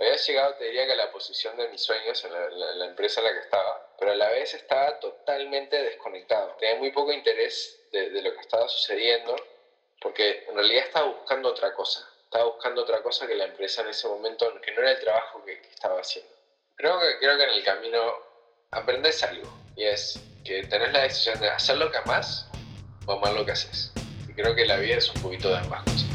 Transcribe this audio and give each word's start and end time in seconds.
Había 0.00 0.16
llegado, 0.16 0.54
te 0.54 0.64
diría 0.64 0.86
que 0.86 0.92
a 0.92 0.96
la 0.96 1.12
posición 1.12 1.58
de 1.58 1.68
mis 1.68 1.82
sueños 1.82 2.24
en 2.24 2.78
la, 2.78 2.86
empresa 2.86 3.20
en 3.20 3.26
la 3.26 3.32
que 3.34 3.40
estaba, 3.40 3.94
pero 3.98 4.12
a 4.12 4.14
la 4.14 4.30
vez 4.30 4.54
estaba 4.54 4.98
totalmente 4.98 5.76
desconectado. 5.76 6.56
Tenía 6.58 6.76
muy 6.76 6.90
poco 6.90 7.12
interés 7.12 7.78
de, 7.92 8.08
lo 8.22 8.32
que 8.32 8.40
estaba 8.40 8.66
sucediendo, 8.66 9.36
porque 10.00 10.46
en 10.48 10.54
realidad 10.54 10.86
estaba 10.86 11.06
buscando 11.06 11.50
otra 11.50 11.74
cosa. 11.74 12.08
Estaba 12.24 12.44
buscando 12.46 12.80
otra 12.80 13.02
cosa 13.02 13.26
que 13.26 13.34
la 13.34 13.44
empresa 13.44 13.82
en 13.82 13.88
ese 13.88 14.08
momento, 14.08 14.50
que 14.62 14.72
no 14.72 14.80
era 14.80 14.92
el 14.92 15.00
trabajo 15.00 15.44
que, 15.44 15.60
estaba 15.70 16.00
haciendo. 16.00 16.32
Creo 16.76 16.98
que, 16.98 17.18
creo 17.18 17.36
que 17.36 17.44
en 17.44 17.50
el 17.50 17.62
camino 17.62 18.14
aprendes 18.70 19.22
algo, 19.22 19.52
y 19.76 19.84
es 19.84 20.18
que 20.46 20.62
tenés 20.62 20.94
la 20.94 21.02
decisión 21.02 21.38
de 21.40 21.50
hacer 21.50 21.76
lo 21.76 21.90
que 21.90 21.98
amas 21.98 22.48
o 23.06 23.12
amar 23.12 23.34
lo 23.34 23.44
que 23.44 23.52
haces. 23.52 23.92
Y 24.26 24.32
creo 24.32 24.54
que 24.54 24.64
la 24.64 24.78
vida 24.78 24.96
es 24.96 25.10
un 25.10 25.20
poquito 25.20 25.50
de 25.50 25.58
ambas 25.58 25.84
cosas. 25.84 26.09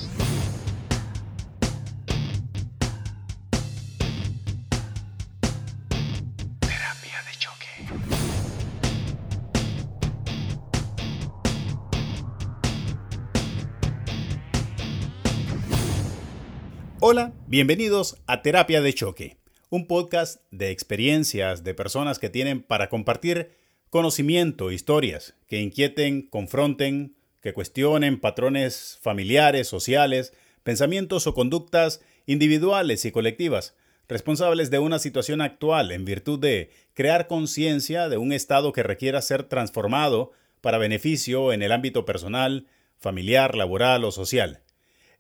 Hola, 17.08 17.34
bienvenidos 17.46 18.18
a 18.26 18.42
Terapia 18.42 18.82
de 18.82 18.92
Choque, 18.92 19.38
un 19.70 19.86
podcast 19.86 20.42
de 20.50 20.72
experiencias 20.72 21.64
de 21.64 21.76
personas 21.76 22.18
que 22.18 22.32
tienen 22.32 22.64
para 22.64 22.90
compartir 22.90 23.52
conocimiento, 23.92 24.72
historias 24.72 25.36
que 25.48 25.62
inquieten, 25.62 26.24
confronten, 26.24 27.16
que 27.42 27.54
cuestionen 27.54 28.20
patrones 28.20 28.98
familiares, 29.04 29.68
sociales, 29.68 30.34
pensamientos 30.64 31.28
o 31.28 31.36
conductas 31.36 32.02
individuales 32.26 33.06
y 33.06 33.12
colectivas, 33.12 33.76
responsables 34.08 34.72
de 34.72 34.80
una 34.80 34.98
situación 34.98 35.42
actual 35.42 35.92
en 35.92 36.06
virtud 36.06 36.40
de 36.40 36.72
crear 36.96 37.28
conciencia 37.28 38.10
de 38.10 38.18
un 38.18 38.32
estado 38.32 38.74
que 38.74 38.82
requiera 38.82 39.22
ser 39.22 39.44
transformado 39.44 40.32
para 40.60 40.80
beneficio 40.80 41.54
en 41.54 41.62
el 41.62 41.72
ámbito 41.72 42.04
personal, 42.04 42.66
familiar, 42.98 43.54
laboral 43.54 44.06
o 44.06 44.12
social. 44.12 44.64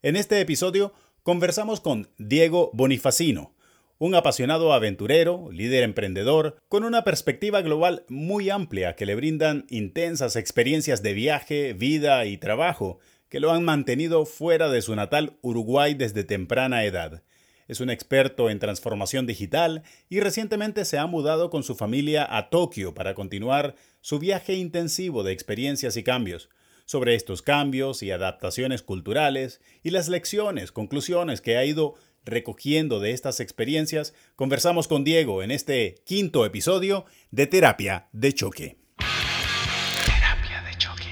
En 0.01 0.15
este 0.15 0.39
episodio 0.39 0.93
conversamos 1.25 1.81
con 1.81 2.07
Diego 2.19 2.69
Bonifacino, 2.73 3.55
un 3.97 4.13
apasionado 4.13 4.73
aventurero, 4.73 5.49
líder 5.51 5.81
emprendedor, 5.81 6.55
con 6.67 6.83
una 6.83 7.03
perspectiva 7.03 7.63
global 7.63 8.05
muy 8.09 8.51
amplia 8.51 8.95
que 8.95 9.07
le 9.07 9.15
brindan 9.15 9.65
intensas 9.69 10.35
experiencias 10.35 11.01
de 11.01 11.13
viaje, 11.13 11.73
vida 11.73 12.27
y 12.27 12.37
trabajo 12.37 12.99
que 13.27 13.39
lo 13.39 13.51
han 13.51 13.63
mantenido 13.63 14.27
fuera 14.27 14.69
de 14.69 14.83
su 14.83 14.95
natal 14.95 15.39
Uruguay 15.41 15.95
desde 15.95 16.23
temprana 16.23 16.83
edad. 16.83 17.23
Es 17.67 17.79
un 17.79 17.89
experto 17.89 18.51
en 18.51 18.59
transformación 18.59 19.25
digital 19.25 19.81
y 20.09 20.19
recientemente 20.19 20.85
se 20.85 20.99
ha 20.99 21.07
mudado 21.07 21.49
con 21.49 21.63
su 21.63 21.73
familia 21.73 22.27
a 22.37 22.51
Tokio 22.51 22.93
para 22.93 23.15
continuar 23.15 23.73
su 23.99 24.19
viaje 24.19 24.53
intensivo 24.53 25.23
de 25.23 25.31
experiencias 25.31 25.97
y 25.97 26.03
cambios 26.03 26.51
sobre 26.86 27.16
estos 27.16 27.41
cambios 27.41 28.03
y 28.03 28.11
adaptaciones 28.11 28.81
culturales 28.81 29.59
y 29.83 29.89
las 29.89 30.08
lecciones, 30.08 30.72
conclusiones 30.72 31.41
que 31.41 31.58
ha 31.58 31.66
ido 31.66 31.95
recogiendo 32.23 33.00
de 33.00 33.11
estas 33.11 33.39
experiencias, 33.39 34.14
conversamos 34.36 34.88
con 34.88 35.03
Diego 35.03 35.44
en 35.44 35.52
este 35.52 35.95
quinto 36.06 36.45
episodio 36.45 37.06
de 37.31 37.47
Terapia 37.47 38.08
de 38.11 38.33
Choque. 38.33 38.78
Terapia 40.06 40.63
de 40.63 40.78
Choque. 40.78 41.06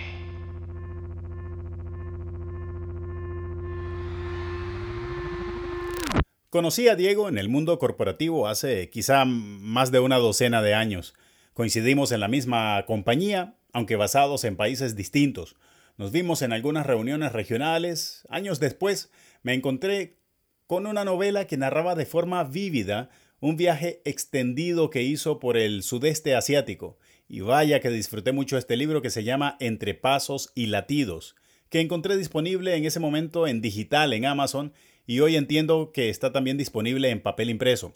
Conocí 6.49 6.87
a 6.87 6.95
Diego 6.95 7.29
en 7.29 7.37
el 7.37 7.49
mundo 7.49 7.77
corporativo 7.79 8.47
hace 8.47 8.89
quizá 8.89 9.25
más 9.25 9.91
de 9.91 9.99
una 9.99 10.17
docena 10.17 10.61
de 10.61 10.73
años. 10.73 11.13
Coincidimos 11.53 12.11
en 12.11 12.19
la 12.19 12.27
misma 12.27 12.83
compañía, 12.87 13.55
aunque 13.71 13.95
basados 13.95 14.43
en 14.43 14.55
países 14.55 14.95
distintos. 14.95 15.55
Nos 15.95 16.11
vimos 16.11 16.41
en 16.41 16.53
algunas 16.53 16.87
reuniones 16.87 17.33
regionales. 17.33 18.25
Años 18.29 18.59
después 18.59 19.11
me 19.43 19.53
encontré 19.53 20.17
con 20.65 20.87
una 20.87 21.05
novela 21.05 21.45
que 21.45 21.57
narraba 21.57 21.93
de 21.93 22.07
forma 22.07 22.43
vívida 22.43 23.09
un 23.39 23.57
viaje 23.57 24.01
extendido 24.03 24.89
que 24.89 25.03
hizo 25.03 25.39
por 25.39 25.55
el 25.55 25.83
sudeste 25.83 26.33
asiático. 26.33 26.97
Y 27.27 27.41
vaya 27.41 27.79
que 27.79 27.89
disfruté 27.89 28.31
mucho 28.31 28.57
este 28.57 28.75
libro 28.75 29.03
que 29.03 29.11
se 29.11 29.23
llama 29.23 29.55
Entre 29.59 29.93
Pasos 29.93 30.51
y 30.55 30.65
Latidos, 30.67 31.35
que 31.69 31.79
encontré 31.79 32.17
disponible 32.17 32.75
en 32.75 32.85
ese 32.85 32.99
momento 32.99 33.45
en 33.45 33.61
digital 33.61 34.13
en 34.13 34.25
Amazon 34.25 34.73
y 35.05 35.19
hoy 35.19 35.35
entiendo 35.35 35.91
que 35.91 36.09
está 36.09 36.31
también 36.31 36.57
disponible 36.57 37.09
en 37.09 37.21
papel 37.21 37.49
impreso. 37.51 37.95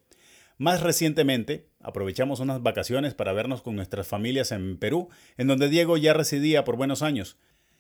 Más 0.60 0.82
recientemente, 0.82 1.68
aprovechamos 1.80 2.40
unas 2.42 2.62
vacaciones 2.62 3.14
para 3.14 3.34
vernos 3.34 3.62
con 3.62 3.76
nuestras 3.76 4.08
familias 4.08 4.52
en 4.52 4.78
Perú, 4.78 5.10
en 5.38 5.48
donde 5.48 5.70
Diego 5.70 5.98
ya 5.98 6.14
residía 6.14 6.64
por 6.64 6.78
buenos 6.78 7.02
años. 7.02 7.38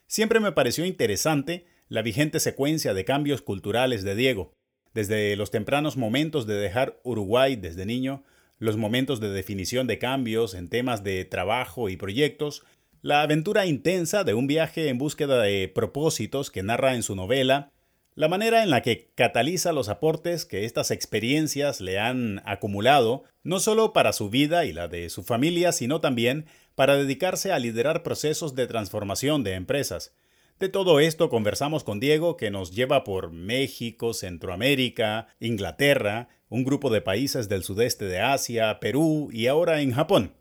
Siempre 0.07 0.39
me 0.39 0.53
pareció 0.53 0.85
interesante 0.85 1.65
la 1.89 2.01
vigente 2.01 2.39
secuencia 2.39 2.93
de 2.93 3.03
cambios 3.03 3.41
culturales 3.41 4.03
de 4.03 4.15
Diego, 4.15 4.53
desde 4.93 5.35
los 5.35 5.51
tempranos 5.51 5.97
momentos 5.97 6.47
de 6.47 6.55
dejar 6.55 6.99
Uruguay 7.03 7.57
desde 7.57 7.85
niño, 7.85 8.23
los 8.57 8.77
momentos 8.77 9.19
de 9.19 9.29
definición 9.29 9.85
de 9.85 9.99
cambios 9.99 10.53
en 10.53 10.69
temas 10.69 11.03
de 11.03 11.25
trabajo 11.25 11.89
y 11.89 11.97
proyectos, 11.97 12.63
la 13.01 13.21
aventura 13.21 13.65
intensa 13.65 14.23
de 14.23 14.33
un 14.33 14.47
viaje 14.47 14.87
en 14.87 14.97
búsqueda 14.97 15.41
de 15.41 15.67
propósitos 15.67 16.51
que 16.51 16.63
narra 16.63 16.95
en 16.95 17.03
su 17.03 17.15
novela, 17.15 17.71
la 18.15 18.29
manera 18.29 18.63
en 18.63 18.71
la 18.71 18.81
que 18.81 19.11
cataliza 19.13 19.73
los 19.73 19.89
aportes 19.89 20.45
que 20.45 20.65
estas 20.65 20.89
experiencias 20.89 21.81
le 21.81 21.99
han 21.99 22.41
acumulado, 22.45 23.25
no 23.43 23.59
solo 23.59 23.93
para 23.93 24.13
su 24.13 24.29
vida 24.29 24.65
y 24.65 24.73
la 24.73 24.87
de 24.87 25.09
su 25.09 25.23
familia, 25.23 25.71
sino 25.71 26.01
también 26.01 26.47
para 26.77 26.95
dedicarse 26.95 27.51
a 27.51 27.57
liderar 27.57 28.03
procesos 28.03 28.53
de 28.53 28.67
transformación 28.67 29.43
de 29.43 29.55
empresas. 29.55 30.13
De 30.59 30.69
todo 30.69 30.99
esto 30.99 31.27
conversamos 31.27 31.83
con 31.83 31.99
Diego 31.99 32.37
que 32.37 32.51
nos 32.51 32.69
lleva 32.69 33.03
por 33.03 33.31
México, 33.31 34.13
Centroamérica, 34.13 35.27
Inglaterra, 35.39 36.29
un 36.49 36.63
grupo 36.63 36.91
de 36.91 37.01
países 37.01 37.49
del 37.49 37.63
sudeste 37.63 38.05
de 38.05 38.19
Asia, 38.19 38.79
Perú 38.79 39.29
y 39.33 39.47
ahora 39.47 39.81
en 39.81 39.91
Japón. 39.91 40.35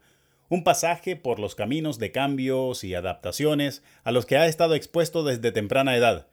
Un 0.50 0.62
pasaje 0.62 1.16
por 1.16 1.38
los 1.38 1.54
caminos 1.54 1.98
de 1.98 2.12
cambios 2.12 2.84
y 2.84 2.94
adaptaciones 2.94 3.82
a 4.04 4.12
los 4.12 4.26
que 4.26 4.36
ha 4.36 4.47
estado 4.47 4.74
expuesto 4.74 5.24
desde 5.24 5.53
temprana 5.53 5.97
edad 5.97 6.26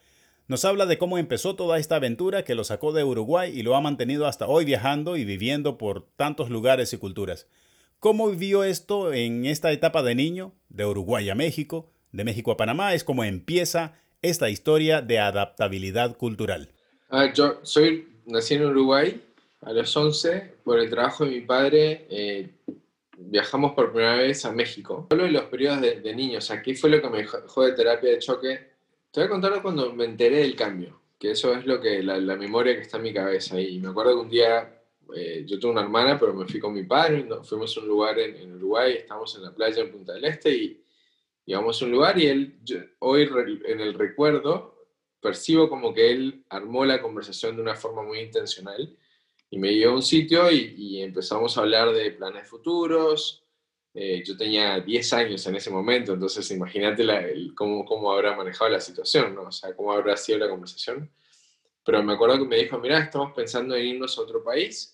nos 0.45 0.65
habla 0.65 0.85
de 0.85 0.97
cómo 0.97 1.17
empezó 1.17 1.55
toda 1.55 1.79
esta 1.79 1.95
aventura 1.95 2.43
que 2.43 2.53
lo 2.53 2.65
sacó 2.65 2.91
de 2.91 3.05
Uruguay 3.05 3.57
y 3.57 3.63
lo 3.63 3.77
ha 3.77 3.81
mantenido 3.81 4.27
hasta 4.27 4.45
hoy 4.45 4.65
viajando 4.65 5.15
y 5.15 5.23
viviendo 5.23 5.77
por 5.77 6.05
tantos 6.17 6.49
lugares 6.49 6.91
y 6.91 6.97
culturas. 6.97 7.47
¿Cómo 8.03 8.29
vivió 8.29 8.65
esto 8.65 9.13
en 9.13 9.45
esta 9.45 9.71
etapa 9.71 10.03
de 10.03 10.13
niño, 10.13 10.51
de 10.67 10.85
Uruguay 10.85 11.29
a 11.29 11.35
México, 11.35 11.89
de 12.11 12.25
México 12.25 12.51
a 12.51 12.57
Panamá? 12.57 12.93
Es 12.93 13.05
como 13.05 13.23
empieza 13.23 13.93
esta 14.21 14.49
historia 14.49 15.01
de 15.01 15.19
adaptabilidad 15.19 16.17
cultural. 16.17 16.73
Ah, 17.09 17.31
yo 17.33 17.61
soy, 17.63 18.09
nací 18.25 18.55
en 18.55 18.65
Uruguay 18.65 19.23
a 19.61 19.71
los 19.71 19.95
11, 19.95 20.55
por 20.65 20.79
el 20.79 20.89
trabajo 20.89 21.23
de 21.23 21.31
mi 21.31 21.41
padre 21.41 22.05
eh, 22.09 22.49
viajamos 23.17 23.71
por 23.71 23.93
primera 23.93 24.17
vez 24.17 24.43
a 24.43 24.51
México. 24.51 25.07
Hablo 25.09 25.23
de 25.23 25.31
los 25.31 25.45
periodos 25.45 25.79
de, 25.79 26.01
de 26.01 26.13
niños, 26.13 26.51
aquí 26.51 26.75
fue 26.75 26.89
lo 26.89 27.01
que 27.01 27.09
me 27.09 27.19
dejó 27.19 27.63
de 27.63 27.71
terapia 27.71 28.09
de 28.09 28.19
choque 28.19 28.73
te 29.13 29.21
voy 29.21 29.27
a 29.27 29.29
contar 29.29 29.61
cuando 29.61 29.93
me 29.93 30.03
enteré 30.03 30.39
del 30.39 30.57
cambio, 30.57 30.99
que 31.17 31.31
eso 31.31 31.53
es 31.53 31.65
lo 31.65 31.79
que 31.79 32.03
la, 32.03 32.17
memoria 32.35 32.75
que 32.75 32.81
está 32.81 32.97
en 32.97 33.03
mi 33.03 33.13
cabeza. 33.13 33.61
Y 33.61 33.79
me 33.79 33.89
acuerdo 33.89 34.15
que 34.15 34.21
un 34.21 34.29
día 34.29 34.82
eh, 35.15 35.43
yo 35.45 35.59
tengo 35.59 35.73
una 35.73 35.81
hermana, 35.81 36.19
pero 36.19 36.33
me 36.33 36.45
fui 36.45 36.59
con 36.59 36.73
mi 36.73 36.83
padre, 36.83 37.27
fuimos 37.43 37.75
a 37.77 37.81
un 37.81 37.87
lugar 37.87 38.19
en, 38.19 38.55
Uruguay, 38.55 38.93
estábamos 38.93 39.35
en 39.35 39.43
la 39.43 39.53
playa 39.53 39.81
en 39.81 39.91
Punta 39.91 40.13
del 40.13 40.25
Este 40.25 40.55
y 40.55 40.83
íbamos 41.45 41.81
a 41.81 41.85
un 41.85 41.91
lugar 41.91 42.19
y 42.19 42.27
él, 42.27 42.59
hoy 42.99 43.29
en 43.65 43.79
el 43.79 43.93
recuerdo, 43.93 44.87
percibo 45.19 45.69
como 45.69 45.93
que 45.93 46.11
él 46.11 46.43
armó 46.49 46.85
la 46.85 47.01
conversación 47.01 47.55
de 47.55 47.61
una 47.61 47.75
forma 47.75 48.03
muy 48.03 48.19
intencional 48.19 48.97
y 49.49 49.57
me 49.57 49.73
llevó 49.73 49.93
a 49.93 49.95
un 49.95 50.01
sitio 50.01 50.51
y, 50.51 50.73
y 50.77 51.01
empezamos 51.01 51.57
a 51.57 51.61
hablar 51.61 51.93
de 51.93 52.11
planes 52.11 52.47
futuros, 52.47 53.43
eh, 53.95 54.23
yo 54.25 54.35
tenía 54.35 54.79
10 54.79 55.13
años 55.13 55.45
en 55.45 55.55
ese 55.55 55.69
momento, 55.69 56.13
entonces 56.13 56.49
imagínate 56.49 57.05
cómo, 57.53 57.85
cómo, 57.85 58.11
habrá 58.11 58.35
manejado 58.35 58.71
la 58.71 58.79
situación, 58.79 59.35
¿no? 59.35 59.43
O 59.43 59.51
sea, 59.51 59.75
cómo 59.75 59.93
habrá 59.93 60.17
sido 60.17 60.39
la 60.39 60.49
conversación. 60.49 61.11
Pero 61.85 62.01
me 62.01 62.13
acuerdo 62.13 62.39
que 62.39 62.45
me 62.45 62.57
dijo, 62.57 62.79
mira, 62.79 62.99
estamos 62.99 63.33
pensando 63.33 63.75
en 63.75 63.85
irnos 63.85 64.17
a 64.17 64.21
otro 64.21 64.43
país, 64.43 64.92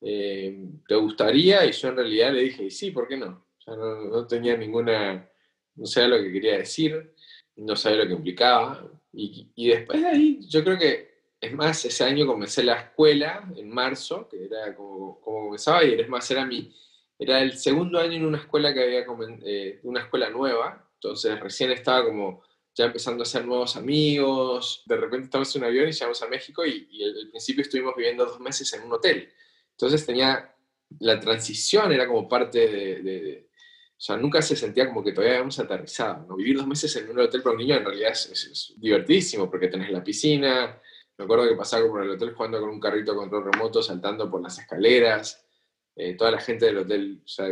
eh, 0.00 0.56
¿te 0.86 0.94
gustaría? 0.94 1.64
Y 1.66 1.72
yo 1.72 1.88
en 1.88 1.96
realidad 1.96 2.32
le 2.32 2.42
dije, 2.42 2.70
sí, 2.70 2.90
¿por 2.90 3.08
qué 3.08 3.16
no? 3.16 3.44
Sea, 3.58 3.74
no, 3.76 4.04
no, 4.04 4.26
tenía 4.26 4.56
ninguna, 4.56 5.28
no 5.76 5.86
sabía 5.86 6.16
lo 6.16 6.22
que 6.22 6.32
quería 6.32 6.58
decir, 6.58 7.14
no 7.56 7.76
sabía 7.76 8.04
lo 8.04 8.08
que 8.08 8.14
implicaba. 8.14 8.90
Y, 9.12 9.48
y 9.54 9.68
después 9.68 10.00
de 10.00 10.08
ahí, 10.08 10.40
yo 10.48 10.62
creo 10.62 10.78
que, 10.78 11.08
es 11.40 11.52
más, 11.52 11.84
ese 11.84 12.04
año 12.04 12.26
comencé 12.26 12.62
la 12.62 12.74
escuela, 12.74 13.48
en 13.56 13.70
marzo, 13.70 14.28
que 14.28 14.44
era 14.44 14.74
como, 14.74 15.20
como 15.20 15.44
comenzaba, 15.46 15.84
y 15.84 15.94
es 15.94 16.08
más, 16.08 16.30
era 16.30 16.44
mi 16.44 16.72
era 17.18 17.40
el 17.40 17.58
segundo 17.58 17.98
año 17.98 18.12
en 18.12 18.26
una 18.26 18.38
escuela 18.38 18.72
que 18.72 18.82
había, 18.82 19.04
eh, 19.44 19.80
una 19.82 20.02
escuela 20.02 20.30
nueva, 20.30 20.88
entonces 20.94 21.38
recién 21.40 21.72
estaba 21.72 22.04
como 22.04 22.42
ya 22.74 22.84
empezando 22.84 23.22
a 23.22 23.26
hacer 23.26 23.44
nuevos 23.44 23.76
amigos, 23.76 24.84
de 24.86 24.96
repente 24.96 25.24
estamos 25.24 25.54
en 25.56 25.62
un 25.62 25.68
avión 25.68 25.88
y 25.88 25.92
llegamos 25.92 26.22
a 26.22 26.28
México 26.28 26.64
y, 26.64 26.86
al 27.02 27.28
principio 27.30 27.62
estuvimos 27.62 27.94
viviendo 27.96 28.24
dos 28.24 28.38
meses 28.38 28.72
en 28.72 28.84
un 28.84 28.92
hotel. 28.92 29.28
Entonces 29.78 30.04
tenía, 30.04 30.52
la 30.98 31.20
transición 31.20 31.92
era 31.92 32.08
como 32.08 32.28
parte 32.28 32.66
de, 32.66 33.48
o 33.96 34.00
sea, 34.00 34.16
nunca 34.16 34.42
se 34.42 34.56
sentía 34.56 34.88
como 34.88 35.04
que 35.04 35.12
todavía 35.12 35.34
habíamos 35.34 35.56
aterrizado. 35.60 36.26
¿no? 36.26 36.34
Vivir 36.34 36.56
dos 36.56 36.66
meses 36.66 36.96
en 36.96 37.08
un 37.08 37.20
hotel 37.20 37.42
para 37.42 37.52
un 37.54 37.60
niño 37.60 37.76
en 37.76 37.84
realidad 37.84 38.10
es, 38.10 38.74
divertidísimo 38.76 39.48
porque 39.48 39.68
tenés 39.68 39.92
la 39.92 40.02
piscina. 40.02 40.80
Me 41.16 41.24
acuerdo 41.24 41.48
que 41.48 41.54
pasaba 41.54 41.86
por 41.86 42.02
el 42.02 42.10
hotel 42.10 42.34
jugando 42.34 42.58
con 42.58 42.70
un 42.70 42.80
carrito 42.80 43.14
control 43.14 43.52
remoto, 43.52 43.80
saltando 43.80 44.28
por 44.28 44.42
las 44.42 44.58
escaleras. 44.58 45.46
Eh, 45.94 46.14
toda 46.14 46.32
la 46.32 46.40
gente 46.40 46.66
del 46.66 46.78
hotel, 46.78 47.22
o 47.24 47.28
sea, 47.28 47.46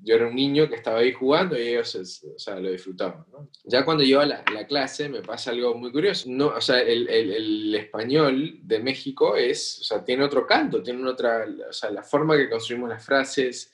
yo 0.00 0.14
era 0.14 0.28
un 0.28 0.34
niño 0.34 0.68
que 0.68 0.76
estaba 0.76 0.98
ahí 1.00 1.12
jugando 1.12 1.58
y 1.58 1.68
ellos 1.68 1.94
o 1.96 2.38
sea, 2.38 2.60
lo 2.60 2.70
disfrutaban. 2.70 3.24
Ya 3.64 3.84
cuando 3.84 4.04
llevo 4.04 4.20
a 4.20 4.26
la, 4.26 4.44
la, 4.52 4.66
clase 4.66 5.08
me 5.08 5.22
pasa 5.22 5.50
algo 5.50 5.74
muy 5.74 5.90
curioso. 5.90 6.26
No, 6.28 6.48
o 6.48 6.60
sea, 6.60 6.80
el, 6.80 7.08
el, 7.08 7.32
el, 7.32 7.74
español 7.74 8.60
de 8.62 8.78
México 8.78 9.34
es, 9.36 9.80
o 9.80 9.84
sea, 9.84 10.04
tiene 10.04 10.24
otro 10.24 10.46
canto, 10.46 10.82
tiene 10.82 11.06
otra, 11.08 11.44
o 11.68 11.72
sea, 11.72 11.90
la 11.90 12.02
forma 12.02 12.36
que 12.36 12.48
construimos 12.48 12.88
las 12.88 13.04
frases, 13.04 13.72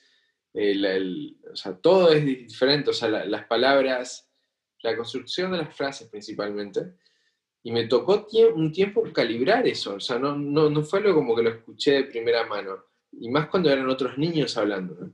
el, 0.53 1.37
o 1.51 1.55
sea, 1.55 1.75
todo 1.77 2.11
es 2.11 2.25
diferente, 2.25 2.89
o 2.89 2.93
sea, 2.93 3.07
las 3.07 3.45
palabras, 3.45 4.27
la 4.81 4.95
construcción 4.95 5.51
de 5.51 5.59
las 5.59 5.75
frases 5.75 6.09
principalmente. 6.09 6.95
Y 7.61 7.71
me 7.71 7.87
tocó 7.87 8.27
un 8.53 8.71
tiempo 8.71 9.03
calibrar 9.11 9.67
eso, 9.67 9.95
o 9.95 9.99
sea, 9.99 10.19
no, 10.19 10.35
no, 10.35 10.69
no 10.69 10.83
fue 10.83 10.99
algo 10.99 11.15
como 11.15 11.35
que 11.35 11.43
lo 11.43 11.49
escuché 11.49 11.93
de 11.93 12.03
primera 12.05 12.45
mano, 12.45 12.85
y 13.11 13.29
más 13.29 13.47
cuando 13.47 13.69
eran 13.71 13.89
otros 13.89 14.17
niños 14.17 14.55
hablando. 14.57 15.11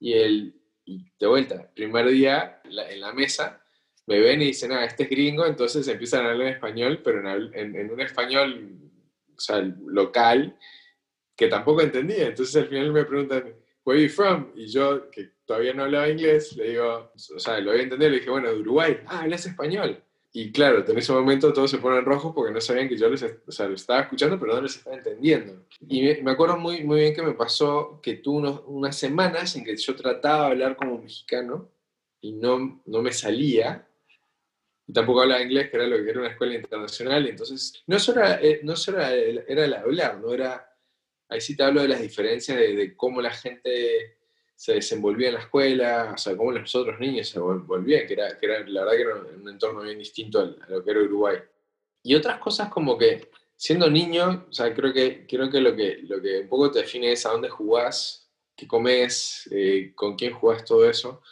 Y, 0.00 0.14
el, 0.14 0.54
de 0.86 1.26
vuelta, 1.26 1.70
primer 1.72 2.08
día 2.08 2.60
en 2.64 3.00
la 3.00 3.12
mesa, 3.12 3.62
me 4.06 4.18
ven 4.18 4.42
y 4.42 4.46
dicen, 4.46 4.72
ah, 4.72 4.84
este 4.84 5.04
es 5.04 5.10
gringo, 5.10 5.46
entonces 5.46 5.86
empiezan 5.86 6.26
a 6.26 6.30
hablar 6.30 6.48
en 6.48 6.54
español, 6.54 7.00
pero 7.04 7.20
en, 7.20 7.76
en, 7.76 7.90
un 7.90 8.00
español 8.00 8.80
o 9.36 9.40
sea, 9.40 9.60
local, 9.86 10.58
que 11.36 11.46
tampoco 11.46 11.82
entendía. 11.82 12.26
Entonces 12.26 12.56
al 12.56 12.68
final 12.68 12.92
me 12.92 13.04
preguntan, 13.04 13.54
where 13.84 14.00
are 14.00 14.08
you 14.08 14.12
from? 14.12 14.50
Y 14.56 14.66
yo, 14.66 15.10
que 15.10 15.30
todavía 15.44 15.74
no 15.74 15.84
hablaba 15.84 16.08
inglés, 16.08 16.56
le 16.56 16.70
digo, 16.70 17.12
o 17.14 17.38
sea, 17.38 17.60
lo 17.60 17.70
había 17.70 17.84
entendido, 17.84 18.10
le 18.10 18.18
dije, 18.18 18.30
bueno, 18.30 18.48
de 18.48 18.60
Uruguay. 18.60 18.98
Ah, 19.06 19.20
hablas 19.20 19.46
español. 19.46 20.02
Y 20.32 20.52
claro, 20.52 20.84
en 20.86 20.98
ese 20.98 21.12
momento 21.12 21.52
todos 21.52 21.70
se 21.70 21.78
ponen 21.78 22.04
rojos 22.04 22.32
porque 22.32 22.52
no 22.52 22.60
sabían 22.60 22.88
que 22.88 22.96
yo 22.96 23.08
les, 23.08 23.22
o 23.22 23.50
sea, 23.50 23.66
estaba 23.66 24.02
escuchando, 24.02 24.38
pero 24.38 24.54
no 24.54 24.62
les 24.62 24.76
estaba 24.76 24.96
entendiendo. 24.96 25.66
Y 25.88 26.02
me, 26.22 26.30
acuerdo 26.30 26.56
muy, 26.56 26.84
muy 26.84 27.00
bien 27.00 27.14
que 27.14 27.22
me 27.22 27.32
pasó 27.32 28.00
que 28.00 28.14
tuve 28.14 28.48
unas 28.66 28.96
semanas 28.96 29.56
en 29.56 29.64
que 29.64 29.76
yo 29.76 29.96
trataba 29.96 30.46
de 30.46 30.52
hablar 30.52 30.76
como 30.76 30.98
mexicano 30.98 31.68
y 32.20 32.32
no, 32.32 32.80
no 32.86 33.02
me 33.02 33.12
salía. 33.12 33.88
Y 34.86 34.92
tampoco 34.92 35.22
hablaba 35.22 35.42
inglés, 35.42 35.68
que 35.68 35.76
era 35.76 35.86
lo 35.88 35.96
que 35.96 36.10
era 36.10 36.20
una 36.20 36.30
escuela 36.30 36.54
internacional. 36.54 37.26
Entonces, 37.26 37.82
no 37.88 37.98
solo 37.98 38.20
era, 38.20 38.40
eh, 38.40 38.60
no 38.62 38.76
solo 38.76 38.98
era, 38.98 39.12
era 39.12 39.64
el 39.64 39.74
hablar, 39.74 40.20
no 40.20 40.32
era... 40.32 40.66
Ahí 41.28 41.40
sí 41.40 41.56
te 41.56 41.62
hablo 41.62 41.82
de 41.82 41.88
las 41.88 42.02
diferencias 42.02 42.56
de, 42.56 42.74
de 42.74 42.96
cómo 42.96 43.20
la 43.20 43.30
gente 43.30 44.19
se 44.60 44.74
desenvolvía 44.74 45.28
en 45.28 45.34
la 45.36 45.40
escuela, 45.40 46.12
o 46.14 46.18
sea, 46.18 46.36
cómo 46.36 46.52
los 46.52 46.74
otros 46.74 47.00
niños 47.00 47.26
se 47.30 47.40
volvían, 47.40 48.06
que 48.06 48.12
era, 48.12 48.38
que 48.38 48.44
era 48.44 48.60
la 48.68 48.84
verdad 48.84 48.94
que 48.94 49.02
era 49.02 49.14
un 49.40 49.48
entorno 49.48 49.80
bien 49.80 49.98
distinto 49.98 50.38
a 50.38 50.70
lo 50.70 50.84
que 50.84 50.90
era 50.90 51.00
Uruguay. 51.00 51.38
Y 52.02 52.14
otras 52.14 52.38
cosas 52.40 52.68
como 52.68 52.98
que, 52.98 53.30
siendo 53.56 53.88
niño, 53.88 54.44
o 54.50 54.52
sea, 54.52 54.74
creo 54.74 54.92
que, 54.92 55.26
creo 55.26 55.50
que, 55.50 55.62
lo, 55.62 55.74
que 55.74 56.00
lo 56.02 56.20
que 56.20 56.40
un 56.40 56.48
poco 56.50 56.70
te 56.70 56.80
define 56.80 57.10
es 57.10 57.24
a 57.24 57.30
dónde 57.30 57.48
jugás, 57.48 58.30
qué 58.54 58.68
comes, 58.68 59.48
eh, 59.50 59.92
con 59.94 60.14
quién 60.14 60.34
jugás, 60.34 60.62
todo 60.62 60.86
eso. 60.86 61.22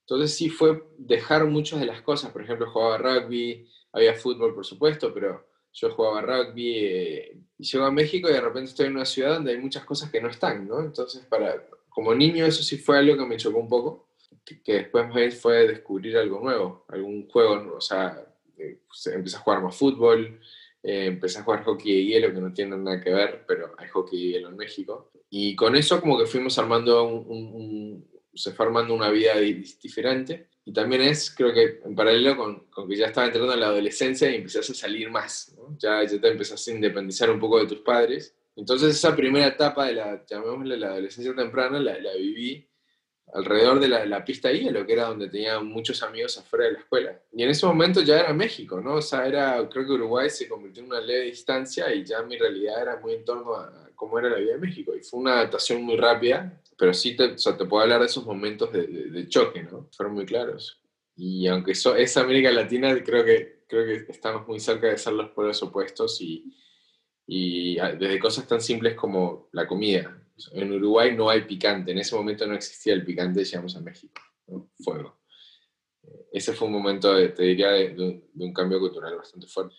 Entonces 0.00 0.36
sí 0.36 0.48
fue 0.48 0.82
dejar 0.98 1.44
muchas 1.44 1.78
de 1.78 1.86
las 1.86 2.02
cosas, 2.02 2.32
por 2.32 2.42
ejemplo, 2.42 2.68
jugaba 2.68 2.98
rugby, 2.98 3.64
había 3.92 4.14
fútbol, 4.14 4.56
por 4.56 4.66
supuesto, 4.66 5.14
pero 5.14 5.46
yo 5.72 5.88
jugaba 5.94 6.20
rugby 6.20 6.78
eh, 6.78 7.38
y 7.58 7.64
llego 7.64 7.84
a 7.84 7.92
México 7.92 8.28
y 8.28 8.32
de 8.32 8.40
repente 8.40 8.70
estoy 8.70 8.86
en 8.86 8.96
una 8.96 9.06
ciudad 9.06 9.34
donde 9.34 9.52
hay 9.52 9.58
muchas 9.58 9.84
cosas 9.84 10.10
que 10.10 10.20
no 10.20 10.30
están, 10.30 10.66
¿no? 10.66 10.80
Entonces, 10.80 11.24
para, 11.26 11.64
como 11.94 12.14
niño 12.14 12.46
eso 12.46 12.62
sí 12.62 12.78
fue 12.78 12.98
algo 12.98 13.16
que 13.16 13.26
me 13.26 13.36
chocó 13.36 13.58
un 13.58 13.68
poco, 13.68 14.08
que, 14.44 14.72
después 14.72 15.40
fue 15.40 15.66
descubrir 15.68 16.16
algo 16.16 16.40
nuevo, 16.40 16.84
algún 16.88 17.28
juego, 17.28 17.76
o 17.76 17.80
sea, 17.80 18.24
eh, 18.58 18.80
empecé 19.06 19.36
a 19.36 19.40
jugar 19.40 19.62
más 19.62 19.76
fútbol, 19.76 20.40
eh, 20.82 21.06
empecé 21.06 21.38
a 21.38 21.42
jugar 21.42 21.64
hockey 21.64 21.92
de 21.94 22.04
hielo, 22.04 22.34
que 22.34 22.40
no 22.40 22.52
tiene 22.52 22.76
nada 22.76 23.00
que 23.00 23.10
ver, 23.10 23.44
pero 23.46 23.74
hay 23.78 23.88
hockey 23.88 24.18
de 24.18 24.32
hielo 24.32 24.48
en 24.48 24.56
México. 24.56 25.10
Y 25.30 25.54
con 25.54 25.76
eso 25.76 26.00
como 26.00 26.18
que 26.18 26.26
fuimos 26.26 26.58
armando 26.58 27.04
un, 27.04 28.06
se 28.34 28.52
fue 28.52 28.66
armando 28.66 28.94
una 28.94 29.10
vida 29.10 29.34
diferente. 29.36 30.48
Y 30.64 30.72
también 30.72 31.02
es, 31.02 31.34
creo 31.34 31.52
que 31.52 31.80
en 31.84 31.94
paralelo 31.94 32.36
con, 32.36 32.66
con, 32.66 32.88
que 32.88 32.96
ya 32.96 33.06
estaba 33.06 33.26
entrando 33.26 33.52
en 33.52 33.60
la 33.60 33.66
adolescencia 33.66 34.30
y 34.30 34.36
empezás 34.36 34.70
a 34.70 34.74
salir 34.74 35.10
más, 35.10 35.56
ya, 35.78 36.04
ya 36.04 36.20
te 36.20 36.28
empezás 36.28 36.66
a 36.68 36.70
independizar 36.70 37.30
un 37.30 37.40
poco 37.40 37.58
de 37.58 37.66
tus 37.66 37.80
padres 37.80 38.36
entonces 38.56 38.96
esa 38.96 39.16
primera 39.16 39.46
etapa 39.46 39.86
de 39.86 39.94
la, 39.94 40.24
llamémosle 40.26 40.76
la 40.76 40.88
adolescencia 40.88 41.34
temprana, 41.34 41.78
la, 41.78 41.98
la 41.98 42.14
viví 42.14 42.68
alrededor 43.32 43.80
de 43.80 43.88
la, 43.88 44.04
la, 44.04 44.24
pista 44.24 44.52
hielo, 44.52 44.84
que 44.86 44.92
era 44.92 45.06
donde 45.06 45.28
tenía 45.28 45.58
muchos 45.60 46.02
amigos 46.02 46.36
afuera 46.36 46.66
de 46.66 46.72
la 46.72 46.78
escuela. 46.80 47.22
Y 47.32 47.42
en 47.42 47.50
ese 47.50 47.64
momento 47.64 48.02
ya 48.02 48.20
era 48.20 48.32
México, 48.34 48.80
¿no? 48.80 48.96
O 48.96 49.02
sea, 49.02 49.26
era, 49.26 49.68
creo 49.68 49.86
que 49.86 49.92
Uruguay 49.92 50.28
se 50.28 50.48
convirtió 50.48 50.82
en 50.82 50.90
una 50.90 51.00
leve 51.00 51.26
distancia 51.26 51.92
y 51.94 52.04
ya 52.04 52.22
mi 52.22 52.36
realidad 52.36 52.82
era 52.82 52.96
muy 52.98 53.14
en 53.14 53.24
torno 53.24 53.54
a 53.54 53.90
cómo 53.94 54.18
era 54.18 54.28
la 54.28 54.36
vida 54.36 54.52
de 54.52 54.58
México. 54.58 54.94
Y 54.94 55.02
fue 55.02 55.20
una 55.20 55.34
adaptación 55.34 55.82
muy 55.82 55.96
rápida, 55.96 56.60
pero 56.76 56.92
sí 56.92 57.16
te, 57.16 57.24
o 57.32 57.38
sea, 57.38 57.56
te 57.56 57.64
puedo 57.64 57.82
hablar 57.82 58.00
de 58.00 58.06
esos 58.06 58.24
momentos 58.26 58.70
de, 58.72 58.86
de, 58.86 59.28
choque, 59.28 59.62
¿no? 59.62 59.88
Fueron 59.96 60.14
muy 60.14 60.26
claros. 60.26 60.82
Y 61.16 61.46
aunque 61.46 61.72
eso 61.72 61.96
es 61.96 62.16
América 62.16 62.50
Latina, 62.50 62.94
creo 63.02 63.24
que, 63.24 63.64
creo 63.66 63.86
que 63.86 64.12
estamos 64.12 64.46
muy 64.46 64.60
cerca 64.60 64.88
de 64.88 64.98
ser 64.98 65.14
los 65.14 65.30
pueblos 65.30 65.62
opuestos 65.62 66.20
y 66.20 66.52
y 67.26 67.78
ah, 67.78 67.92
desde 67.92 68.18
cosas 68.18 68.46
tan 68.46 68.60
simples 68.60 68.94
como 68.94 69.48
la 69.52 69.66
comida. 69.66 70.18
En 70.52 70.72
Uruguay 70.72 71.14
no 71.14 71.30
hay 71.30 71.42
picante, 71.42 71.92
en 71.92 71.98
ese 71.98 72.16
momento 72.16 72.46
no 72.46 72.54
existía 72.54 72.94
el 72.94 73.04
picante, 73.04 73.44
llegamos 73.44 73.76
a 73.76 73.80
México, 73.80 74.20
fuego. 74.82 75.20
Eh, 76.02 76.26
ese 76.32 76.52
fue 76.52 76.66
un 76.66 76.74
momento, 76.74 77.14
de, 77.14 77.28
te 77.28 77.44
diría, 77.44 77.70
de, 77.70 78.24
un 78.34 78.52
cambio 78.52 78.80
cultural 78.80 79.16
bastante 79.16 79.46
fuerte. 79.46 79.74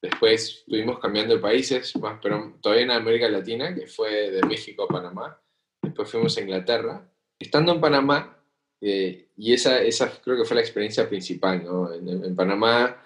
Después 0.00 0.58
estuvimos 0.60 0.98
cambiando 0.98 1.34
de 1.34 1.40
países, 1.40 1.94
más, 1.96 2.18
pero 2.22 2.58
todavía 2.60 2.84
en 2.84 2.90
América 2.92 3.28
Latina, 3.28 3.74
que 3.74 3.86
fue 3.86 4.30
de 4.30 4.42
México 4.42 4.84
a 4.84 4.88
Panamá. 4.88 5.40
Después 5.82 6.10
fuimos 6.10 6.36
a 6.36 6.40
Inglaterra. 6.40 7.10
Estando 7.38 7.72
en 7.72 7.80
Panamá, 7.80 8.42
eh, 8.80 9.30
y 9.36 9.52
esa, 9.52 9.82
esa 9.82 10.10
creo 10.22 10.36
que 10.36 10.44
fue 10.44 10.54
la 10.54 10.60
experiencia 10.60 11.08
principal, 11.08 11.64
¿no? 11.64 11.92
En, 11.92 12.08
en 12.08 12.36
Panamá 12.36 13.02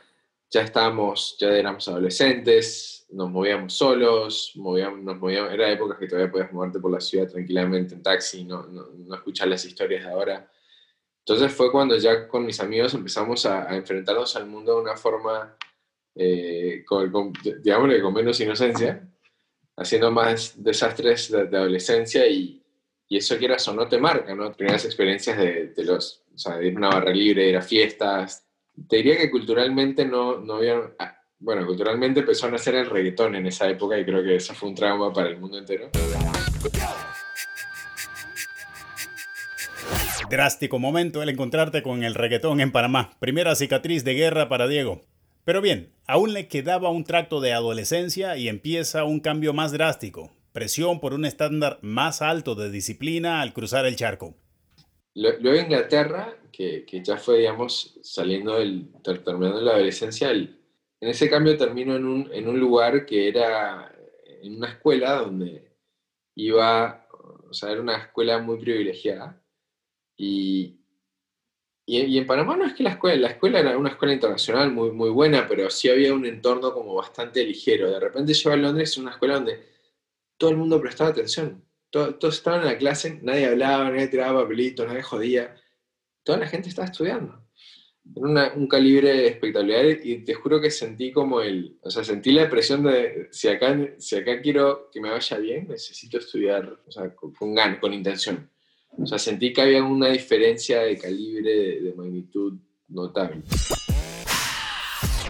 ya 0.51 0.63
estábamos, 0.63 1.37
ya 1.39 1.49
éramos 1.57 1.87
adolescentes, 1.89 3.00
nos 3.13 3.31
movíamos 3.31 3.73
solos, 3.75 4.53
movíamos, 4.57 5.01
nos 5.03 5.19
movíamos, 5.19 5.53
era 5.53 5.71
épocas 5.71 5.99
que 5.99 6.07
todavía 6.07 6.31
podías 6.31 6.53
moverte 6.53 6.79
por 6.79 6.93
la 6.93 7.01
ciudad 7.01 7.29
tranquilamente 7.29 7.95
en 7.95 8.03
taxi, 8.03 8.45
no, 8.45 8.65
no, 8.67 8.89
no 8.97 9.15
escuchar 9.15 9.49
las 9.49 9.65
historias 9.65 10.05
de 10.05 10.11
ahora. 10.11 10.51
Entonces 11.19 11.53
fue 11.53 11.71
cuando 11.71 11.97
ya 11.97 12.27
con 12.29 12.45
mis 12.45 12.61
amigos 12.61 12.95
empezamos 12.95 13.47
a, 13.47 13.75
enfrentarnos 13.77 14.35
al 14.37 14.47
mundo 14.47 14.77
de 14.77 14.83
una 14.83 14.97
forma, 14.97 15.57
eh, 16.15 16.85
con, 16.87 17.11
con, 17.11 17.33
con 17.33 18.15
menos 18.15 18.41
inocencia, 18.41 19.09
haciendo 19.77 20.11
más 20.11 20.63
desastres 20.63 21.31
de, 21.31 21.57
adolescencia 21.57 22.27
y, 22.27 22.63
y, 23.09 23.17
eso 23.17 23.37
quieras 23.39 23.67
o 23.69 23.75
no 23.75 23.89
te 23.89 23.99
marca, 23.99 24.35
¿no? 24.35 24.53
Primeras 24.53 24.85
experiencias 24.85 25.39
de, 25.39 25.69
de 25.69 25.85
los, 25.85 26.25
o 26.35 26.39
sea, 26.39 26.57
de 26.57 26.69
ir 26.69 26.75
a 26.75 26.79
una 26.79 26.89
barra 26.91 27.13
libre, 27.13 27.49
ir 27.49 27.57
a 27.57 27.63
fiestas. 27.63 28.47
Te 28.89 28.97
diría 28.97 29.17
que 29.17 29.31
culturalmente 29.31 30.05
no, 30.05 30.39
no 30.39 30.55
había 30.55 30.95
bueno, 31.41 31.67
culturalmente 31.67 32.21
empezó 32.21 32.47
a 32.47 32.51
nacer 32.51 32.75
el 32.75 32.89
reggaetón 32.89 33.35
en 33.35 33.47
esa 33.47 33.69
época 33.69 33.99
y 33.99 34.05
creo 34.05 34.23
que 34.23 34.37
eso 34.37 34.55
fue 34.55 34.69
un 34.69 34.75
trauma 34.75 35.11
para 35.13 35.31
el 35.31 35.39
mundo 35.39 35.59
entero. 35.59 35.89
Drástico 40.29 40.79
momento 40.79 41.23
el 41.23 41.31
encontrarte 41.31 41.83
con 41.83 42.05
el 42.05 42.15
reggaetón 42.15 42.61
en 42.61 42.71
Panamá. 42.71 43.17
Primera 43.19 43.55
cicatriz 43.57 44.05
de 44.05 44.15
guerra 44.15 44.49
para 44.49 44.69
Diego. 44.69 45.01
Pero 45.45 45.63
bien, 45.63 45.93
aún 46.07 46.35
le 46.35 46.47
quedaba 46.47 46.91
un 46.91 47.05
tracto 47.05 47.41
de 47.41 47.55
adolescencia 47.55 48.37
y 48.37 48.49
empieza 48.49 49.05
un 49.05 49.21
cambio 49.21 49.55
más 49.55 49.73
drástico. 49.73 50.31
Presión 50.53 51.01
por 51.01 51.15
un 51.15 51.25
estándar 51.25 51.79
más 51.81 52.21
alto 52.21 52.55
de 52.55 52.71
disciplina 52.71 53.41
al 53.41 53.55
cruzar 53.55 53.87
el 53.87 53.97
charco. 53.97 54.35
Luego 55.15 55.57
Inglaterra, 55.57 56.37
que, 56.53 56.85
que 56.85 57.03
ya 57.03 57.17
fue, 57.17 57.39
digamos, 57.39 57.99
saliendo 58.03 58.59
del, 58.59 58.91
terminando 59.03 59.61
la 59.61 59.73
adolescencia, 59.73 60.31
el, 60.31 60.60
en 61.01 61.09
ese 61.09 61.31
cambio 61.31 61.57
termino 61.57 61.97
en 61.97 62.05
un, 62.05 62.31
en 62.33 62.49
un 62.49 62.61
lugar 62.61 63.07
que 63.07 63.29
era 63.29 63.93
en 64.43 64.57
una 64.57 64.69
escuela 64.69 65.15
donde 65.15 65.73
iba, 66.35 67.07
o 67.49 67.53
sea, 67.53 67.71
era 67.71 67.81
una 67.81 67.97
escuela 67.97 68.39
muy 68.39 68.59
privilegiada. 68.59 69.43
Y, 70.17 70.81
y, 71.87 72.19
en 72.19 72.27
Panamá 72.27 72.57
no 72.57 72.67
es 72.67 72.75
que 72.75 72.83
la 72.83 72.91
escuela, 72.91 73.17
la 73.17 73.29
escuela 73.29 73.61
era 73.61 73.77
una 73.79 73.91
escuela 73.91 74.15
internacional 74.15 74.71
muy, 74.73 74.91
muy 74.93 75.11
buena, 75.11 75.49
pero 75.49 75.71
sí 75.71 75.89
había 75.89 76.15
un 76.15 76.27
entorno 76.27 76.73
como 76.73 76.95
bastante 76.95 77.45
ligero. 77.45 77.91
De 77.91 78.01
repente 78.01 78.35
llego 78.35 78.53
a 78.53 78.57
Londres, 78.57 78.99
una 78.99 79.13
escuela 79.13 79.35
donde 79.35 79.67
todo 80.37 80.51
el 80.51 80.57
mundo 80.57 80.81
prestaba 80.81 81.11
atención. 81.11 81.65
todos 81.91 82.37
estaban 82.37 82.61
en 82.61 82.67
la 82.67 82.79
clase, 82.79 83.19
nadie 83.23 83.47
hablaba, 83.47 83.91
nadie 83.91 84.09
tiraba 84.09 84.43
papelitos, 84.43 84.87
nadie 84.87 85.03
jodía. 85.03 85.57
Toda 86.23 86.39
la 86.39 86.47
gente 86.47 86.69
estaba 86.69 86.87
estudiando. 86.87 87.43
Un 88.15 88.67
calibre 88.67 89.27
espectacular 89.27 89.87
y 90.03 90.25
te 90.25 90.35
juro 90.35 90.61
que 90.61 90.71
sentí 90.71 91.13
como 91.13 91.41
el, 91.41 91.77
o 91.83 91.91
sea, 91.91 92.05
sentí 92.05 92.33
la 92.33 92.51
presión 92.51 92.83
de, 92.83 93.29
si 93.31 93.49
acá, 93.49 93.79
si 93.99 94.17
acá 94.17 94.41
quiero 94.41 94.91
que 94.93 95.01
me 95.01 95.11
vaya 95.11 95.39
bien, 95.39 95.69
necesito 95.69 96.19
estudiar, 96.19 96.79
o 96.87 96.91
sea, 96.91 97.15
con, 97.15 97.33
con 97.33 97.55
con 97.81 97.95
intención. 97.95 98.51
O 98.99 99.07
sea, 99.07 99.19
sentí 99.19 99.53
que 99.53 99.63
había 99.63 99.83
una 99.85 100.09
diferencia 100.09 100.81
de 100.81 100.99
calibre, 100.99 101.81
de, 101.81 101.95
magnitud 101.97 102.55
notable. 102.89 103.43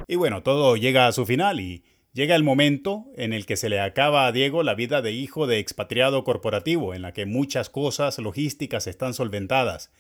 Y 0.09 0.17
bueno, 0.17 0.43
todo 0.43 0.77
llega 0.77 1.07
a 1.07 1.13
su 1.13 1.27
final 1.27 1.61
y 1.61 1.85
llega 2.13 2.35
el 2.35 2.43
momento 2.43 3.05
en 3.17 3.33
el 3.33 3.47
que 3.47 3.57
se 3.57 3.69
le 3.69 3.81
acaba 3.81 4.27
a 4.27 4.33
Diego 4.33 4.63
la 4.63 4.75
vida 4.75 5.03
de 5.03 5.13
hijo 5.13 5.47
de 5.47 5.59
expatriado 5.59 6.25
corporativo, 6.25 6.95
en 6.95 7.03
la 7.03 7.13
que 7.13 7.27
muchas 7.27 7.69
cosas 7.69 8.19
logísticas 8.19 8.87
están 8.87 9.15
solventadas 9.15 9.93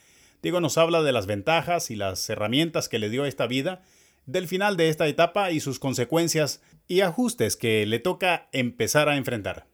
Diego 0.43 0.61
nos 0.61 0.79
habla 0.79 1.03
de 1.03 1.13
las 1.13 1.27
ventajas 1.27 1.91
y 1.91 1.97
las 1.97 2.29
herramientas 2.31 2.89
que 2.89 2.99
le 2.99 3.11
dio 3.11 3.27
esta 3.27 3.47
vida, 3.47 3.83
del 4.25 4.49
final 4.49 4.77
de 4.77 4.89
esta 4.89 5.07
etapa 5.07 5.51
y 5.51 5.61
sus 5.61 5.79
consecuencias 5.79 6.63
y 6.87 7.03
ajustes 7.03 7.57
que 7.57 7.85
le 7.85 7.99
toca 7.99 8.49
empezar 8.53 9.09
a 9.09 9.17
enfrentar. 9.17 9.67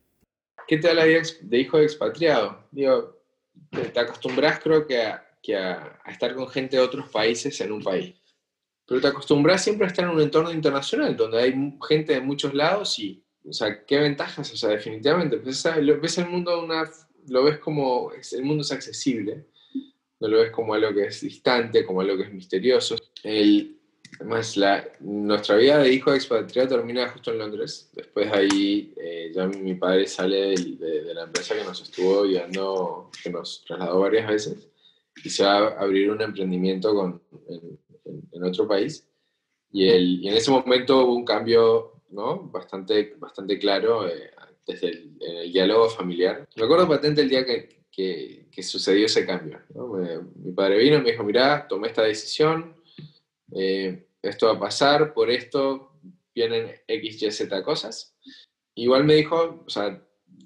¿Qué 0.66 0.78
tal 0.78 0.96
la 0.96 1.04
vida 1.04 1.22
de 1.42 1.58
hijo 1.58 1.78
de 1.78 1.84
expatriado? 1.84 2.64
Digo, 2.72 3.16
te 3.70 4.00
acostumbras 4.00 4.58
creo 4.60 4.86
que, 4.86 5.02
a, 5.02 6.00
a, 6.04 6.10
estar 6.10 6.34
con 6.34 6.48
gente 6.48 6.76
de 6.76 6.82
otros 6.82 7.08
países 7.10 7.60
en 7.60 7.70
un 7.70 7.82
país. 7.82 8.16
Pero 8.88 9.00
te 9.00 9.06
acostumbras 9.06 9.62
siempre 9.62 9.86
a 9.86 9.90
estar 9.90 10.04
en 10.04 10.12
un 10.12 10.20
entorno 10.20 10.50
internacional 10.50 11.16
donde 11.16 11.42
hay 11.42 11.78
gente 11.88 12.14
de 12.14 12.20
muchos 12.20 12.54
lados 12.54 12.98
y, 12.98 13.22
o 13.48 13.52
sea, 13.52 13.84
¿qué 13.84 13.98
ventajas? 13.98 14.52
O 14.52 14.56
sea, 14.56 14.70
definitivamente, 14.70 15.36
pues, 15.38 15.62
ves 16.00 16.18
el 16.18 16.28
mundo 16.28 16.64
una, 16.64 16.90
lo 17.28 17.44
ves 17.44 17.58
como, 17.58 18.10
el 18.12 18.44
mundo 18.44 18.62
es 18.62 18.72
accesible 18.72 19.46
no 20.20 20.28
lo 20.28 20.38
ves 20.38 20.50
como 20.50 20.74
algo 20.74 20.94
que 20.94 21.06
es 21.06 21.20
distante, 21.20 21.84
como 21.84 22.00
algo 22.00 22.16
que 22.16 22.24
es 22.24 22.32
misterioso. 22.32 22.96
El, 23.22 23.78
además, 24.18 24.56
la, 24.56 24.88
nuestra 25.00 25.56
vida 25.56 25.78
de 25.78 25.92
hijo 25.92 26.10
de 26.10 26.16
expatriado 26.16 26.68
termina 26.68 27.08
justo 27.08 27.32
en 27.32 27.38
Londres. 27.38 27.90
Después 27.92 28.30
de 28.30 28.38
ahí, 28.38 28.94
eh, 28.96 29.32
ya 29.34 29.46
mi 29.46 29.74
padre 29.74 30.06
sale 30.06 30.54
de, 30.54 31.14
la 31.14 31.24
empresa 31.24 31.54
que 31.54 31.64
nos 31.64 31.82
estuvo 31.82 32.24
guiando, 32.24 33.10
que 33.22 33.30
nos 33.30 33.64
trasladó 33.64 34.00
varias 34.00 34.28
veces, 34.28 34.68
y 35.22 35.30
se 35.30 35.44
va 35.44 35.68
a 35.68 35.80
abrir 35.80 36.10
un 36.10 36.22
emprendimiento 36.22 36.94
con, 36.94 37.22
en, 38.32 38.44
otro 38.44 38.66
país. 38.68 39.06
Y, 39.72 39.88
el, 39.88 40.24
y, 40.24 40.28
en 40.28 40.34
ese 40.34 40.50
momento 40.50 41.04
hubo 41.04 41.14
un 41.14 41.24
cambio 41.24 42.02
¿no? 42.10 42.44
bastante, 42.44 43.14
bastante 43.18 43.58
claro 43.58 44.06
eh, 44.08 44.30
desde 44.66 44.88
el, 44.88 45.16
el, 45.20 45.52
diálogo 45.52 45.88
familiar. 45.88 46.48
Me 46.56 46.64
acuerdo 46.64 46.88
patente 46.88 47.22
el 47.22 47.28
día 47.28 47.44
que, 47.44 47.76
que, 47.96 48.62
sucedió 48.62 49.06
ese 49.06 49.24
cambio. 49.24 49.60
mi 50.34 50.52
padre 50.52 50.78
vino 50.78 50.96
y 50.96 51.00
me 51.00 51.10
dijo, 51.12 51.24
mira, 51.24 51.66
tomé 51.66 51.88
esta 51.88 52.02
decisión, 52.02 52.76
eh, 53.54 54.06
esto 54.22 54.46
va 54.46 54.52
a 54.52 54.60
pasar, 54.60 55.14
por 55.14 55.30
esto 55.30 55.92
vienen 56.34 56.74
X, 56.86 57.22
Y, 57.22 57.30
Z 57.30 57.62
cosas. 57.62 58.14
Igual 58.74 59.04
me 59.04 59.14
dijo, 59.14 59.62
o 59.66 59.70
sea, 59.70 60.02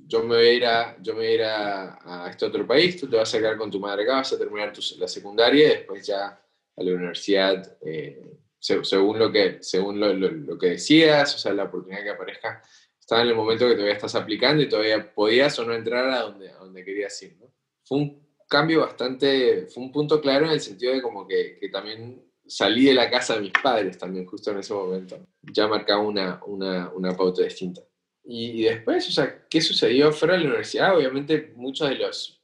yo 0.06 0.22
me 0.22 0.36
voy 0.36 0.46
a 0.46 0.52
ir 0.52 0.66
a, 0.66 0.96
yo 1.02 1.14
me 1.14 1.20
voy 1.20 1.28
a, 1.28 1.34
ir 1.34 1.42
a, 1.42 2.28
este 2.30 2.46
otro 2.46 2.66
país, 2.66 3.00
tú 3.00 3.08
te 3.08 3.16
vas 3.16 3.34
a 3.34 3.38
quedar 3.38 3.56
con 3.56 3.70
tu 3.70 3.80
madre 3.80 4.04
acá, 4.04 4.16
vas 4.16 4.32
a 4.32 4.38
terminar 4.38 4.72
tu, 4.72 4.80
la 4.98 5.08
secundaria 5.08 5.66
y 5.66 5.70
después 5.70 6.06
ya 6.06 6.26
a 6.28 6.82
la 6.82 6.92
universidad, 6.92 7.78
eh, 7.84 8.38
según, 8.60 9.18
lo 9.18 9.32
que, 9.32 9.58
según 9.60 9.98
lo, 9.98 10.12
lo, 10.12 10.56
que 10.58 10.70
decías, 10.70 11.34
o 11.34 11.38
sea, 11.38 11.52
la 11.52 11.64
oportunidad 11.64 12.04
que 12.04 12.10
aparezca, 12.10 12.62
estaba 13.10 13.22
en 13.22 13.30
el 13.30 13.34
momento 13.34 13.66
que 13.66 13.72
todavía 13.72 13.94
estás 13.94 14.14
aplicando 14.14 14.62
y 14.62 14.68
todavía 14.68 15.12
podías 15.12 15.58
o 15.58 15.64
no 15.64 15.74
entrar 15.74 16.08
a 16.10 16.20
donde, 16.20 16.52
donde 16.52 16.84
querías 16.84 17.20
ir. 17.24 17.36
¿no? 17.40 17.52
Fue 17.82 17.98
un 17.98 18.36
cambio 18.48 18.82
bastante, 18.82 19.66
fue 19.66 19.82
un 19.82 19.90
punto 19.90 20.20
claro 20.20 20.46
en 20.46 20.52
el 20.52 20.60
sentido 20.60 20.94
de 20.94 21.02
como 21.02 21.26
que, 21.26 21.58
que 21.58 21.70
también 21.70 22.24
salí 22.46 22.84
de 22.84 22.94
la 22.94 23.10
casa 23.10 23.34
de 23.34 23.40
mis 23.40 23.52
padres 23.52 23.98
también 23.98 24.26
justo 24.26 24.52
en 24.52 24.58
ese 24.58 24.72
momento. 24.74 25.26
Ya 25.42 25.66
marcaba 25.66 26.00
una, 26.02 26.40
una, 26.46 26.88
una 26.92 27.16
pauta 27.16 27.42
distinta. 27.42 27.80
Y, 28.22 28.62
después, 28.62 29.08
o 29.08 29.10
sea, 29.10 29.44
¿qué 29.50 29.60
sucedió 29.60 30.12
fuera 30.12 30.34
de 30.34 30.42
la 30.42 30.46
universidad? 30.46 30.96
Obviamente 30.96 31.52
muchos 31.56 31.88
de 31.88 31.96
los, 31.96 32.40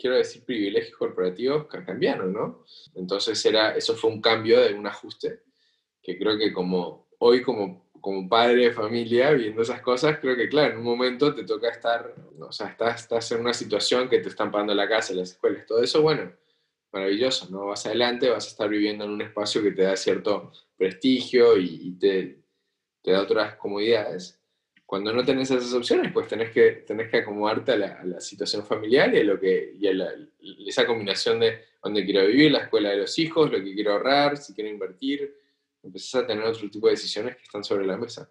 quiero 0.00 0.16
decir, 0.16 0.44
privilegios 0.44 0.98
corporativos 0.98 1.68
cambiaron, 1.68 2.32
¿no? 2.32 2.64
Entonces 2.96 3.44
era, 3.46 3.76
eso 3.76 3.94
fue 3.94 4.10
un 4.10 4.20
cambio 4.20 4.58
de 4.58 4.74
un 4.74 4.84
ajuste 4.84 5.42
que 6.02 6.18
creo 6.18 6.36
que 6.36 6.52
como 6.52 7.06
hoy 7.18 7.42
como 7.42 7.87
como 8.00 8.28
padre 8.28 8.64
de 8.64 8.72
familia, 8.72 9.30
viendo 9.32 9.62
esas 9.62 9.80
cosas, 9.80 10.18
creo 10.20 10.36
que, 10.36 10.48
claro, 10.48 10.72
en 10.72 10.78
un 10.78 10.84
momento 10.84 11.34
te 11.34 11.44
toca 11.44 11.68
estar, 11.68 12.14
o 12.38 12.52
sea, 12.52 12.68
estás, 12.68 13.02
estás 13.02 13.32
en 13.32 13.40
una 13.40 13.54
situación 13.54 14.08
que 14.08 14.18
te 14.18 14.28
están 14.28 14.50
pagando 14.50 14.74
la 14.74 14.88
casa, 14.88 15.14
las 15.14 15.30
escuelas, 15.30 15.66
todo 15.66 15.82
eso, 15.82 16.02
bueno, 16.02 16.32
maravilloso, 16.92 17.48
¿no? 17.50 17.66
Vas 17.66 17.86
adelante, 17.86 18.30
vas 18.30 18.46
a 18.46 18.48
estar 18.48 18.68
viviendo 18.68 19.04
en 19.04 19.10
un 19.10 19.22
espacio 19.22 19.62
que 19.62 19.72
te 19.72 19.82
da 19.82 19.96
cierto 19.96 20.52
prestigio 20.76 21.56
y, 21.58 21.96
te, 21.98 22.38
te, 23.02 23.12
da 23.12 23.22
otras 23.22 23.56
comodidades. 23.56 24.40
Cuando 24.86 25.12
no 25.12 25.24
tenés 25.24 25.50
esas 25.50 25.74
opciones, 25.74 26.12
pues 26.12 26.28
tenés 26.28 26.50
que, 26.50 26.84
tenés 26.86 27.10
que 27.10 27.18
acomodarte 27.18 27.72
a 27.72 27.76
la, 27.76 28.20
situación 28.20 28.64
familiar 28.64 29.14
y 29.14 29.18
a, 29.18 29.24
lo 29.24 29.38
que, 29.38 29.74
y 29.78 29.86
a 29.86 30.14
esa 30.66 30.86
combinación 30.86 31.40
de 31.40 31.62
dónde 31.82 32.04
quiero 32.04 32.26
vivir, 32.26 32.52
la 32.52 32.60
escuela 32.60 32.90
de 32.90 32.98
los 32.98 33.18
hijos, 33.18 33.50
lo 33.50 33.62
que 33.62 33.74
quiero 33.74 33.92
ahorrar, 33.92 34.38
si 34.38 34.54
quiero 34.54 34.70
invertir, 34.70 35.34
a 36.14 36.26
tener 36.26 36.44
otro 36.44 36.70
tipo 36.70 36.86
de 36.86 36.92
decisiones 36.92 37.36
que 37.36 37.42
están 37.42 37.64
sobre 37.64 37.86
la 37.86 37.96
mesa. 37.96 38.30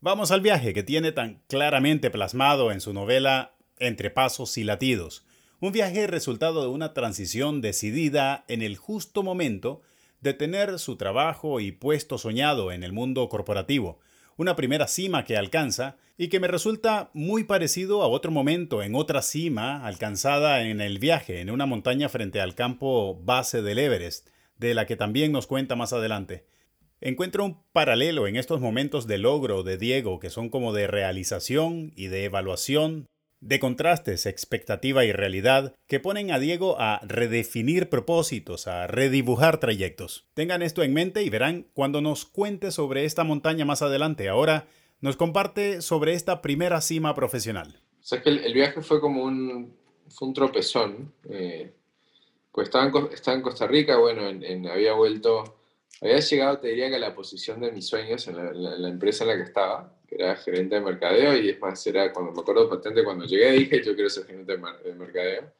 Vamos 0.00 0.32
al 0.32 0.40
viaje 0.40 0.74
que 0.74 0.82
tiene 0.82 1.12
tan 1.12 1.42
claramente 1.46 2.10
plasmado 2.10 2.72
en 2.72 2.80
su 2.80 2.92
novela 2.92 3.54
Entre 3.78 4.10
Pasos 4.10 4.58
y 4.58 4.64
Latidos. 4.64 5.24
Un 5.60 5.70
viaje 5.70 6.08
resultado 6.08 6.62
de 6.62 6.68
una 6.68 6.92
transición 6.92 7.60
decidida 7.60 8.44
en 8.48 8.62
el 8.62 8.76
justo 8.76 9.22
momento 9.22 9.82
de 10.20 10.34
tener 10.34 10.78
su 10.80 10.96
trabajo 10.96 11.60
y 11.60 11.70
puesto 11.70 12.18
soñado 12.18 12.72
en 12.72 12.82
el 12.82 12.92
mundo 12.92 13.28
corporativo, 13.28 14.00
una 14.36 14.56
primera 14.56 14.88
cima 14.88 15.24
que 15.24 15.36
alcanza 15.36 15.98
y 16.18 16.28
que 16.28 16.40
me 16.40 16.48
resulta 16.48 17.10
muy 17.12 17.44
parecido 17.44 18.02
a 18.02 18.08
otro 18.08 18.32
momento 18.32 18.82
en 18.82 18.94
otra 18.94 19.22
cima 19.22 19.86
alcanzada 19.86 20.62
en 20.62 20.80
el 20.80 20.98
viaje 20.98 21.40
en 21.40 21.50
una 21.50 21.66
montaña 21.66 22.08
frente 22.08 22.40
al 22.40 22.56
campo 22.56 23.20
base 23.22 23.62
del 23.62 23.78
Everest, 23.78 24.28
de 24.68 24.74
la 24.74 24.86
que 24.86 24.96
también 24.96 25.32
nos 25.32 25.46
cuenta 25.46 25.76
más 25.76 25.92
adelante. 25.92 26.44
Encuentro 27.00 27.44
un 27.44 27.62
paralelo 27.72 28.28
en 28.28 28.36
estos 28.36 28.60
momentos 28.60 29.06
de 29.08 29.18
logro 29.18 29.64
de 29.64 29.76
Diego 29.76 30.20
que 30.20 30.30
son 30.30 30.48
como 30.48 30.72
de 30.72 30.86
realización 30.86 31.92
y 31.96 32.06
de 32.06 32.24
evaluación, 32.24 33.08
de 33.40 33.58
contrastes, 33.58 34.24
expectativa 34.24 35.04
y 35.04 35.10
realidad, 35.10 35.74
que 35.88 35.98
ponen 35.98 36.30
a 36.30 36.38
Diego 36.38 36.76
a 36.78 37.00
redefinir 37.02 37.88
propósitos, 37.88 38.68
a 38.68 38.86
redibujar 38.86 39.58
trayectos. 39.58 40.28
Tengan 40.34 40.62
esto 40.62 40.84
en 40.84 40.94
mente 40.94 41.24
y 41.24 41.28
verán 41.28 41.66
cuando 41.74 42.00
nos 42.00 42.24
cuente 42.24 42.70
sobre 42.70 43.04
esta 43.04 43.24
montaña 43.24 43.64
más 43.64 43.82
adelante. 43.82 44.28
Ahora 44.28 44.68
nos 45.00 45.16
comparte 45.16 45.82
sobre 45.82 46.14
esta 46.14 46.40
primera 46.40 46.80
cima 46.80 47.16
profesional. 47.16 47.80
O 48.00 48.04
sea, 48.04 48.22
que 48.22 48.30
el, 48.30 48.54
viaje 48.54 48.80
fue 48.80 49.00
como 49.00 49.24
un, 49.24 49.74
un 50.20 50.34
tropezón. 50.34 51.12
Eh, 51.28 51.72
pues 52.52 52.68
estaba 52.68 52.84
en, 52.84 53.08
estaba 53.12 53.36
en 53.36 53.42
Costa 53.42 53.66
Rica, 53.66 53.96
bueno, 53.96 54.28
en, 54.28 54.66
había 54.68 54.92
vuelto, 54.92 55.58
había 56.00 56.18
llegado, 56.18 56.58
te 56.58 56.68
diría 56.68 56.90
que 56.90 56.96
a 56.96 57.00
la 57.00 57.14
posición 57.14 57.60
de 57.60 57.72
mis 57.72 57.86
sueños 57.86 58.28
en 58.28 58.36
la, 58.36 58.88
empresa 58.88 59.24
en 59.24 59.30
la 59.30 59.36
que 59.36 59.42
estaba, 59.42 59.96
que 60.06 60.16
era 60.16 60.36
gerente 60.36 60.74
de 60.74 60.82
mercadeo, 60.82 61.34
y 61.36 61.48
es 61.48 61.60
más, 61.60 61.84
era 61.86 62.12
cuando 62.12 62.32
me 62.32 62.40
acuerdo 62.40 62.68
patente, 62.68 63.02
cuando 63.02 63.24
llegué 63.24 63.50
dije, 63.52 63.82
yo 63.82 63.94
quiero 63.94 64.10
ser 64.10 64.26
gerente 64.26 64.52
de, 64.52 64.94
mercadeo. 64.94 65.50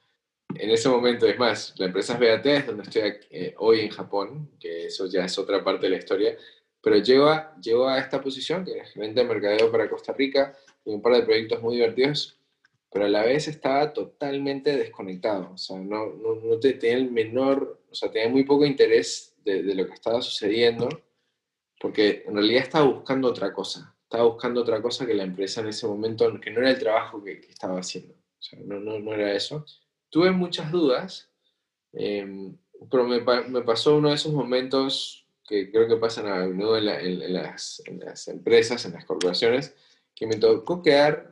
En 0.54 0.70
ese 0.70 0.90
momento, 0.90 1.26
es 1.26 1.38
más, 1.38 1.74
la 1.78 1.86
empresa 1.86 2.12
es 2.12 2.20
BAT, 2.20 2.46
es 2.46 2.66
donde 2.66 2.82
estoy 2.82 3.02
eh, 3.30 3.54
hoy 3.56 3.80
en 3.80 3.88
Japón, 3.88 4.50
que 4.60 4.86
eso 4.86 5.06
ya 5.06 5.24
es 5.24 5.38
otra 5.38 5.64
parte 5.64 5.86
de 5.86 5.90
la 5.90 5.96
historia, 5.96 6.36
pero 6.82 6.98
llego 6.98 7.30
a, 7.30 7.56
llego 7.58 7.88
a 7.88 7.98
esta 7.98 8.20
posición, 8.20 8.66
que 8.66 8.72
era 8.72 8.84
gerente 8.84 9.20
de 9.20 9.26
mercadeo 9.26 9.72
para 9.72 9.88
Costa 9.88 10.12
Rica, 10.12 10.54
y 10.84 10.90
un 10.90 11.00
par 11.00 11.14
de 11.14 11.22
proyectos 11.22 11.62
muy 11.62 11.76
divertidos, 11.76 12.38
pero 12.92 13.06
a 13.06 13.08
la 13.08 13.22
vez 13.22 13.48
estaba 13.48 13.92
totalmente 13.92 14.76
desconectado, 14.76 15.52
o 15.54 15.56
sea, 15.56 15.78
no, 15.78 16.12
no, 16.12 16.34
no 16.34 16.60
tenía 16.60 16.92
el 16.92 17.10
menor, 17.10 17.80
o 17.90 17.94
sea, 17.94 18.10
tenía 18.10 18.28
muy 18.28 18.44
poco 18.44 18.66
interés 18.66 19.34
de, 19.44 19.62
lo 19.74 19.86
que 19.86 19.94
estaba 19.94 20.20
sucediendo, 20.20 20.88
porque 21.80 22.24
en 22.26 22.34
realidad 22.34 22.64
estaba 22.64 22.84
buscando 22.84 23.28
otra 23.28 23.52
cosa, 23.54 23.96
estaba 24.02 24.24
buscando 24.24 24.60
otra 24.60 24.82
cosa 24.82 25.06
que 25.06 25.14
la 25.14 25.22
empresa 25.22 25.62
en 25.62 25.68
ese 25.68 25.86
momento, 25.86 26.38
que 26.38 26.50
no 26.50 26.60
era 26.60 26.70
el 26.70 26.78
trabajo 26.78 27.24
que, 27.24 27.40
estaba 27.48 27.80
haciendo, 27.80 28.12
o 28.12 28.42
sea, 28.42 28.58
no, 28.60 29.14
era 29.14 29.32
eso. 29.32 29.64
Tuve 30.10 30.30
muchas 30.30 30.70
dudas, 30.70 31.30
em, 31.94 32.54
pero 32.90 33.04
me, 33.04 33.22
pasó 33.62 33.96
uno 33.96 34.10
de 34.10 34.16
esos 34.16 34.34
momentos 34.34 35.26
que 35.48 35.70
creo 35.70 35.88
que 35.88 35.96
pasan 35.96 36.26
a 36.26 36.46
menudo 36.46 36.76
en, 36.76 36.88
en, 36.88 37.32
las, 37.32 37.82
en 37.86 38.00
las 38.00 38.28
empresas, 38.28 38.84
en 38.84 38.92
las 38.92 39.06
corporaciones, 39.06 39.74
que 40.14 40.26
me 40.26 40.36
tocó 40.36 40.82
quedar 40.82 41.31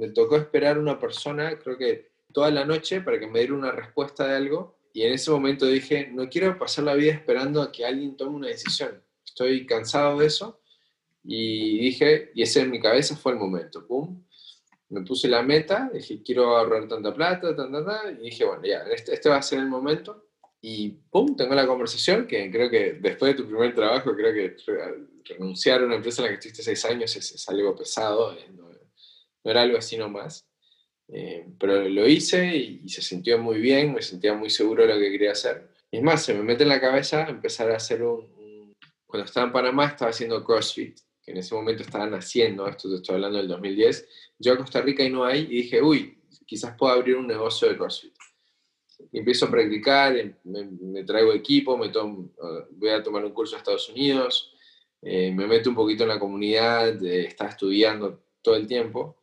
me 0.00 0.08
tocó 0.08 0.36
esperar 0.36 0.78
una 0.78 0.98
persona, 0.98 1.58
creo 1.58 1.76
que 1.76 2.08
toda 2.32 2.50
la 2.50 2.64
noche, 2.64 3.02
para 3.02 3.20
que 3.20 3.26
me 3.26 3.40
diera 3.40 3.52
una 3.52 3.70
respuesta 3.70 4.26
de 4.26 4.34
algo. 4.34 4.78
Y 4.94 5.02
en 5.02 5.12
ese 5.12 5.30
momento 5.30 5.66
dije, 5.66 6.08
no 6.10 6.28
quiero 6.30 6.58
pasar 6.58 6.84
la 6.84 6.94
vida 6.94 7.12
esperando 7.12 7.60
a 7.60 7.70
que 7.70 7.84
alguien 7.84 8.16
tome 8.16 8.36
una 8.36 8.48
decisión. 8.48 9.02
Estoy 9.24 9.66
cansado 9.66 10.18
de 10.18 10.26
eso. 10.26 10.58
Y 11.22 11.78
dije, 11.80 12.30
y 12.34 12.42
ese 12.42 12.62
en 12.62 12.70
mi 12.70 12.80
cabeza 12.80 13.14
fue 13.14 13.32
el 13.32 13.38
momento. 13.38 13.86
Pum. 13.86 14.24
Me 14.88 15.02
puse 15.02 15.28
la 15.28 15.42
meta, 15.42 15.90
dije, 15.92 16.22
quiero 16.22 16.56
ahorrar 16.56 16.88
tanta 16.88 17.12
plata, 17.12 17.54
tanta, 17.54 17.84
tanta. 17.84 18.10
Y 18.10 18.30
dije, 18.30 18.46
bueno, 18.46 18.62
ya, 18.64 18.78
este, 18.90 19.12
este 19.12 19.28
va 19.28 19.36
a 19.36 19.42
ser 19.42 19.58
el 19.58 19.66
momento. 19.66 20.28
y 20.62 20.88
pum, 21.10 21.36
tengo 21.36 21.54
la 21.54 21.66
conversación 21.66 22.26
que 22.26 22.50
creo 22.50 22.70
que 22.70 22.94
después 22.94 23.36
de 23.36 23.42
tu 23.42 23.48
primer 23.48 23.74
trabajo, 23.74 24.14
creo 24.14 24.32
que 24.32 24.56
renunciar 25.24 25.82
a 25.82 25.84
una 25.84 25.96
empresa 25.96 26.22
en 26.22 26.24
la 26.24 26.28
que 26.30 26.34
estuviste 26.36 26.62
seis 26.62 26.84
años 26.86 27.14
es, 27.16 27.48
algo 27.48 27.76
pesado, 27.76 28.32
eh, 28.32 28.48
no, 29.44 29.50
era 29.50 29.62
algo 29.62 29.78
así 29.78 29.96
nomás. 29.96 30.46
Eh, 31.08 31.46
pero 31.58 31.88
lo 31.88 32.08
hice 32.08 32.56
y, 32.56 32.88
se 32.88 33.02
sintió 33.02 33.38
muy 33.38 33.58
bien, 33.58 33.94
me 33.94 34.02
sentía 34.02 34.32
muy 34.34 34.48
seguro 34.48 34.86
de 34.86 34.94
lo 34.94 35.00
que 35.00 35.10
quería 35.10 35.32
hacer. 35.32 35.68
Y 35.90 35.98
es 35.98 36.02
más, 36.02 36.24
se 36.24 36.34
me 36.34 36.42
mete 36.42 36.62
en 36.62 36.68
la 36.68 36.80
cabeza 36.80 37.28
empezar 37.28 37.70
a 37.70 37.76
hacer 37.76 38.02
un, 38.02 38.74
Cuando 39.06 39.24
estaba 39.26 39.46
en 39.46 39.52
Panamá 39.52 39.86
estaba 39.86 40.10
haciendo 40.10 40.44
CrossFit, 40.44 40.98
que 41.22 41.32
en 41.32 41.38
ese 41.38 41.54
momento 41.54 41.82
estaban 41.82 42.14
haciendo, 42.14 42.68
esto 42.68 42.88
te 42.88 42.96
estoy 42.96 43.16
hablando 43.16 43.38
del 43.38 43.48
2010. 43.48 44.08
Yo 44.38 44.52
a 44.52 44.56
Costa 44.56 44.80
Rica 44.80 45.02
y 45.02 45.10
no 45.10 45.24
hay, 45.24 45.40
y 45.40 45.62
dije, 45.62 45.82
uy, 45.82 46.18
quizás 46.46 46.76
puedo 46.76 46.92
abrir 46.92 47.16
un 47.16 47.26
negocio 47.26 47.68
de 47.68 47.76
CrossFit 47.76 48.14
empiezo 49.12 49.46
a 49.46 49.50
practicar, 49.50 50.16
em, 50.16 50.34
me, 50.44 51.04
traigo 51.04 51.32
equipo, 51.32 51.76
me 51.76 51.90
voy 52.70 52.90
a 52.90 53.02
tomar 53.02 53.24
un 53.24 53.32
curso 53.32 53.56
a 53.56 53.58
Estados 53.58 53.88
Unidos, 53.88 54.52
eh, 55.02 55.32
me 55.32 55.46
meto 55.46 55.70
un 55.70 55.76
poquito 55.76 56.02
en 56.04 56.10
la 56.10 56.18
comunidad, 56.18 56.94
de, 56.94 57.24
estar 57.24 57.50
estudiando 57.50 58.20
todo 58.42 58.56
el 58.56 58.66
tiempo, 58.66 59.19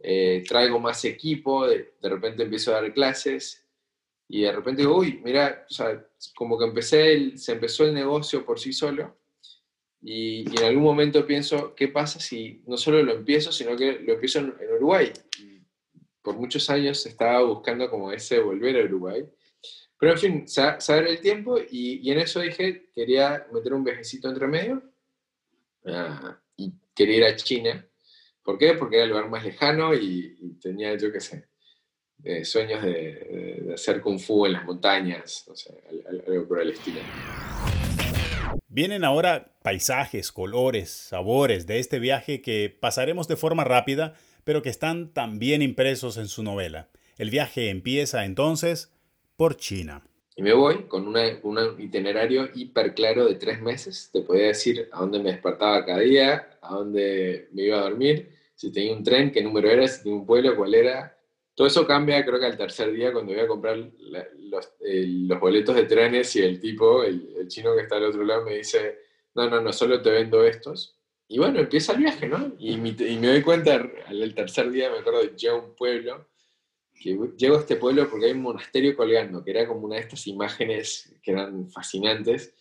eh, 0.00 0.44
traigo 0.46 0.78
más 0.78 1.04
equipo, 1.04 1.66
de, 1.66 1.92
repente 2.02 2.42
empiezo 2.42 2.70
a 2.70 2.80
dar 2.80 2.92
clases 2.92 3.64
y 4.28 4.42
de 4.42 4.52
repente 4.52 4.82
digo, 4.82 4.98
uy, 4.98 5.20
mira, 5.24 5.66
o 5.68 5.72
sea, 5.72 6.06
como 6.34 6.58
que 6.58 6.64
empecé 6.64 7.36
se 7.36 7.52
empezó 7.52 7.84
el 7.84 7.94
negocio 7.94 8.44
por 8.44 8.58
sí 8.60 8.72
solo 8.72 9.16
y, 10.00 10.44
en 10.56 10.64
algún 10.64 10.84
momento 10.84 11.26
pienso, 11.26 11.74
¿qué 11.74 11.88
pasa 11.88 12.20
si 12.20 12.62
no 12.66 12.76
solo 12.76 13.02
lo 13.02 13.12
empiezo, 13.12 13.50
sino 13.50 13.76
que 13.76 13.98
lo 14.00 14.14
empiezo 14.14 14.40
en, 14.40 14.54
en 14.60 14.74
Uruguay? 14.74 15.12
por 16.28 16.36
muchos 16.36 16.68
años 16.68 17.06
estaba 17.06 17.42
buscando 17.42 17.88
como 17.88 18.12
ese 18.12 18.38
volver 18.38 18.76
a 18.76 18.84
Uruguay. 18.84 19.24
Pero 19.98 20.12
en 20.12 20.18
fin, 20.18 20.46
saber 20.46 21.06
el 21.06 21.20
tiempo 21.20 21.58
y, 21.70 22.10
en 22.10 22.18
eso 22.18 22.40
dije, 22.40 22.90
quería 22.94 23.46
meter 23.50 23.72
un 23.72 23.82
viajecito 23.82 24.28
entre 24.28 24.46
medio 24.46 24.82
ah, 25.86 26.38
y 26.54 26.70
quería 26.94 27.16
ir 27.16 27.24
a 27.24 27.34
China. 27.36 27.86
¿Por 28.48 28.56
qué? 28.56 28.72
Porque 28.72 28.96
era 28.96 29.04
el 29.04 29.10
lugar 29.10 29.28
más 29.28 29.44
lejano 29.44 29.92
y, 29.92 30.56
tenía, 30.58 30.96
yo 30.96 31.12
qué 31.12 31.20
sé, 31.20 31.44
eh, 32.24 32.46
sueños 32.46 32.82
de, 32.82 33.72
hacer 33.74 34.00
kung 34.00 34.18
fu 34.18 34.46
en 34.46 34.54
las 34.54 34.64
montañas, 34.64 35.46
o 35.48 35.54
sea, 35.54 35.76
algo 36.26 36.48
por 36.48 36.62
el 36.62 36.70
estilo. 36.70 36.98
Vienen 38.66 39.04
ahora 39.04 39.52
paisajes, 39.62 40.32
colores, 40.32 40.88
sabores 40.88 41.66
de 41.66 41.78
este 41.78 41.98
viaje 41.98 42.40
que 42.40 42.74
pasaremos 42.80 43.28
de 43.28 43.36
forma 43.36 43.64
rápida 43.64 44.14
pero 44.44 44.62
que 44.62 44.70
están 44.70 45.12
también 45.12 45.60
impresos 45.60 46.16
en 46.16 46.26
su 46.26 46.42
novela. 46.42 46.88
El 47.18 47.28
viaje 47.28 47.68
empieza 47.68 48.24
entonces 48.24 48.90
por 49.36 49.58
China. 49.58 50.04
Y 50.36 50.42
me 50.42 50.54
voy 50.54 50.84
con 50.84 51.06
un 51.06 51.18
itinerario 51.78 52.48
hiper 52.54 52.94
claro 52.94 53.26
de 53.26 53.34
tres 53.34 53.60
meses. 53.60 54.08
Te 54.10 54.22
podía 54.22 54.46
decir 54.46 54.88
a 54.90 55.00
dónde 55.00 55.18
me 55.18 55.32
despertaba 55.32 55.84
cada 55.84 55.98
día, 55.98 56.48
a 56.62 56.76
dónde 56.76 57.50
me 57.52 57.64
iba 57.64 57.76
a 57.76 57.82
dormir, 57.82 58.37
si 58.58 58.72
tenía 58.72 58.92
un 58.92 59.04
tren, 59.04 59.30
qué 59.30 59.42
número 59.42 59.70
era, 59.70 59.86
si 59.86 60.02
tenía 60.02 60.18
un 60.18 60.26
pueblo, 60.26 60.56
cuál 60.56 60.74
era. 60.74 61.16
Todo 61.54 61.68
eso 61.68 61.86
cambia, 61.86 62.24
creo 62.24 62.40
que 62.40 62.46
al 62.46 62.56
tercer 62.56 62.92
día, 62.92 63.12
cuando 63.12 63.32
voy 63.32 63.42
a 63.42 63.46
comprar 63.46 63.76
los, 63.76 64.72
los, 64.80 65.40
boletos 65.40 65.76
de 65.76 65.84
trenes 65.84 66.34
y 66.36 66.42
el 66.42 66.60
tipo, 66.60 67.04
el, 67.04 67.36
el 67.38 67.48
chino 67.48 67.74
que 67.74 67.82
está 67.82 67.96
al 67.96 68.04
otro 68.04 68.24
lado, 68.24 68.44
me 68.44 68.56
dice, 68.56 68.98
no, 69.34 69.48
no, 69.48 69.60
no, 69.60 69.72
solo 69.72 70.02
te 70.02 70.10
vendo 70.10 70.44
estos 70.44 70.98
y 71.30 71.38
bueno, 71.38 71.60
empieza 71.60 71.92
el 71.92 71.98
viaje, 71.98 72.26
¿no? 72.26 72.54
Y, 72.58 72.78
me 72.78 72.92
doy 72.92 73.42
cuenta, 73.42 73.86
al 74.06 74.34
tercer 74.34 74.70
día 74.70 74.90
me 74.90 74.98
acuerdo, 74.98 75.22
llego 75.36 75.56
a 75.56 75.60
un 75.60 75.74
pueblo, 75.76 76.26
que 76.94 77.18
llego 77.36 77.56
a 77.56 77.60
este 77.60 77.76
pueblo 77.76 78.08
porque 78.08 78.26
hay 78.26 78.32
un 78.32 78.42
monasterio 78.42 78.96
colgando, 78.96 79.44
que 79.44 79.50
era 79.50 79.68
como 79.68 79.86
una 79.86 79.96
de 79.96 80.02
estas 80.02 80.26
imágenes 80.26 81.14
que 81.22 81.32
eran 81.32 81.70
fascinantes, 81.70 82.54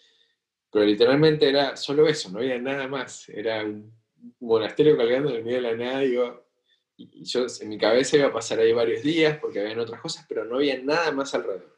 pero 0.69 0.83
literalmente 0.83 1.47
era 1.47 1.77
solo 1.77 2.07
eso, 2.07 2.29
no 2.29 2.39
había 2.39 2.59
nada 2.59 2.89
más, 2.89 3.29
era 3.29 3.63
un 3.63 3.96
monasterio 4.39 4.97
colgando 4.97 5.29
en 5.29 5.37
el 5.37 5.43
medio 5.43 5.61
de 5.61 5.61
la 5.63 5.75
nada, 5.75 5.99
digo, 5.99 6.47
y 6.95 7.23
yo 7.23 7.45
en 7.61 7.69
mi 7.69 7.77
cabeza 7.77 8.17
iba 8.17 8.27
a 8.27 8.33
pasar 8.33 8.59
ahí 8.59 8.71
varios 8.71 9.03
días 9.03 9.37
porque 9.39 9.59
habían 9.59 9.79
otras 9.79 10.01
cosas, 10.01 10.25
pero 10.27 10.45
no 10.45 10.55
había 10.55 10.81
nada 10.81 11.11
más 11.11 11.33
alrededor. 11.35 11.77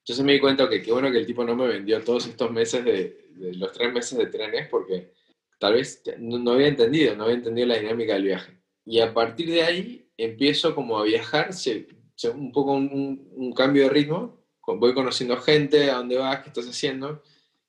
Entonces 0.00 0.24
me 0.24 0.32
di 0.34 0.40
cuenta 0.40 0.68
que 0.68 0.82
qué 0.82 0.92
bueno 0.92 1.10
que 1.10 1.18
el 1.18 1.26
tipo 1.26 1.44
no 1.44 1.56
me 1.56 1.66
vendió 1.66 2.02
todos 2.02 2.26
estos 2.26 2.50
meses 2.50 2.84
de, 2.84 3.28
de 3.36 3.54
los 3.54 3.72
tres 3.72 3.92
meses 3.92 4.18
de 4.18 4.26
trenes 4.26 4.68
porque 4.68 5.12
tal 5.58 5.74
vez 5.74 6.02
no, 6.18 6.52
había 6.52 6.68
entendido, 6.68 7.16
no 7.16 7.24
había 7.24 7.36
entendido 7.36 7.68
la 7.68 7.78
dinámica 7.78 8.14
del 8.14 8.24
viaje. 8.24 8.60
Y 8.84 9.00
a 9.00 9.12
partir 9.12 9.50
de 9.50 9.62
ahí 9.62 10.10
empiezo 10.16 10.74
como 10.74 10.98
a 10.98 11.04
viajar, 11.04 11.52
se, 11.52 11.88
un 12.34 12.52
poco 12.52 12.72
un, 12.72 13.52
cambio 13.56 13.84
de 13.84 13.90
ritmo, 13.90 14.44
voy 14.66 14.94
conociendo 14.94 15.36
gente, 15.38 15.90
a 15.90 15.96
dónde 15.96 16.18
vas, 16.18 16.40
qué 16.40 16.48
estás 16.48 16.68
haciendo, 16.68 17.22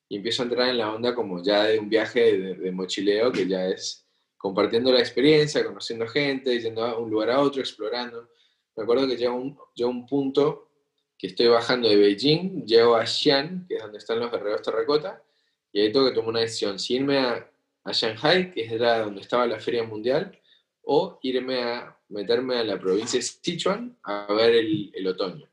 y 0.10 0.18
empiezo 0.18 0.42
a 0.42 0.46
entrar 0.46 0.70
en 0.70 0.78
la 0.78 0.94
onda 0.94 1.14
como 1.14 1.44
ya 1.44 1.66
de 1.66 1.80
un 1.80 1.90
viaje 1.90 2.38
de, 2.56 2.72
mochileo, 2.72 3.32
que 3.32 3.48
ya 3.48 3.68
es 3.68 4.06
compartiendo 4.38 4.92
la 4.92 5.00
experiencia, 5.00 5.66
conociendo 5.66 6.08
gente, 6.08 6.60
yendo 6.60 6.84
a 6.84 6.98
un 6.98 7.10
lugar 7.10 7.32
a 7.32 7.40
otro, 7.40 7.62
explorando. 7.62 8.30
Me 8.76 8.84
acuerdo 8.84 9.08
que 9.08 9.18
llego 9.18 9.36
un, 9.36 9.58
a 9.58 9.86
un 9.86 10.06
punto 10.06 10.70
que 11.18 11.28
estoy 11.28 11.48
bajando 11.48 11.90
de 11.90 11.98
Beijing, 11.98 12.66
llego 12.66 12.96
a 12.96 13.06
Xi'an, 13.06 13.66
que 13.68 13.76
es 13.76 13.82
donde 13.82 13.98
están 13.98 14.20
los 14.20 14.32
guerreros 14.32 14.62
terracota, 14.62 15.24
y 15.72 15.82
ahí 15.82 15.92
tengo 15.92 16.08
que 16.08 16.14
tomar 16.14 16.30
una 16.30 16.40
decisión, 16.42 16.78
si 16.78 16.96
irme 16.96 17.18
a 17.18 17.52
a 17.88 17.94
Shanghai, 17.94 18.52
que 18.52 18.66
era 18.66 19.00
donde 19.00 19.22
estaba 19.22 19.48
la 19.48 19.60
feria 19.60 19.84
mundial, 19.84 20.38
o 20.84 21.20
irme 21.22 21.64
a 21.64 21.98
meterme 22.10 22.58
a 22.58 22.64
la 22.64 22.78
provincia 22.78 23.18
de 23.18 23.24
Sichuan 23.24 23.98
a 24.04 24.28
ver 24.34 24.56
el, 24.56 25.08
otoño. 25.08 25.50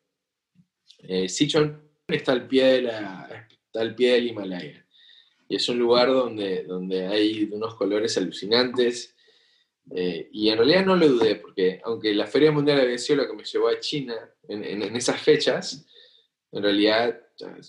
Eh, 0.98 1.28
Sichuan 1.28 1.80
está 2.08 2.32
al, 2.32 2.48
pie 2.48 2.64
de 2.64 2.82
la, 2.82 3.48
está 3.74 3.80
al 3.80 3.94
pie 3.94 4.12
del 4.12 4.28
Himalaya 4.28 4.84
y 5.48 5.56
es 5.56 5.68
un 5.68 5.78
lugar 5.78 6.08
donde, 6.08 6.64
donde 6.64 7.06
hay 7.06 7.48
unos 7.52 7.74
colores 7.74 8.16
alucinantes. 8.16 9.14
Eh, 9.90 10.30
y 10.32 10.48
en 10.48 10.56
realidad 10.56 10.86
no 10.86 10.96
lo 10.96 11.08
dudé, 11.08 11.36
porque 11.36 11.80
aunque 11.84 12.14
la 12.14 12.26
Feria 12.26 12.50
Mundial 12.50 12.80
había 12.80 12.96
sido 12.96 13.22
lo 13.22 13.28
que 13.28 13.36
me 13.36 13.44
llevó 13.44 13.68
a 13.68 13.78
China 13.78 14.14
en, 14.48 14.64
en 14.64 14.96
esas 14.96 15.20
fechas, 15.20 15.86
en 16.52 16.62
realidad 16.62 17.20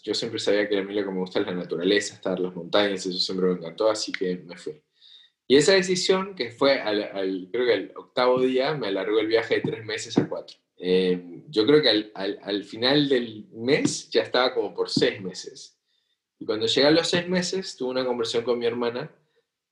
yo 0.04 0.13
siempre 0.13 0.39
sabía 0.39 0.70
que 0.70 0.78
a 0.78 0.84
mí 0.84 0.94
lo 0.94 1.04
que 1.04 1.12
me 1.12 1.20
gusta 1.20 1.39
es 1.39 1.48
la 1.48 1.54
naturaleza, 1.54 2.15
estar 2.15 2.38
en 2.38 2.44
las 2.44 2.56
montañas, 2.56 3.06
eso 3.06 3.18
siempre 3.18 3.48
me 3.48 3.54
encantó, 3.56 3.89
así 3.89 4.12
que 4.12 4.38
me 4.38 4.56
fui. 4.56 4.82
Y 5.48 5.58
esa 5.58 5.74
decisión, 5.74 6.36
que 6.36 6.52
fue 6.52 6.80
al, 6.80 7.50
creo 7.52 7.65
que 7.65 7.74
el 7.74 7.91
octavo 7.96 8.39
día, 8.39 8.74
me 8.76 8.88
alargó 8.88 9.20
el 9.20 9.28
viaje 9.28 9.56
de 9.56 9.62
tres 9.62 9.84
meses 9.84 10.18
a 10.18 10.30
cuatro. 10.30 10.58
Eh, 10.78 11.44
yo 11.50 11.65
creo 11.65 11.82
que 11.82 11.89
al, 11.89 12.39
al, 12.41 12.63
final 12.63 13.10
del 13.10 13.48
mes 13.52 14.10
ya 14.10 14.22
estaba 14.22 14.54
como 14.54 14.74
por 14.74 14.89
seis 14.89 15.22
meses. 15.22 15.75
Y 16.39 16.45
cuando 16.45 16.65
llegué 16.65 16.88
a 16.88 16.91
los 16.91 17.08
seis 17.08 17.28
meses, 17.28 17.76
tuve 17.76 17.91
una 17.91 18.06
conversación 18.06 18.43
con 18.43 18.60
mi 18.60 18.65
hermana 18.65 19.12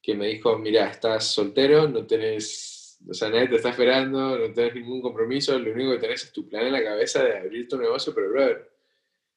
que 0.03 0.15
me 0.15 0.27
dijo, 0.27 0.57
mira, 0.57 0.89
estás 0.89 1.25
soltero, 1.27 1.87
no 1.87 2.05
tenés, 2.05 2.99
o 3.09 3.13
sea, 3.13 3.29
nadie 3.29 3.47
te 3.47 3.55
está 3.55 3.69
esperando, 3.69 4.37
no 4.37 4.53
tenés 4.53 4.75
ningún 4.75 5.01
compromiso, 5.01 5.57
lo 5.57 5.71
único 5.71 5.91
que 5.93 5.99
tenés 5.99 6.25
es 6.25 6.33
tu 6.33 6.47
plan 6.47 6.67
en 6.67 6.73
la 6.73 6.83
cabeza 6.83 7.23
de 7.23 7.37
abrir 7.37 7.69
tu 7.69 7.77
negocio, 7.77 8.13
pero 8.13 8.29
brother, 8.29 8.69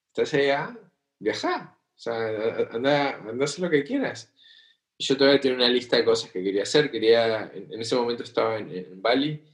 estás 0.09 0.35
allá, 0.35 0.77
viaja, 1.21 1.79
o 1.95 1.99
sea, 1.99 2.69
anda, 2.73 3.15
anda 3.15 3.43
a 3.43 3.45
hacer 3.45 3.65
lo 3.65 3.71
que 3.71 3.85
quieras. 3.85 4.33
Yo 4.99 5.17
todavía 5.17 5.41
tenía 5.41 5.57
una 5.57 5.69
lista 5.69 5.99
de 5.99 6.05
cosas 6.05 6.33
que 6.33 6.43
quería 6.43 6.63
hacer, 6.63 6.91
quería, 6.91 7.51
en, 7.55 7.81
ese 7.81 7.95
momento 7.95 8.25
estaba 8.25 8.59
en, 8.59 9.01
Bali, 9.01 9.45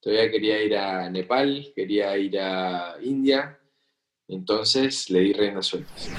todavía 0.00 0.30
quería 0.30 0.62
ir 0.62 0.76
a 0.76 1.08
Nepal, 1.08 1.72
quería 1.74 2.16
ir 2.18 2.38
a 2.38 2.96
India, 3.00 3.58
entonces 4.26 5.08
le 5.08 5.20
di 5.20 5.32
reinas 5.32 5.66
sueltas. 5.66 6.10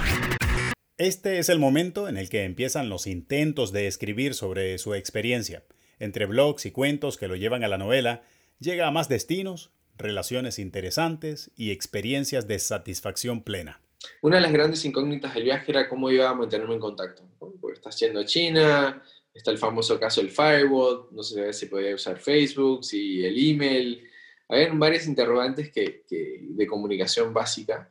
Este 1.00 1.40
es 1.40 1.48
el 1.48 1.60
momento 1.60 2.10
en 2.10 2.18
el 2.18 2.28
que 2.28 2.44
empiezan 2.44 2.90
los 2.90 3.08
intentos 3.08 3.72
de 3.72 3.88
escribir 3.88 4.34
sobre 4.34 4.78
su 4.80 4.96
experiencia. 4.96 5.64
Entre 5.98 6.26
blogs 6.26 6.66
y 6.66 6.72
cuentos 6.72 7.16
que 7.16 7.30
lo 7.30 7.38
llevan 7.38 7.64
a 7.64 7.70
la 7.70 7.78
novela, 7.78 8.22
llega 8.60 8.86
a 8.86 8.92
más 8.92 9.08
destinos, 9.08 9.72
relaciones 9.98 10.60
interesantes 10.60 11.52
y 11.56 11.72
experiencias 11.72 12.50
de 12.50 12.60
satisfacción 12.60 13.44
plena. 13.44 13.80
Una 14.22 14.36
de 14.36 14.42
las 14.42 14.52
grandes 14.52 14.84
incógnitas 14.84 15.34
del 15.36 15.46
viaje 15.46 15.72
era 15.72 15.88
cómo 15.88 16.12
iba 16.12 16.28
a 16.28 16.34
mantenerme 16.34 16.74
en 16.74 16.82
contacto. 16.82 17.24
Porque 17.40 17.78
estás 17.78 17.98
yendo 17.98 18.20
a 18.20 18.26
China, 18.26 19.02
está 19.34 19.52
el 19.52 19.58
famoso 19.58 19.98
caso 19.98 20.20
del 20.20 20.32
firewall, 20.32 21.08
no 21.12 21.24
sé 21.24 21.54
si 21.54 21.68
podía 21.68 21.96
usar 21.96 22.20
Facebook, 22.20 22.84
si 22.84 23.24
el 23.24 23.38
email. 23.38 24.06
Habían 24.50 24.78
varias 24.78 25.08
interrogantes 25.08 25.72
que, 25.72 26.04
de 26.10 26.68
comunicación 26.68 27.34
básica, 27.34 27.90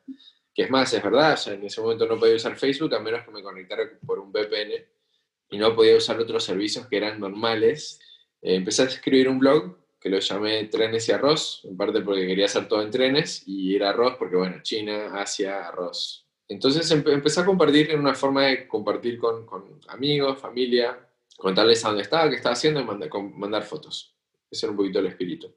es 0.63 0.71
más, 0.71 0.93
es 0.93 1.03
verdad, 1.03 1.35
o 1.35 1.37
sea, 1.37 1.55
en 1.55 1.65
ese 1.65 1.81
momento 1.81 2.07
no 2.07 2.19
podía 2.19 2.37
usar 2.37 2.57
Facebook 2.57 2.95
a 2.95 3.01
menos 3.01 3.25
que 3.25 3.31
me 3.31 3.43
conectara 3.43 3.85
por 4.05 4.19
un 4.19 4.33
VPN 4.33 4.73
y 5.51 5.59
no 5.59 5.75
podía 5.75 5.97
usar 5.97 6.19
otros 6.19 6.45
servicios 6.45 6.87
que 6.87 6.97
eran 6.97 7.21
normales. 7.21 8.01
Eh, 8.43 8.57
empecé 8.57 8.83
a 8.83 8.87
escribir 8.87 9.29
un 9.29 9.39
blog 9.39 9.77
que 10.01 10.09
lo 10.09 10.19
llamé 10.19 10.65
Trenes 10.65 11.09
y 11.09 11.13
Arroz, 11.13 11.63
en 11.65 11.77
parte 11.77 12.01
porque 12.01 12.27
quería 12.27 12.47
hacer 12.47 12.69
todo 12.69 12.83
en 12.83 12.91
trenes 12.91 13.43
y 13.47 13.75
ir 13.75 13.85
arroz 13.85 14.17
porque, 14.17 14.37
bueno, 14.37 14.63
China, 14.63 15.13
Asia, 15.15 15.67
arroz. 15.67 16.27
Entonces 16.49 16.91
empecé 16.91 17.41
a 17.41 17.45
compartir 17.45 17.91
en 17.91 18.01
una 18.01 18.15
forma 18.15 18.47
de 18.47 18.67
compartir 18.67 19.19
con, 19.19 19.45
con, 19.45 19.81
amigos, 19.89 20.39
familia, 20.39 20.99
contarles 21.37 21.85
a 21.85 21.89
dónde 21.89 22.03
estaba, 22.03 22.31
qué 22.31 22.37
estaba 22.37 22.55
haciendo 22.55 22.81
y 22.81 22.85
mandar 22.85 23.65
fotos. 23.65 24.15
Ese 24.51 24.67
era 24.67 24.71
un 24.71 24.77
poquito 24.77 24.99
el 25.01 25.07
espíritu. 25.07 25.55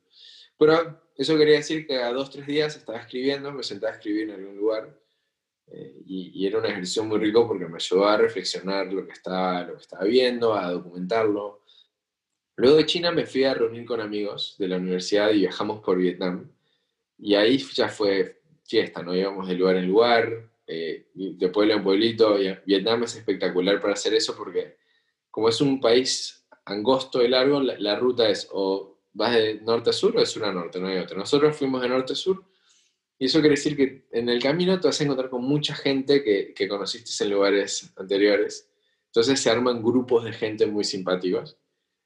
Pero 0.61 1.01
eso 1.17 1.35
quería 1.39 1.55
decir 1.55 1.87
que 1.87 1.97
a 1.97 2.13
dos, 2.13 2.29
tres 2.29 2.45
días 2.45 2.77
estaba 2.77 2.99
escribiendo, 2.99 3.51
me 3.51 3.63
sentaba 3.63 3.93
a 3.93 3.95
escribir 3.95 4.29
en 4.29 4.35
algún 4.35 4.57
lugar 4.57 4.95
Eh, 5.73 6.03
y, 6.05 6.45
era 6.45 6.59
un 6.59 6.65
ejercicio 6.65 7.03
muy 7.03 7.17
rico 7.17 7.47
porque 7.47 7.65
me 7.65 7.77
ayudó 7.77 8.05
a 8.05 8.17
reflexionar 8.17 8.91
lo 8.93 9.07
que, 9.07 9.13
estaba, 9.13 9.63
lo 9.63 9.75
que 9.75 9.81
estaba 9.81 10.03
viendo, 10.03 10.53
a 10.53 10.69
documentarlo. 10.69 11.63
Luego 12.57 12.77
de 12.77 12.85
China 12.85 13.11
me 13.11 13.25
fui 13.25 13.43
a 13.45 13.53
reunir 13.53 13.85
con 13.85 14.01
amigos 14.01 14.55
de 14.59 14.67
la 14.67 14.77
universidad 14.77 15.31
y 15.31 15.39
viajamos 15.39 15.81
por 15.81 15.97
Vietnam. 15.97 16.51
Y 17.17 17.35
ahí 17.35 17.57
ya 17.73 17.87
fue 17.87 18.41
fiesta, 18.65 19.01
¿no? 19.01 19.15
Íbamos 19.15 19.47
de 19.47 19.55
lugar 19.55 19.77
en 19.77 19.87
lugar, 19.87 20.51
eh, 20.67 21.07
de 21.15 21.47
pueblo 21.49 21.73
en 21.75 21.83
pueblito. 21.83 22.37
Vietnam 22.65 23.03
es 23.03 23.15
espectacular 23.15 23.79
para 23.81 23.93
hacer 23.93 24.13
eso 24.13 24.35
porque 24.35 24.77
como 25.31 25.47
es 25.49 25.61
un 25.61 25.79
país 25.79 26.45
angosto 26.65 27.23
y 27.23 27.29
largo, 27.29 27.61
la, 27.61 27.95
ruta 27.95 28.29
es 28.29 28.47
o 28.51 28.90
vas 29.13 29.35
de 29.35 29.61
norte 29.61 29.89
a 29.89 29.93
sur 29.93 30.15
o 30.15 30.19
de 30.19 30.25
sur 30.25 30.45
a 30.45 30.53
norte, 30.53 30.79
no 30.79 30.87
hay 30.87 30.97
otra. 30.97 31.17
Nosotros 31.17 31.55
fuimos 31.55 31.81
de 31.81 31.89
norte 31.89 32.13
a 32.13 32.15
sur 32.15 32.43
y 33.19 33.25
eso 33.25 33.39
quiere 33.39 33.55
decir 33.55 33.77
que 33.77 34.07
en 34.11 34.29
el 34.29 34.41
camino 34.41 34.79
te 34.79 34.87
vas 34.87 34.99
a 34.99 35.03
encontrar 35.03 35.29
con 35.29 35.43
mucha 35.43 35.75
gente 35.75 36.23
que, 36.23 36.53
que 36.53 36.67
conociste 36.67 37.23
en 37.23 37.29
lugares 37.29 37.93
anteriores. 37.95 38.69
Entonces 39.07 39.39
se 39.39 39.49
arman 39.49 39.83
grupos 39.83 40.23
de 40.23 40.33
gente 40.33 40.65
muy 40.65 40.83
simpáticos. 40.83 41.57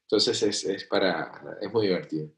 Entonces 0.02 0.42
es, 0.42 0.64
es 0.64 0.84
para, 0.84 1.58
es 1.60 1.72
muy 1.72 1.86
divertido. 1.86 2.30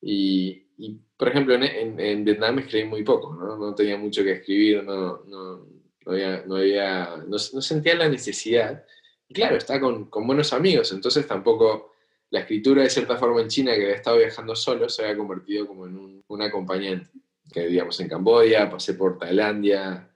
Y, 0.00 0.66
y 0.78 1.00
por 1.16 1.28
ejemplo, 1.28 1.54
en, 1.54 1.98
en, 1.98 2.24
Vietnam 2.24 2.58
escribí 2.58 2.88
muy 2.88 3.02
poco, 3.02 3.34
¿no? 3.34 3.56
no 3.56 3.74
tenía 3.74 3.96
mucho 3.96 4.22
que 4.22 4.32
escribir, 4.32 4.82
no, 4.84 5.24
no, 5.24 5.66
no, 6.06 6.12
había, 6.12 6.44
no, 6.46 6.56
había, 6.56 7.16
no, 7.26 7.38
sentía 7.38 7.94
la 7.94 8.08
necesidad. 8.08 8.84
Y 9.28 9.34
claro, 9.34 9.56
está 9.56 9.80
con, 9.80 10.10
con, 10.10 10.26
buenos 10.26 10.52
amigos, 10.52 10.92
entonces 10.92 11.26
tampoco 11.26 11.89
la 12.30 12.40
escritura 12.40 12.82
de 12.82 12.90
cierta 12.90 13.16
forma 13.16 13.42
en 13.42 13.48
China, 13.48 13.74
que 13.74 13.82
había 13.82 13.96
estado 13.96 14.18
viajando 14.18 14.54
solo, 14.54 14.88
se 14.88 15.02
había 15.02 15.16
convertido 15.16 15.66
como 15.66 15.86
en 15.86 15.96
un, 15.96 16.24
un 16.26 16.42
acompañante 16.42 17.10
que 17.52 17.66
vivíamos 17.66 17.98
en 18.00 18.08
Camboya, 18.08 18.70
pasé 18.70 18.94
por 18.94 19.18
Tailandia, 19.18 20.08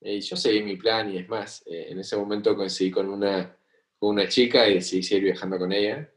y 0.00 0.20
yo 0.20 0.36
seguí 0.36 0.62
mi 0.62 0.76
plan 0.76 1.12
y 1.12 1.18
es 1.18 1.28
más, 1.28 1.62
eh, 1.66 1.86
en 1.90 1.98
ese 1.98 2.16
momento 2.16 2.56
coincidí 2.56 2.90
con 2.90 3.08
una, 3.08 3.56
con 3.98 4.10
una 4.10 4.28
chica 4.28 4.68
y 4.68 4.74
decidí 4.74 5.02
seguir 5.02 5.24
viajando 5.24 5.58
con 5.58 5.72
ella. 5.72 6.08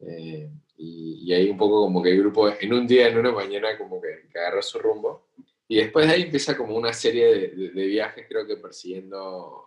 Eh, 0.00 0.50
y, 0.76 1.32
ahí 1.32 1.48
un 1.48 1.56
poco 1.56 1.82
como 1.82 2.02
que 2.02 2.10
el 2.10 2.18
grupo 2.18 2.48
en 2.48 2.72
un 2.74 2.86
día, 2.86 3.08
en 3.08 3.18
una 3.18 3.32
mañana, 3.32 3.78
como 3.78 4.00
que, 4.00 4.28
agarró 4.38 4.62
su 4.62 4.78
rumbo. 4.78 5.28
Y 5.68 5.76
después 5.76 6.06
de 6.06 6.14
ahí 6.14 6.22
empieza 6.22 6.56
como 6.56 6.76
una 6.76 6.92
serie 6.92 7.26
de, 7.26 7.70
de, 7.70 7.86
viajes, 7.86 8.26
creo 8.28 8.46
que 8.46 8.56
persiguiendo 8.56 9.64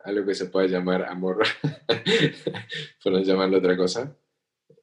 algo 0.00 0.26
que 0.26 0.34
se 0.34 0.46
puede 0.46 0.68
llamar 0.68 1.04
amor, 1.04 1.44
por 3.02 3.12
no 3.12 3.20
llamarlo 3.20 3.58
otra 3.58 3.76
cosa 3.76 4.14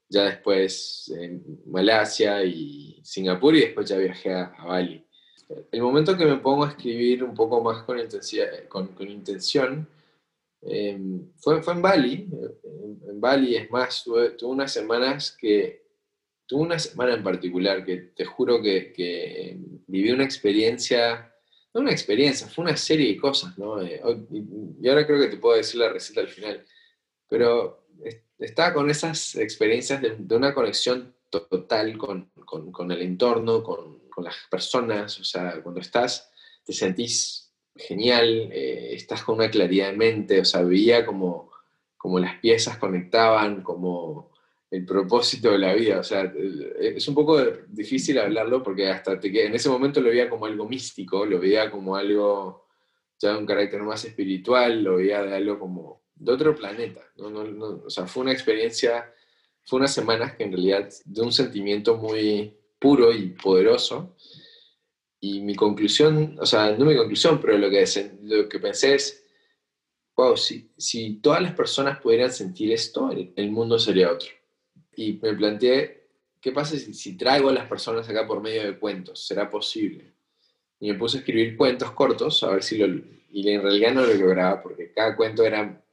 ya 0.10 0.26
después 0.26 1.12
en 1.18 1.44
Malasia 1.66 2.44
y 2.44 3.00
Singapur 3.04 3.56
y 3.56 3.62
después 3.62 3.90
ya 3.90 3.98
viajé 3.98 4.34
a, 4.34 4.56
Bali. 4.66 5.04
El 5.72 5.82
momento 5.82 6.18
que 6.18 6.26
me 6.26 6.38
pongo 6.38 6.66
a 6.66 6.70
escribir 6.70 7.24
un 7.24 7.36
poco 7.36 7.62
más 7.62 7.84
con, 7.84 8.00
intensidad, 8.00 8.68
con, 8.68 8.88
con 8.90 9.08
intención 9.10 9.88
em, 10.62 11.28
fue, 11.38 11.62
fue 11.62 11.74
en 11.74 11.82
Bali. 11.82 12.30
En, 13.08 13.22
Bali, 13.22 13.56
es 13.56 13.70
más, 13.70 14.04
tuve, 14.04 14.36
unas 14.44 14.72
semanas 14.72 15.36
que, 15.40 15.86
tuve 16.48 16.62
una 16.62 16.80
semana 16.80 17.14
en 17.14 17.24
particular 17.24 17.84
que 17.86 17.98
te 17.98 18.26
juro 18.26 18.62
que, 18.62 18.92
que 18.92 19.58
viví 19.88 20.12
una 20.12 20.24
experiencia, 20.24 21.34
no 21.74 21.82
una 21.82 21.92
experiencia, 21.92 22.48
fue 22.48 22.66
una 22.66 22.78
serie 22.78 23.10
de 23.10 23.18
cosas, 23.18 23.58
¿no? 23.58 23.82
Eh, 23.82 24.02
y 24.82 24.88
ahora 24.88 25.06
creo 25.06 25.20
que 25.20 25.30
te 25.30 25.38
puedo 25.38 25.58
decir 25.58 25.80
la 25.80 25.90
receta 25.90 26.22
al 26.22 26.28
final, 26.28 26.66
pero 27.28 27.85
estaba 28.46 28.74
con 28.74 28.90
esas 28.90 29.36
experiencias 29.36 30.02
de, 30.02 30.36
una 30.36 30.54
conexión 30.54 31.14
total 31.30 31.98
con, 31.98 32.30
con, 32.46 32.92
el 32.92 33.02
entorno, 33.02 33.64
con, 33.64 34.00
con, 34.10 34.24
las 34.24 34.36
personas, 34.50 35.20
o 35.20 35.24
sea, 35.24 35.62
cuando 35.62 35.82
estás, 35.82 36.32
te 36.64 36.72
sentís 36.72 37.52
genial, 37.76 38.50
eh, 38.52 38.94
estás 38.94 39.24
con 39.24 39.36
una 39.36 39.50
claridad 39.50 39.92
de 39.92 39.98
mente, 39.98 40.40
o 40.40 40.46
sea, 40.46 40.62
veía 40.62 41.06
como, 41.06 41.52
como 41.98 42.20
las 42.20 42.40
piezas 42.40 42.78
conectaban, 42.78 43.62
como 43.64 44.32
el 44.72 44.86
propósito 44.86 45.52
de 45.52 45.60
la 45.60 45.74
vida, 45.74 46.00
o 46.00 46.04
sea, 46.04 46.24
eh, 46.24 46.94
es 46.96 47.08
un 47.08 47.16
poco 47.16 47.44
difícil 47.68 48.18
hablarlo 48.18 48.64
porque 48.64 48.90
hasta 48.90 49.20
en 49.22 49.56
ese 49.56 49.70
momento 49.70 50.02
lo 50.02 50.10
veía 50.10 50.30
como 50.30 50.46
algo 50.46 50.68
místico, 50.68 51.26
lo 51.26 51.40
veía 51.40 51.70
como 51.70 51.96
algo 51.96 52.66
ya 53.20 53.32
de 53.34 53.38
un 53.38 53.46
carácter 53.46 53.82
más 53.84 54.06
espiritual, 54.06 54.84
lo 54.84 54.98
veía 54.98 55.24
de 55.24 55.36
algo 55.36 55.60
como 55.60 56.05
de 56.16 56.32
otro 56.32 56.56
planeta. 56.56 57.02
¿no? 57.18 57.30
No, 57.30 57.84
o 57.86 57.90
sea, 57.90 58.08
fue 58.08 58.24
una 58.24 58.32
experiencia, 58.32 59.14
fue 59.64 59.80
unas 59.80 59.94
semanas 59.94 60.36
que 60.36 60.44
en 60.44 60.52
realidad 60.52 60.90
de 61.04 61.22
un 61.22 61.32
sentimiento 61.32 61.98
muy 61.98 62.54
puro 62.80 63.14
y 63.14 63.30
poderoso. 63.30 64.16
Y 65.20 65.42
mi 65.42 65.56
conclusión, 65.56 66.38
o 66.40 66.46
sea, 66.46 66.72
no 66.72 66.86
mi 66.86 66.96
conclusión, 66.96 67.40
pero 67.42 67.58
lo 67.58 67.70
que, 67.70 67.86
lo 68.22 68.48
que 68.48 68.60
pensé 68.60 68.96
es, 68.96 69.24
wow, 70.16 70.38
si, 70.38 70.72
si 70.78 71.16
todas 71.16 71.42
las 71.42 71.54
personas 71.54 72.00
pudieran 72.00 72.32
sentir 72.32 72.72
esto, 72.72 73.10
el, 73.12 73.52
mundo 73.52 73.80
sería 73.80 74.12
otro. 74.12 74.30
Y 74.96 75.14
me 75.14 75.34
planteé, 75.34 76.10
¿qué 76.40 76.52
pasa 76.52 76.78
si, 76.78 76.94
si 76.94 77.18
traigo 77.18 77.50
a 77.50 77.54
las 77.54 77.68
personas 77.68 78.08
acá 78.08 78.28
por 78.28 78.42
medio 78.42 78.64
de 78.64 78.78
cuentos? 78.78 79.26
¿Será 79.26 79.50
posible? 79.50 80.14
Y 80.80 80.92
me 80.92 80.98
puse 80.98 81.18
a 81.18 81.20
escribir 81.22 81.58
cuentos 81.58 81.92
cortos, 81.92 82.44
a 82.44 82.52
ver 82.52 82.64
si 82.64 82.78
lo... 82.78 83.04
Y 83.32 83.50
en 83.50 83.62
realidad 83.62 83.94
no 83.94 84.06
lo 84.06 84.14
lograba, 84.14 84.62
porque 84.62 84.94
cada 84.94 85.16
cuento 85.16 85.44
era 85.44 85.84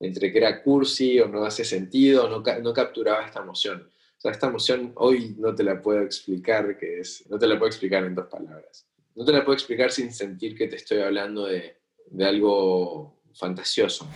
entre 0.00 0.32
que 0.32 0.38
era 0.38 0.62
cursi 0.62 1.20
o 1.20 1.28
no 1.28 1.44
hace 1.44 1.64
sentido, 1.64 2.28
no, 2.28 2.42
no 2.62 2.72
capturaba 2.72 3.26
esta 3.26 3.40
emoción. 3.40 3.88
O 4.16 4.20
sea, 4.20 4.32
esta 4.32 4.48
emoción 4.48 4.92
hoy 4.96 5.36
no 5.38 5.54
te 5.54 5.62
la 5.62 5.80
puedo 5.80 6.02
explicar, 6.02 6.76
que 6.78 7.00
es, 7.00 7.24
no 7.30 7.38
te 7.38 7.46
la 7.46 7.58
puedo 7.58 7.68
explicar 7.68 8.04
en 8.04 8.14
dos 8.14 8.26
palabras. 8.26 8.86
No 9.14 9.24
te 9.24 9.32
la 9.32 9.44
puedo 9.44 9.54
explicar 9.54 9.90
sin 9.92 10.12
sentir 10.12 10.56
que 10.56 10.68
te 10.68 10.76
estoy 10.76 11.00
hablando 11.00 11.46
de, 11.46 11.76
de 12.06 12.24
algo 12.24 13.20
fantasioso. 13.34 14.08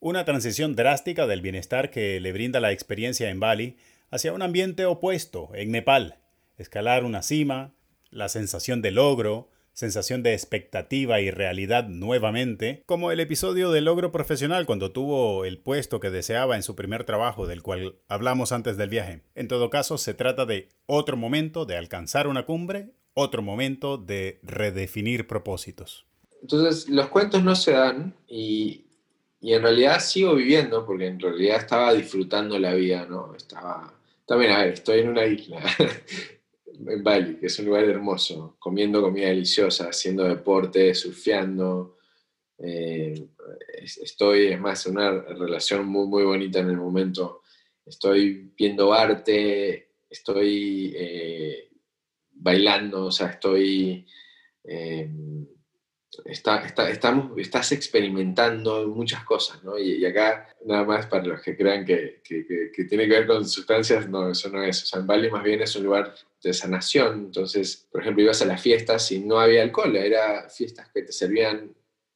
Una 0.00 0.24
transición 0.24 0.74
drástica 0.74 1.26
del 1.26 1.40
bienestar 1.40 1.90
que 1.90 2.20
le 2.20 2.32
brinda 2.32 2.60
la 2.60 2.72
experiencia 2.72 3.30
en 3.30 3.40
Bali 3.40 3.76
hacia 4.10 4.32
un 4.32 4.42
ambiente 4.42 4.84
opuesto, 4.84 5.50
en 5.54 5.70
Nepal. 5.70 6.18
Escalar 6.56 7.04
una 7.04 7.22
cima, 7.22 7.74
la 8.10 8.28
sensación 8.28 8.82
de 8.82 8.90
logro, 8.90 9.50
sensación 9.74 10.22
de 10.22 10.32
expectativa 10.32 11.20
y 11.20 11.30
realidad 11.30 11.88
nuevamente, 11.88 12.82
como 12.86 13.10
el 13.10 13.20
episodio 13.20 13.70
del 13.70 13.84
logro 13.84 14.12
profesional 14.12 14.66
cuando 14.66 14.92
tuvo 14.92 15.44
el 15.44 15.58
puesto 15.58 16.00
que 16.00 16.10
deseaba 16.10 16.56
en 16.56 16.62
su 16.62 16.74
primer 16.74 17.04
trabajo 17.04 17.46
del 17.46 17.62
cual 17.62 17.96
hablamos 18.08 18.52
antes 18.52 18.76
del 18.76 18.88
viaje. 18.88 19.22
En 19.34 19.48
todo 19.48 19.70
caso, 19.70 19.98
se 19.98 20.14
trata 20.14 20.46
de 20.46 20.68
otro 20.86 21.16
momento 21.16 21.66
de 21.66 21.76
alcanzar 21.76 22.28
una 22.28 22.46
cumbre, 22.46 22.94
otro 23.14 23.42
momento 23.42 23.98
de 23.98 24.38
redefinir 24.42 25.26
propósitos. 25.26 26.06
Entonces, 26.40 26.88
los 26.88 27.08
cuentos 27.08 27.42
no 27.42 27.56
se 27.56 27.72
dan 27.72 28.14
y, 28.28 28.86
en 29.40 29.62
realidad 29.62 30.00
sigo 30.00 30.34
viviendo 30.34 30.86
porque 30.86 31.06
en 31.06 31.20
realidad 31.20 31.58
estaba 31.58 31.92
disfrutando 31.92 32.58
la 32.58 32.74
vida, 32.74 33.06
¿no? 33.06 33.34
Estaba... 33.34 33.92
También, 34.26 34.52
a 34.52 34.58
ver, 34.58 34.68
estoy 34.68 35.00
en 35.00 35.08
una 35.08 35.26
isla. 35.26 35.62
en 36.86 37.02
Bali, 37.02 37.36
que 37.36 37.46
es 37.46 37.58
un 37.58 37.66
lugar 37.66 37.84
hermoso, 37.84 38.56
comiendo 38.58 39.02
comida 39.02 39.28
deliciosa, 39.28 39.88
haciendo 39.88 40.24
deporte, 40.24 40.94
surfeando. 40.94 41.96
Eh, 42.58 43.28
estoy, 44.02 44.46
es 44.48 44.60
más, 44.60 44.86
en 44.86 44.92
una 44.92 45.10
relación 45.10 45.86
muy, 45.86 46.06
muy 46.06 46.24
bonita 46.24 46.60
en 46.60 46.70
el 46.70 46.76
momento. 46.76 47.42
Estoy 47.84 48.52
viendo 48.56 48.92
arte, 48.92 49.92
estoy 50.08 50.94
eh, 50.96 51.70
bailando, 52.32 53.06
o 53.06 53.12
sea, 53.12 53.28
estoy... 53.28 54.06
Eh, 54.64 55.10
está, 56.24 56.64
estamos, 56.88 57.36
estás 57.38 57.72
experimentando 57.72 58.86
muchas 58.88 59.24
cosas, 59.24 59.62
¿no? 59.64 59.78
Y, 59.78 60.04
acá, 60.04 60.48
nada 60.64 60.84
más 60.84 61.06
para 61.06 61.24
los 61.24 61.42
que 61.42 61.56
crean 61.56 61.84
que, 61.84 62.20
que, 62.22 62.70
que, 62.72 62.84
tiene 62.84 63.04
que 63.08 63.14
ver 63.14 63.26
con 63.26 63.46
sustancias, 63.46 64.08
no, 64.08 64.30
eso 64.30 64.48
no 64.48 64.62
es. 64.62 64.82
O 64.84 64.86
sea, 64.86 65.00
en 65.00 65.06
Bali 65.06 65.30
más 65.30 65.42
bien 65.42 65.62
es 65.62 65.74
un 65.76 65.84
lugar 65.84 66.14
de 66.48 66.54
sanación. 66.54 67.26
Entonces, 67.26 67.88
por 67.90 68.00
ejemplo, 68.00 68.22
ibas 68.22 68.42
a 68.42 68.46
las 68.46 68.60
fiestas 68.60 69.10
y 69.12 69.20
no 69.20 69.38
había 69.38 69.62
alcohol, 69.62 69.96
era 69.96 70.48
fiestas 70.48 70.90
que 70.92 71.02
te 71.02 71.12
servían 71.12 71.74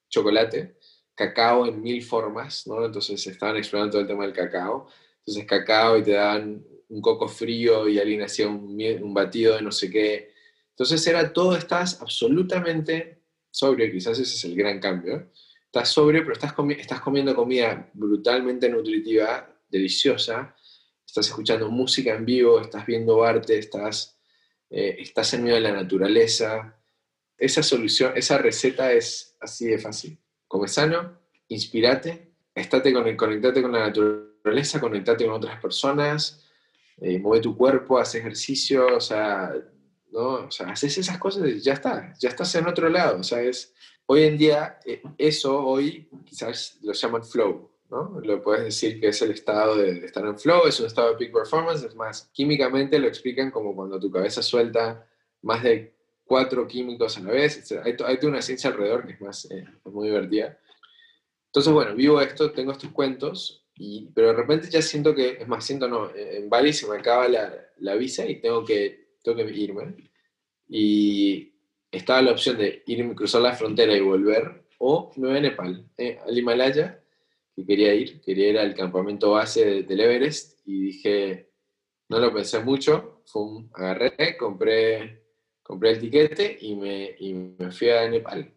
chocolate, 0.08 0.76
cacao 1.14 1.66
en 1.66 1.80
mil 1.80 2.02
formas, 2.02 2.66
¿no? 2.66 2.84
Entonces 2.84 3.26
estaban 3.26 3.56
explorando 3.56 3.92
todo 3.92 4.02
el 4.02 4.08
tema 4.08 4.24
del 4.24 4.32
cacao. 4.32 4.88
Entonces, 5.18 5.44
cacao 5.46 5.98
y 5.98 6.02
te 6.02 6.12
daban 6.12 6.64
un 6.88 7.02
coco 7.02 7.28
frío 7.28 7.88
y 7.88 7.98
alguien 7.98 8.22
hacía 8.22 8.48
un, 8.48 8.80
un 9.02 9.14
batido 9.14 9.56
de 9.56 9.62
no 9.62 9.72
sé 9.72 9.90
qué. 9.90 10.32
Entonces 10.70 11.06
era 11.06 11.32
todo, 11.32 11.56
estás 11.56 12.00
absolutamente 12.00 13.22
sobrio, 13.50 13.90
quizás 13.90 14.18
ese 14.18 14.34
es 14.34 14.44
el 14.44 14.54
gran 14.54 14.80
cambio. 14.80 15.30
Estás 15.66 15.90
sobrio, 15.90 16.22
pero 16.22 16.32
estás, 16.32 16.54
estás 16.78 17.00
comiendo 17.00 17.34
comida 17.34 17.90
brutalmente 17.92 18.68
nutritiva, 18.68 19.54
deliciosa, 19.68 20.54
estás 21.04 21.26
escuchando 21.26 21.68
música 21.68 22.14
en 22.14 22.24
vivo, 22.24 22.60
estás 22.60 22.86
viendo 22.86 23.22
arte, 23.24 23.58
estás, 23.58 24.17
eh, 24.70 24.96
estás 24.98 25.32
en 25.34 25.42
medio 25.42 25.56
de 25.56 25.62
la 25.62 25.72
naturaleza. 25.72 26.76
Esa 27.36 27.62
solución, 27.62 28.12
esa 28.16 28.38
receta 28.38 28.92
es 28.92 29.36
así 29.40 29.66
de 29.66 29.78
fácil. 29.78 30.18
Come 30.46 30.68
sano, 30.68 31.18
inspirate, 31.48 32.32
estate 32.54 32.92
con, 32.92 33.16
conectate 33.16 33.62
con 33.62 33.72
la 33.72 33.86
naturaleza, 33.86 34.80
conectate 34.80 35.24
con 35.24 35.34
otras 35.34 35.60
personas, 35.60 36.44
eh, 37.00 37.18
mueve 37.18 37.42
tu 37.42 37.56
cuerpo, 37.56 37.98
haz 37.98 38.14
ejercicio, 38.14 38.96
o 38.96 39.00
sea, 39.00 39.52
¿no? 40.10 40.46
O 40.46 40.50
sea, 40.50 40.70
haces 40.70 40.98
esas 40.98 41.18
cosas 41.18 41.48
y 41.48 41.60
ya 41.60 41.74
está, 41.74 42.12
ya 42.18 42.28
estás 42.28 42.54
en 42.54 42.66
otro 42.66 42.88
lado, 42.88 43.20
o 43.20 43.22
sea, 43.22 43.40
es, 43.40 43.74
hoy 44.06 44.24
en 44.24 44.38
día, 44.38 44.78
eh, 44.84 45.02
eso 45.16 45.64
hoy 45.64 46.08
quizás 46.24 46.78
lo 46.82 46.92
llaman 46.92 47.24
flow, 47.24 47.67
¿no? 47.90 48.20
Lo 48.22 48.42
puedes 48.42 48.64
decir 48.64 49.00
que 49.00 49.08
es 49.08 49.22
el 49.22 49.32
estado 49.32 49.76
de, 49.76 50.04
estar 50.04 50.24
en 50.24 50.38
flow, 50.38 50.66
es 50.66 50.78
un 50.80 50.86
estado 50.86 51.10
de 51.10 51.16
peak 51.16 51.32
performance, 51.32 51.82
es 51.82 51.94
más, 51.94 52.30
químicamente 52.32 52.98
lo 52.98 53.08
explican 53.08 53.50
como 53.50 53.74
cuando 53.74 53.98
tu 53.98 54.10
cabeza 54.10 54.42
suelta 54.42 55.06
más 55.42 55.62
de 55.62 55.94
cuatro 56.24 56.66
químicos 56.66 57.16
a 57.16 57.20
la 57.20 57.32
vez, 57.32 57.72
hay, 57.84 57.96
hay 58.04 58.18
una 58.22 58.42
ciencia 58.42 58.70
alrededor 58.70 59.06
que 59.06 59.14
es 59.14 59.20
más, 59.20 59.50
eh, 59.50 59.64
muy 59.84 60.08
divertida. 60.08 60.58
Entonces, 61.46 61.72
bueno, 61.72 61.94
vivo 61.94 62.20
esto, 62.20 62.52
tengo 62.52 62.72
estos 62.72 62.92
cuentos, 62.92 63.64
y, 63.74 64.10
pero 64.14 64.28
de 64.28 64.34
repente 64.34 64.68
ya 64.68 64.82
siento 64.82 65.14
que, 65.14 65.38
es 65.40 65.48
más, 65.48 65.64
siento 65.64 65.88
no, 65.88 66.10
en 66.14 66.50
Bali 66.50 66.72
se 66.72 66.86
me 66.86 66.96
acaba 66.96 67.26
la, 67.28 67.52
la 67.78 67.94
visa 67.94 68.26
y 68.26 68.40
tengo 68.40 68.64
que, 68.64 69.14
tengo 69.22 69.38
que 69.38 69.50
irme. 69.50 69.94
Y 70.68 71.54
estaba 71.90 72.20
la 72.20 72.32
opción 72.32 72.58
de 72.58 72.82
irme, 72.86 73.14
cruzar 73.14 73.40
la 73.40 73.54
frontera 73.54 73.96
y 73.96 74.00
volver, 74.00 74.64
o 74.78 75.12
me 75.16 75.28
voy 75.28 75.38
a 75.38 75.40
Nepal, 75.40 75.86
eh, 75.96 76.18
al 76.26 76.36
Himalaya, 76.36 77.02
que 77.58 77.66
quería 77.66 77.92
ir, 77.92 78.20
quería 78.20 78.48
ir 78.50 78.58
al 78.58 78.74
campamento 78.74 79.32
base 79.32 79.82
del 79.82 80.00
Everest, 80.00 80.60
y 80.64 80.80
dije, 80.80 81.50
no 82.08 82.20
lo 82.20 82.32
pensé 82.32 82.60
mucho, 82.60 83.22
fue 83.26 83.64
agarré, 83.74 84.36
compré, 84.36 85.24
compré 85.60 85.90
el 85.90 85.98
tiquete 85.98 86.56
y 86.60 86.76
me, 86.76 87.16
y 87.18 87.34
me 87.34 87.72
fui 87.72 87.90
a 87.90 88.08
Nepal. 88.08 88.52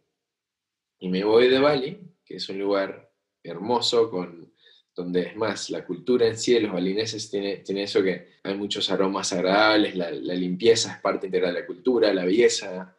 Y 1.00 1.10
me 1.10 1.24
voy 1.24 1.50
de 1.50 1.58
Bali, 1.58 2.00
que 2.24 2.36
es 2.36 2.48
un 2.50 2.60
lugar 2.60 3.12
hermoso, 3.44 4.12
con, 4.12 4.54
donde 4.96 5.22
es 5.22 5.36
más, 5.36 5.72
la 5.72 5.84
cultura 5.84 6.28
en 6.28 6.38
sí 6.38 6.54
de 6.54 6.62
los 6.62 6.74
balineses 6.74 7.32
tiene, 7.32 7.58
tiene 7.58 7.84
eso 7.84 8.04
que 8.04 8.34
hay 8.44 8.56
muchos 8.56 8.92
aromas 8.92 9.34
agradables, 9.34 9.96
la, 9.96 10.12
la 10.12 10.36
limpieza 10.36 10.94
es 10.94 11.02
parte 11.02 11.26
integral 11.26 11.56
de 11.56 11.62
la 11.62 11.66
cultura, 11.66 12.14
la 12.14 12.26
belleza. 12.26 12.96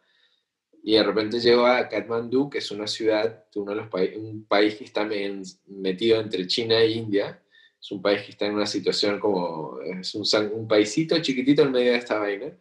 Y 0.83 0.93
de 0.93 1.03
repente 1.03 1.39
llego 1.39 1.65
a 1.65 1.87
Kathmandú, 1.87 2.49
que 2.49 2.57
es 2.59 2.69
una 2.69 2.87
ciudad, 2.87 3.45
uno 3.55 3.71
de 3.71 3.77
los 3.77 4.17
un 4.17 4.45
país 4.45 4.75
que 4.75 4.83
está 4.83 5.09
metido 5.67 6.19
entre 6.19 6.45
China 6.45 6.79
e 6.79 6.91
India. 6.91 7.41
Es 7.81 7.91
un 7.91 8.01
país 8.01 8.21
que 8.23 8.31
está 8.31 8.45
en 8.45 8.55
una 8.55 8.65
situación 8.65 9.19
como, 9.19 9.79
es 9.81 10.13
un, 10.13 10.25
un 10.53 10.67
paisito 10.67 11.17
chiquitito 11.21 11.63
en 11.63 11.71
medio 11.71 11.93
de 11.93 11.97
esta 11.97 12.19
vaina, 12.19 12.51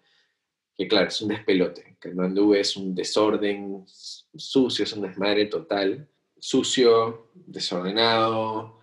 que 0.76 0.88
claro, 0.88 1.08
es 1.08 1.20
un 1.20 1.28
despelote. 1.28 1.96
Kathmandú 1.98 2.54
es 2.54 2.76
un 2.76 2.94
desorden 2.94 3.84
sucio, 3.86 4.84
es 4.84 4.92
un 4.92 5.02
desmadre 5.02 5.46
total, 5.46 6.08
sucio, 6.38 7.30
desordenado, 7.34 8.80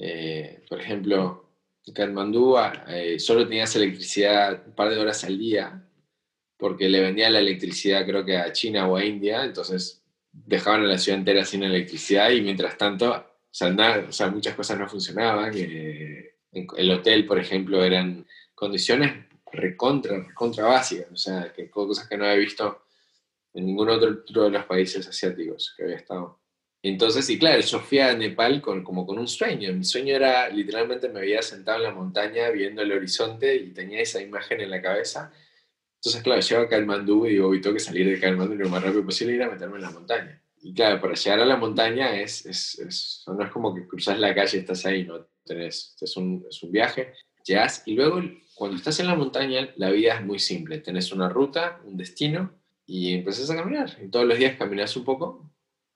eh, 0.00 0.62
por 0.68 0.80
ejemplo, 0.80 1.48
Katmandú 1.92 2.56
eh, 2.86 3.18
solo 3.18 3.48
tenías 3.48 3.74
electricidad 3.74 4.62
un 4.66 4.74
par 4.74 4.90
de 4.90 4.98
horas 4.98 5.24
al 5.24 5.38
día, 5.38 5.87
porque 6.58 6.88
le 6.88 7.00
vendían 7.00 7.32
la 7.32 7.38
electricidad 7.38 8.04
creo 8.04 8.24
que 8.24 8.36
a 8.36 8.52
China 8.52 8.88
o 8.88 8.96
a 8.96 9.04
India, 9.04 9.44
entonces 9.44 10.02
dejaban 10.32 10.82
a 10.82 10.86
la 10.86 10.98
ciudad 10.98 11.18
entera 11.18 11.44
sin 11.44 11.62
electricidad 11.62 12.30
y 12.30 12.42
mientras 12.42 12.76
tanto, 12.76 13.12
o 13.12 14.30
muchas 14.30 14.54
cosas 14.54 14.78
no 14.78 14.88
funcionaban. 14.88 15.52
Eh, 15.56 16.34
el 16.52 16.90
hotel, 16.90 17.26
por 17.26 17.38
ejemplo, 17.38 17.82
eran 17.82 18.26
condiciones 18.54 19.12
recontra, 19.52 20.18
recontra 20.18 20.64
básicas, 20.66 21.10
o 21.12 21.16
sea, 21.16 21.52
que, 21.54 21.70
cosas 21.70 22.08
que 22.08 22.16
no 22.16 22.24
había 22.24 22.36
visto 22.36 22.82
en 23.54 23.66
ningún 23.66 23.88
otro 23.88 24.44
de 24.44 24.50
los 24.50 24.64
países 24.66 25.06
asiáticos 25.06 25.74
que 25.76 25.84
había 25.84 25.96
estado. 25.96 26.38
Entonces, 26.82 27.28
y 27.28 27.38
claro, 27.38 27.60
yo 27.60 27.80
fui 27.80 27.98
a 27.98 28.14
Nepal 28.14 28.60
con, 28.60 28.84
como 28.84 29.04
con 29.04 29.18
un 29.18 29.26
sueño. 29.26 29.72
Mi 29.72 29.84
sueño 29.84 30.14
era, 30.14 30.48
literalmente 30.48 31.08
me 31.08 31.20
había 31.20 31.42
sentado 31.42 31.78
en 31.78 31.84
la 31.84 31.90
montaña 31.90 32.50
viendo 32.50 32.82
el 32.82 32.92
horizonte 32.92 33.56
y 33.56 33.72
tenía 33.72 34.00
esa 34.00 34.22
imagen 34.22 34.60
en 34.60 34.70
la 34.70 34.80
cabeza. 34.80 35.32
Entonces, 35.98 36.22
claro, 36.22 36.40
llego 36.40 36.62
a 36.62 36.68
Kathmandú 36.68 37.26
y 37.26 37.30
digo, 37.30 37.50
tengo 37.60 37.74
que 37.74 37.80
salir 37.80 38.08
de 38.08 38.20
Kathmandú 38.20 38.54
lo 38.54 38.68
más 38.68 38.82
rápido 38.82 39.04
posible 39.04 39.32
y 39.32 39.36
ir 39.36 39.42
a 39.42 39.50
meterme 39.50 39.76
en 39.76 39.82
la 39.82 39.90
montaña. 39.90 40.42
Y 40.62 40.72
claro, 40.72 41.00
para 41.00 41.14
llegar 41.14 41.40
a 41.40 41.46
la 41.46 41.56
montaña 41.56 42.20
es, 42.20 42.46
es, 42.46 42.78
es 42.78 43.24
no 43.26 43.42
es 43.42 43.50
como 43.50 43.74
que 43.74 43.86
cruzas 43.86 44.18
la 44.18 44.34
calle 44.34 44.58
y 44.58 44.60
estás 44.60 44.86
ahí, 44.86 45.04
no 45.04 45.26
tenés, 45.44 45.96
es 46.00 46.16
un, 46.16 46.44
es 46.48 46.62
un 46.62 46.70
viaje, 46.70 47.14
llegas 47.44 47.82
y 47.86 47.94
luego 47.94 48.20
cuando 48.54 48.76
estás 48.76 48.98
en 49.00 49.06
la 49.06 49.14
montaña 49.14 49.70
la 49.76 49.90
vida 49.90 50.14
es 50.14 50.24
muy 50.24 50.38
simple, 50.38 50.78
tenés 50.78 51.12
una 51.12 51.28
ruta, 51.28 51.80
un 51.84 51.96
destino 51.96 52.52
y 52.86 53.14
empezás 53.14 53.50
a 53.50 53.56
caminar. 53.56 53.96
Y 54.02 54.08
todos 54.08 54.26
los 54.26 54.38
días 54.38 54.56
caminas 54.56 54.96
un 54.96 55.04
poco, 55.04 55.50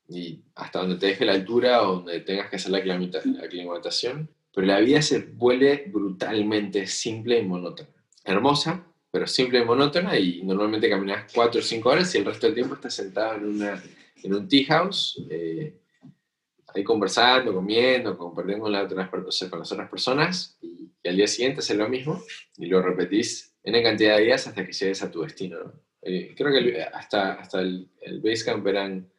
y 0.09 0.45
hasta 0.55 0.81
donde 0.81 0.97
te 0.97 1.07
deje 1.07 1.25
la 1.25 1.33
altura 1.33 1.83
o 1.83 1.97
donde 1.97 2.21
tengas 2.21 2.51
que 2.51 2.57
hacer 2.57 2.71
la 2.71 2.79
aclimatación, 2.79 4.31
pero 4.55 4.67
la 4.67 4.81
vida 4.81 5.01
se 5.01 5.21
vuelve 5.21 5.85
brutalmente 5.87 6.87
simple 6.87 7.39
y 7.39 7.47
monótona. 7.47 7.89
Hermosa, 8.25 8.87
pero 9.13 9.27
simple 9.27 9.61
y 9.61 9.65
monótona 9.65 10.19
y 10.19 10.43
normalmente 10.43 10.89
caminas 10.89 11.31
4 11.35 11.61
o 11.61 11.63
5 11.63 11.89
horas 11.89 12.15
y 12.15 12.19
el 12.19 12.25
resto 12.25 12.47
del 12.47 12.55
tiempo 12.55 12.75
estás 12.75 12.95
sentado 12.95 13.35
en, 13.37 13.45
una, 13.45 13.83
en 14.23 14.35
un 14.35 14.49
tea 14.49 14.65
house, 14.69 15.23
eh, 15.31 15.77
ahí 16.75 16.83
conversando, 16.83 17.53
comiendo, 17.53 18.17
compartiendo 18.17 18.65
con, 18.65 18.73
las 18.73 19.73
otras 19.73 19.91
personas 19.91 20.57
y, 20.63 20.91
al 21.05 21.17
día 21.17 21.27
siguiente 21.27 21.61
haces 21.61 21.77
lo 21.77 21.89
mismo 21.89 22.23
y 22.57 22.67
lo 22.67 22.81
repetís 22.81 23.53
en 23.65 23.83
cantidad 23.83 24.17
de 24.17 24.23
días 24.23 24.47
hasta 24.47 24.65
que 24.65 24.73
llegues 24.73 25.03
a 25.03 25.11
tu 25.11 25.23
destino. 25.23 25.59
Eh, 26.01 26.33
creo 26.37 26.53
que 26.53 26.83
hasta, 26.83 27.35
hasta 27.35 27.61
el, 27.61 27.91
el 28.01 28.21
Basecamp 28.21 28.67
eran 28.67 29.12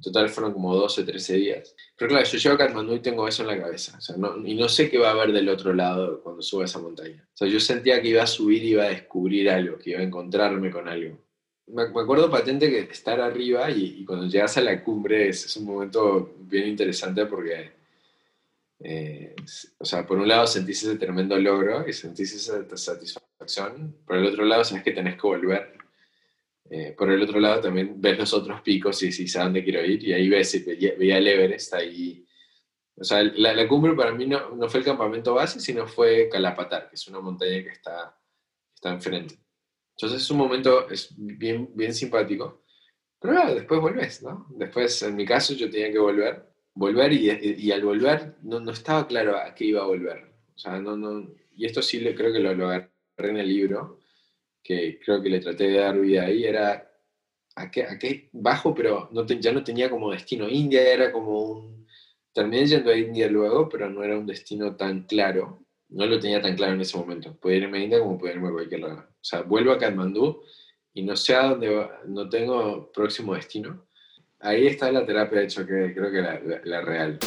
total 0.00 0.28
fueron 0.28 0.52
como 0.52 0.74
12, 0.74 1.04
13 1.04 1.34
días. 1.34 1.74
Pero 1.96 2.10
claro, 2.10 2.26
yo 2.26 2.38
llego 2.38 2.54
a 2.54 2.58
Kathmandú 2.58 2.94
y 2.94 3.00
tengo 3.00 3.28
eso 3.28 3.42
en 3.42 3.48
la 3.48 3.60
cabeza. 3.60 3.98
y 4.44 4.54
no 4.54 4.68
sé 4.68 4.90
qué 4.90 4.98
va 4.98 5.08
a 5.08 5.12
haber 5.12 5.32
del 5.32 5.48
otro 5.48 5.72
lado 5.72 6.20
cuando 6.22 6.42
suba 6.42 6.64
esa 6.64 6.78
montaña. 6.78 7.26
O 7.32 7.36
sea, 7.36 7.48
yo 7.48 7.60
sentía 7.60 8.00
que 8.00 8.08
iba 8.08 8.22
a 8.22 8.26
subir 8.26 8.62
y 8.64 8.70
iba 8.70 8.84
a 8.84 8.90
descubrir 8.90 9.50
algo, 9.50 9.78
que 9.78 9.90
iba 9.90 10.00
a 10.00 10.04
encontrarme 10.04 10.70
con 10.70 10.88
algo. 10.88 11.18
Me, 11.66 11.82
acuerdo 11.82 12.30
patente 12.30 12.68
que 12.68 12.80
estar 12.80 13.20
arriba 13.20 13.70
y, 13.70 14.04
cuando 14.04 14.26
llegas 14.26 14.56
a 14.56 14.60
la 14.60 14.82
cumbre 14.82 15.28
es, 15.28 15.56
un 15.56 15.66
momento 15.66 16.34
bien 16.40 16.66
interesante 16.66 17.26
porque, 17.26 17.70
eh, 18.80 19.36
o 19.78 19.84
sea, 19.84 20.04
por 20.04 20.18
un 20.18 20.26
lado 20.26 20.46
sentís 20.46 20.82
ese 20.82 20.96
tremendo 20.96 21.38
logro 21.38 21.88
y 21.88 21.92
sentís 21.92 22.34
esa 22.34 22.64
satisfacción, 22.76 23.96
por 24.04 24.16
el 24.16 24.26
otro 24.26 24.44
lado 24.44 24.64
sabes 24.64 24.82
que 24.82 24.92
tenés 24.92 25.14
que 25.14 25.26
volver 25.26 25.79
eh, 26.72 26.94
por 26.96 27.10
el 27.10 27.20
otro 27.20 27.40
lado 27.40 27.60
también 27.60 28.00
ves 28.00 28.16
los 28.16 28.32
otros 28.32 28.60
picos 28.60 29.02
y 29.02 29.10
decís 29.10 29.36
a 29.36 29.42
dónde 29.42 29.64
quiero 29.64 29.84
ir 29.84 30.04
y 30.04 30.12
ahí 30.12 30.28
ves, 30.28 30.64
veía, 30.64 31.18
el 31.18 31.26
Everest 31.26 31.74
ahí. 31.74 32.24
O 32.96 33.02
sea, 33.02 33.24
la, 33.24 33.66
cumbre 33.66 33.94
para 33.94 34.12
mí 34.12 34.24
no, 34.26 34.54
no, 34.54 34.68
fue 34.68 34.78
el 34.78 34.86
campamento 34.86 35.34
base, 35.34 35.58
sino 35.58 35.88
fue 35.88 36.28
Calapatar, 36.30 36.88
que 36.88 36.94
es 36.94 37.08
una 37.08 37.18
montaña 37.18 37.64
que 37.64 37.70
está, 37.70 38.16
está 38.72 38.90
enfrente. 38.92 39.34
Entonces 39.96 40.22
es 40.22 40.30
un 40.30 40.38
momento 40.38 40.88
es 40.88 41.12
bien, 41.16 41.70
bien 41.74 41.92
simpático. 41.92 42.62
Pero 43.18 43.52
después 43.52 43.80
volvés, 43.80 44.22
¿no? 44.22 44.46
Después, 44.50 45.02
en 45.02 45.16
mi 45.16 45.26
caso, 45.26 45.54
yo 45.54 45.68
tenía 45.68 45.90
que 45.90 45.98
volver. 45.98 46.50
Volver 46.72 47.12
y, 47.12 47.30
y, 47.58 47.72
al 47.72 47.84
volver 47.84 48.36
no, 48.42 48.60
no, 48.60 48.70
estaba 48.70 49.08
claro 49.08 49.36
a 49.36 49.54
qué 49.54 49.64
iba 49.64 49.82
a 49.82 49.86
volver. 49.86 50.32
O 50.54 50.58
sea, 50.58 50.78
no, 50.78 50.96
no, 50.96 51.28
y 51.56 51.66
esto 51.66 51.82
sí 51.82 52.00
le, 52.00 52.14
creo 52.14 52.32
que 52.32 52.38
lo, 52.38 52.54
lo 52.54 52.68
agarré 52.68 52.90
en 53.18 53.38
el 53.38 53.48
libro 53.48 53.99
que 54.62 54.98
creo 55.04 55.22
que 55.22 55.30
le 55.30 55.40
traté 55.40 55.68
de 55.68 55.78
dar 55.78 55.98
vida 55.98 56.24
ahí, 56.24 56.44
era 56.44 56.90
a 57.56 57.70
qué, 57.70 57.82
a 57.84 57.98
qué 57.98 58.28
bajo, 58.32 58.74
pero 58.74 59.08
no 59.12 59.26
ya 59.26 59.52
no 59.52 59.64
tenía 59.64 59.90
como 59.90 60.10
destino. 60.10 60.48
India 60.48 60.82
era 60.82 61.12
como 61.12 61.40
un... 61.42 61.86
Terminé 62.32 62.66
yendo 62.66 62.90
a 62.90 62.96
India 62.96 63.28
luego, 63.28 63.68
pero 63.68 63.90
no 63.90 64.04
era 64.04 64.16
un 64.16 64.26
destino 64.26 64.76
tan 64.76 65.02
claro. 65.02 65.64
No 65.88 66.06
lo 66.06 66.20
tenía 66.20 66.40
tan 66.40 66.54
claro 66.54 66.74
en 66.74 66.80
ese 66.80 66.96
momento. 66.96 67.36
Puede 67.36 67.56
irme 67.56 67.78
a 67.78 67.82
India 67.82 67.98
como 67.98 68.18
puede 68.18 68.34
irme 68.34 68.48
a 68.48 68.52
cualquier 68.52 68.80
lado. 68.80 69.00
O 69.00 69.24
sea, 69.24 69.42
vuelvo 69.42 69.72
a 69.72 69.78
Kathmandú 69.78 70.42
y 70.94 71.02
no 71.02 71.16
sé 71.16 71.34
a 71.34 71.48
dónde 71.48 71.88
no 72.06 72.28
tengo 72.28 72.92
próximo 72.92 73.34
destino. 73.34 73.86
Ahí 74.38 74.66
está 74.66 74.92
la 74.92 75.04
terapia 75.04 75.40
de 75.40 75.48
choque, 75.48 75.92
creo 75.94 76.10
que 76.12 76.20
la, 76.22 76.40
la 76.64 76.80
real. 76.80 77.18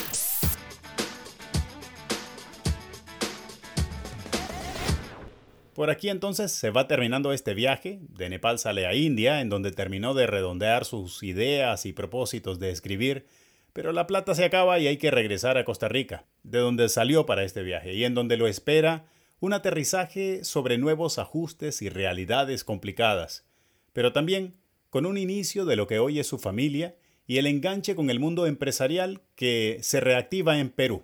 Por 5.74 5.90
aquí 5.90 6.08
entonces 6.08 6.52
se 6.52 6.70
va 6.70 6.86
terminando 6.86 7.32
este 7.32 7.52
viaje. 7.52 7.98
De 8.08 8.28
Nepal 8.28 8.58
sale 8.58 8.86
a 8.86 8.94
India, 8.94 9.40
en 9.40 9.48
donde 9.48 9.72
terminó 9.72 10.14
de 10.14 10.26
redondear 10.26 10.84
sus 10.84 11.22
ideas 11.22 11.84
y 11.84 11.92
propósitos 11.92 12.58
de 12.60 12.70
escribir. 12.70 13.26
Pero 13.72 13.92
la 13.92 14.06
plata 14.06 14.36
se 14.36 14.44
acaba 14.44 14.78
y 14.78 14.86
hay 14.86 14.98
que 14.98 15.10
regresar 15.10 15.58
a 15.58 15.64
Costa 15.64 15.88
Rica, 15.88 16.26
de 16.44 16.60
donde 16.60 16.88
salió 16.88 17.26
para 17.26 17.42
este 17.42 17.64
viaje 17.64 17.92
y 17.94 18.04
en 18.04 18.14
donde 18.14 18.36
lo 18.36 18.46
espera 18.46 19.06
un 19.40 19.52
aterrizaje 19.52 20.44
sobre 20.44 20.78
nuevos 20.78 21.18
ajustes 21.18 21.82
y 21.82 21.88
realidades 21.88 22.64
complicadas, 22.64 23.44
pero 23.92 24.12
también 24.12 24.54
con 24.90 25.06
un 25.06 25.18
inicio 25.18 25.64
de 25.64 25.76
lo 25.76 25.86
que 25.86 25.98
hoy 25.98 26.20
es 26.20 26.26
su 26.26 26.38
familia 26.38 26.94
y 27.26 27.38
el 27.38 27.46
enganche 27.46 27.96
con 27.96 28.10
el 28.10 28.20
mundo 28.20 28.46
empresarial 28.46 29.22
que 29.34 29.80
se 29.82 30.00
reactiva 30.00 30.58
en 30.60 30.70
Perú. 30.70 31.02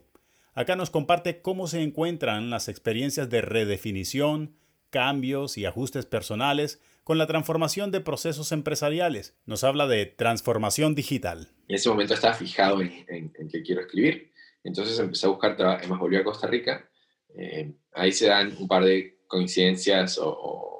Acá 0.55 0.77
nos 0.77 0.91
comparte 0.91 1.43
cómo 1.43 1.67
se 1.67 1.83
encuentran 1.83 2.51
las 2.51 2.69
experiencias 2.69 3.29
de 3.29 3.43
redefinición, 3.43 4.55
cambios 4.91 5.57
y 5.57 5.67
ajustes 5.67 6.07
personales 6.07 6.81
con 7.05 7.19
la 7.19 7.27
transformación 7.27 7.91
de 7.91 8.01
procesos 8.01 8.53
empresariales. 8.53 9.35
Nos 9.47 9.65
habla 9.65 9.87
de 9.87 10.07
transformación 10.07 10.95
digital. 10.95 11.49
En 11.69 11.77
ese 11.77 11.89
momento 11.89 12.15
estaba 12.15 12.35
fijado 12.35 12.81
en, 12.83 13.05
en, 13.09 13.49
qué 13.49 13.63
quiero 13.63 13.81
escribir. 13.81 14.33
Entonces 14.63 14.99
empecé 14.99 15.27
a 15.27 15.31
buscar 15.31 15.57
trabajo, 15.57 15.79
además 15.81 15.99
volví 15.99 16.17
a 16.17 16.25
Costa 16.25 16.47
Rica. 16.47 16.89
Eh, 17.37 17.73
ahí 17.95 18.13
se 18.13 18.27
dan 18.27 18.55
un 18.59 18.69
par 18.69 18.85
de 18.85 19.21
coincidencias 19.27 20.19
o, 20.23 20.77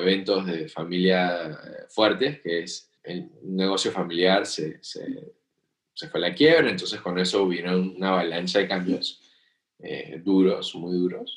eventos 0.00 0.46
de 0.46 0.68
familia 0.68 1.50
eh, 1.50 1.86
fuertes, 1.88 2.40
que 2.42 2.60
es 2.60 2.92
el 3.02 3.28
negocio 3.42 3.90
familiar 3.90 4.46
se, 4.46 4.78
se, 4.82 6.08
fue 6.08 6.20
a 6.20 6.28
la 6.28 6.34
quiebra, 6.34 6.70
entonces 6.70 7.00
con 7.00 7.18
eso 7.18 7.42
hubo 7.42 7.50
una 7.96 8.10
avalancha 8.10 8.60
de 8.60 8.68
cambios 8.68 9.20
eh, 9.80 10.20
duros, 10.24 10.74
muy 10.76 10.96
duros, 10.96 11.36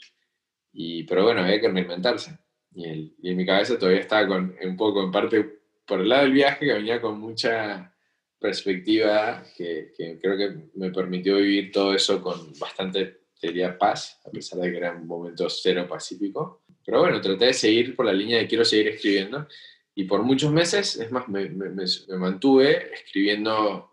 y, 0.74 1.04
pero 1.04 1.24
bueno, 1.24 1.42
había 1.42 1.62
que 1.62 1.70
reinventarse. 1.70 2.38
Y, 2.74 3.16
y, 3.22 3.30
en 3.30 3.38
mi 3.38 3.46
cabeza 3.46 3.78
todavía 3.78 4.02
estaba 4.02 4.28
con, 4.28 4.56
un 4.62 4.76
poco 4.76 5.04
en 5.04 5.12
parte 5.12 5.60
por 5.86 6.02
el 6.02 6.10
lado 6.10 6.24
del 6.24 6.34
viaje, 6.34 6.66
que 6.66 6.74
venía 6.74 7.00
con 7.00 7.20
mucha 7.20 7.94
perspectiva, 8.40 9.44
que, 9.56 9.94
que 9.96 10.20
creo 10.20 10.38
que 10.38 10.70
me 10.76 10.92
permitió 10.92 11.38
vivir 11.38 11.72
todo 11.72 11.94
eso 11.94 12.22
con 12.22 12.52
bastante, 12.60 13.24
teoría 13.40 13.78
paz, 13.78 14.22
a 14.26 14.32
pesar 14.32 14.60
de 14.60 14.72
que 14.72 14.78
era 14.78 14.94
un 14.94 15.06
momento 15.06 15.50
cero 15.50 15.86
pacífico. 15.88 16.64
Pero 16.86 17.02
bueno, 17.02 17.20
traté 17.20 17.46
de 17.46 17.54
seguir 17.54 17.96
por 17.96 18.06
la 18.06 18.14
línea 18.14 18.40
de 18.40 18.48
quiero 18.48 18.64
seguir 18.64 18.88
escribiendo. 18.88 19.48
Y 19.96 20.06
por 20.06 20.24
muchos 20.24 20.52
meses, 20.52 20.96
es 20.96 21.12
más, 21.12 21.28
me, 21.28 21.50
me, 21.50 21.70
me 21.70 22.18
mantuve 22.18 22.94
escribiendo 22.94 23.92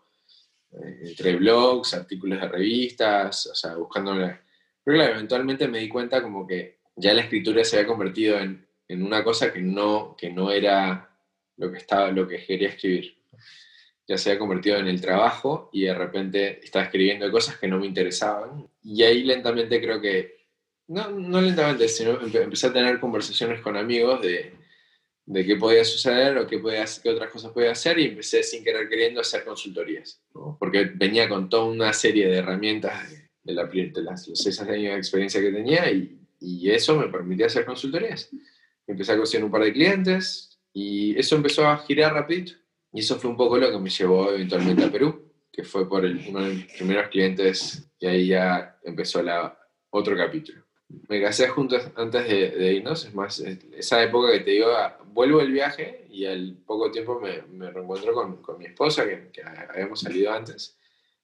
eh, 0.71 1.09
entre 1.09 1.35
blogs, 1.35 1.93
artículos 1.93 2.39
de 2.41 2.47
revistas, 2.47 3.45
o 3.47 3.55
sea, 3.55 3.75
buscando... 3.75 4.15
Pero 4.83 4.97
claro, 4.97 5.13
eventualmente 5.13 5.67
me 5.67 5.79
di 5.79 5.89
cuenta 5.89 6.21
como 6.21 6.47
que 6.47 6.79
ya 6.95 7.13
la 7.13 7.21
escritura 7.21 7.63
se 7.63 7.77
había 7.77 7.87
convertido 7.87 8.39
en, 8.39 8.65
en 8.87 9.03
una 9.03 9.23
cosa 9.23 9.53
que 9.53 9.61
no, 9.61 10.15
que 10.17 10.29
no 10.29 10.51
era 10.51 11.09
lo 11.57 11.71
que, 11.71 11.77
estaba, 11.77 12.11
lo 12.11 12.27
que 12.27 12.43
quería 12.43 12.69
escribir. 12.69 13.15
Ya 14.07 14.17
se 14.17 14.29
había 14.29 14.39
convertido 14.39 14.77
en 14.77 14.87
el 14.87 14.99
trabajo 14.99 15.69
y 15.71 15.83
de 15.83 15.93
repente 15.93 16.59
estaba 16.63 16.85
escribiendo 16.85 17.31
cosas 17.31 17.57
que 17.57 17.67
no 17.67 17.79
me 17.79 17.85
interesaban. 17.85 18.67
Y 18.83 19.03
ahí 19.03 19.23
lentamente 19.23 19.79
creo 19.79 20.01
que 20.01 20.41
no, 20.87 21.09
no 21.11 21.39
lentamente, 21.39 21.87
sino 21.87 22.19
empecé 22.21 22.67
a 22.67 22.73
tener 22.73 22.99
conversaciones 22.99 23.61
con 23.61 23.77
amigos 23.77 24.21
de, 24.21 24.53
de 25.25 25.45
qué 25.45 25.55
podía 25.55 25.85
suceder 25.85 26.37
o 26.37 26.47
qué, 26.47 26.59
podía, 26.59 26.85
qué 27.01 27.09
otras 27.09 27.31
cosas 27.31 27.51
podía 27.51 27.71
hacer 27.71 27.97
y 27.99 28.05
empecé 28.07 28.43
sin 28.43 28.63
querer 28.63 28.89
queriendo 28.89 29.19
a 29.19 29.21
hacer 29.21 29.45
consultorías, 29.45 30.21
porque 30.59 30.91
venía 30.93 31.29
con 31.29 31.49
toda 31.49 31.65
una 31.65 31.93
serie 31.93 32.27
de 32.27 32.37
herramientas 32.37 33.09
de, 33.09 33.20
la, 33.43 33.65
de 33.65 33.91
las, 33.95 34.27
los 34.27 34.39
seis 34.39 34.59
años 34.61 34.93
de 34.93 34.97
experiencia 34.97 35.41
que 35.41 35.51
tenía 35.51 35.91
y, 35.91 36.19
y 36.39 36.69
eso 36.69 36.95
me 36.95 37.07
permitía 37.07 37.47
hacer 37.47 37.65
consultorías. 37.65 38.29
Empecé 38.87 39.13
a 39.13 39.17
conseguir 39.17 39.45
un 39.45 39.51
par 39.51 39.63
de 39.63 39.73
clientes 39.73 40.59
y 40.73 41.17
eso 41.17 41.35
empezó 41.35 41.67
a 41.67 41.77
girar 41.77 42.13
rápido 42.13 42.53
y 42.93 42.99
eso 42.99 43.19
fue 43.19 43.29
un 43.29 43.37
poco 43.37 43.57
lo 43.57 43.71
que 43.71 43.79
me 43.79 43.89
llevó 43.89 44.31
eventualmente 44.31 44.83
a 44.83 44.91
Perú, 44.91 45.31
que 45.51 45.63
fue 45.63 45.87
por 45.87 46.05
el, 46.05 46.25
uno 46.27 46.43
de 46.43 46.55
mis 46.55 46.65
primeros 46.73 47.09
clientes 47.09 47.89
y 47.99 48.07
ahí 48.07 48.27
ya 48.27 48.79
empezó 48.83 49.21
la, 49.21 49.57
otro 49.89 50.15
capítulo 50.17 50.63
me 51.07 51.21
casé 51.21 51.47
juntos 51.47 51.89
antes 51.95 52.27
de, 52.27 52.73
irnos, 52.73 53.05
es 53.05 53.13
más, 53.13 53.39
esa 53.39 54.03
época 54.03 54.31
que 54.31 54.41
te 54.41 54.51
digo, 54.51 54.71
ah, 54.71 54.97
vuelvo 55.07 55.39
del 55.39 55.51
viaje 55.51 56.05
y 56.09 56.25
al 56.25 56.57
poco 56.65 56.91
tiempo 56.91 57.19
me, 57.19 57.41
me 57.43 57.71
reencuentro 57.71 58.13
con, 58.13 58.37
con, 58.41 58.57
mi 58.57 58.65
esposa, 58.65 59.05
que, 59.05 59.29
que, 59.31 59.41
habíamos 59.43 60.01
salido 60.01 60.31
antes. 60.31 60.77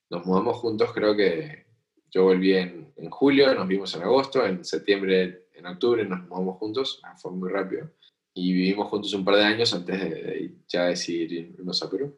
Nos 0.10 0.25
mudamos 0.25 0.58
juntos, 0.58 0.91
creo 0.93 1.15
que 1.15 1.66
yo 2.12 2.24
volví 2.24 2.56
en, 2.56 2.91
en, 2.96 3.10
julio, 3.10 3.54
nos 3.54 3.67
vimos 3.67 3.93
en 3.96 4.04
agosto, 4.04 4.46
en 4.46 4.63
septiembre, 4.63 5.48
en 5.54 5.65
octubre 5.65 6.06
nos 6.06 6.28
mudamos 6.28 6.58
juntos, 6.58 7.00
ah, 7.04 7.15
fue 7.17 7.32
muy 7.32 7.50
rápido. 7.50 7.89
Y 8.34 8.54
vivimos 8.54 8.88
juntos 8.88 9.13
un 9.13 9.26
par 9.26 9.36
de 9.36 9.43
años 9.43 9.74
antes 9.74 10.00
de, 10.00 10.56
ya 10.67 10.86
decidir 10.86 11.34
irnos 11.34 11.82
a 11.82 11.89
Perú. 11.89 12.15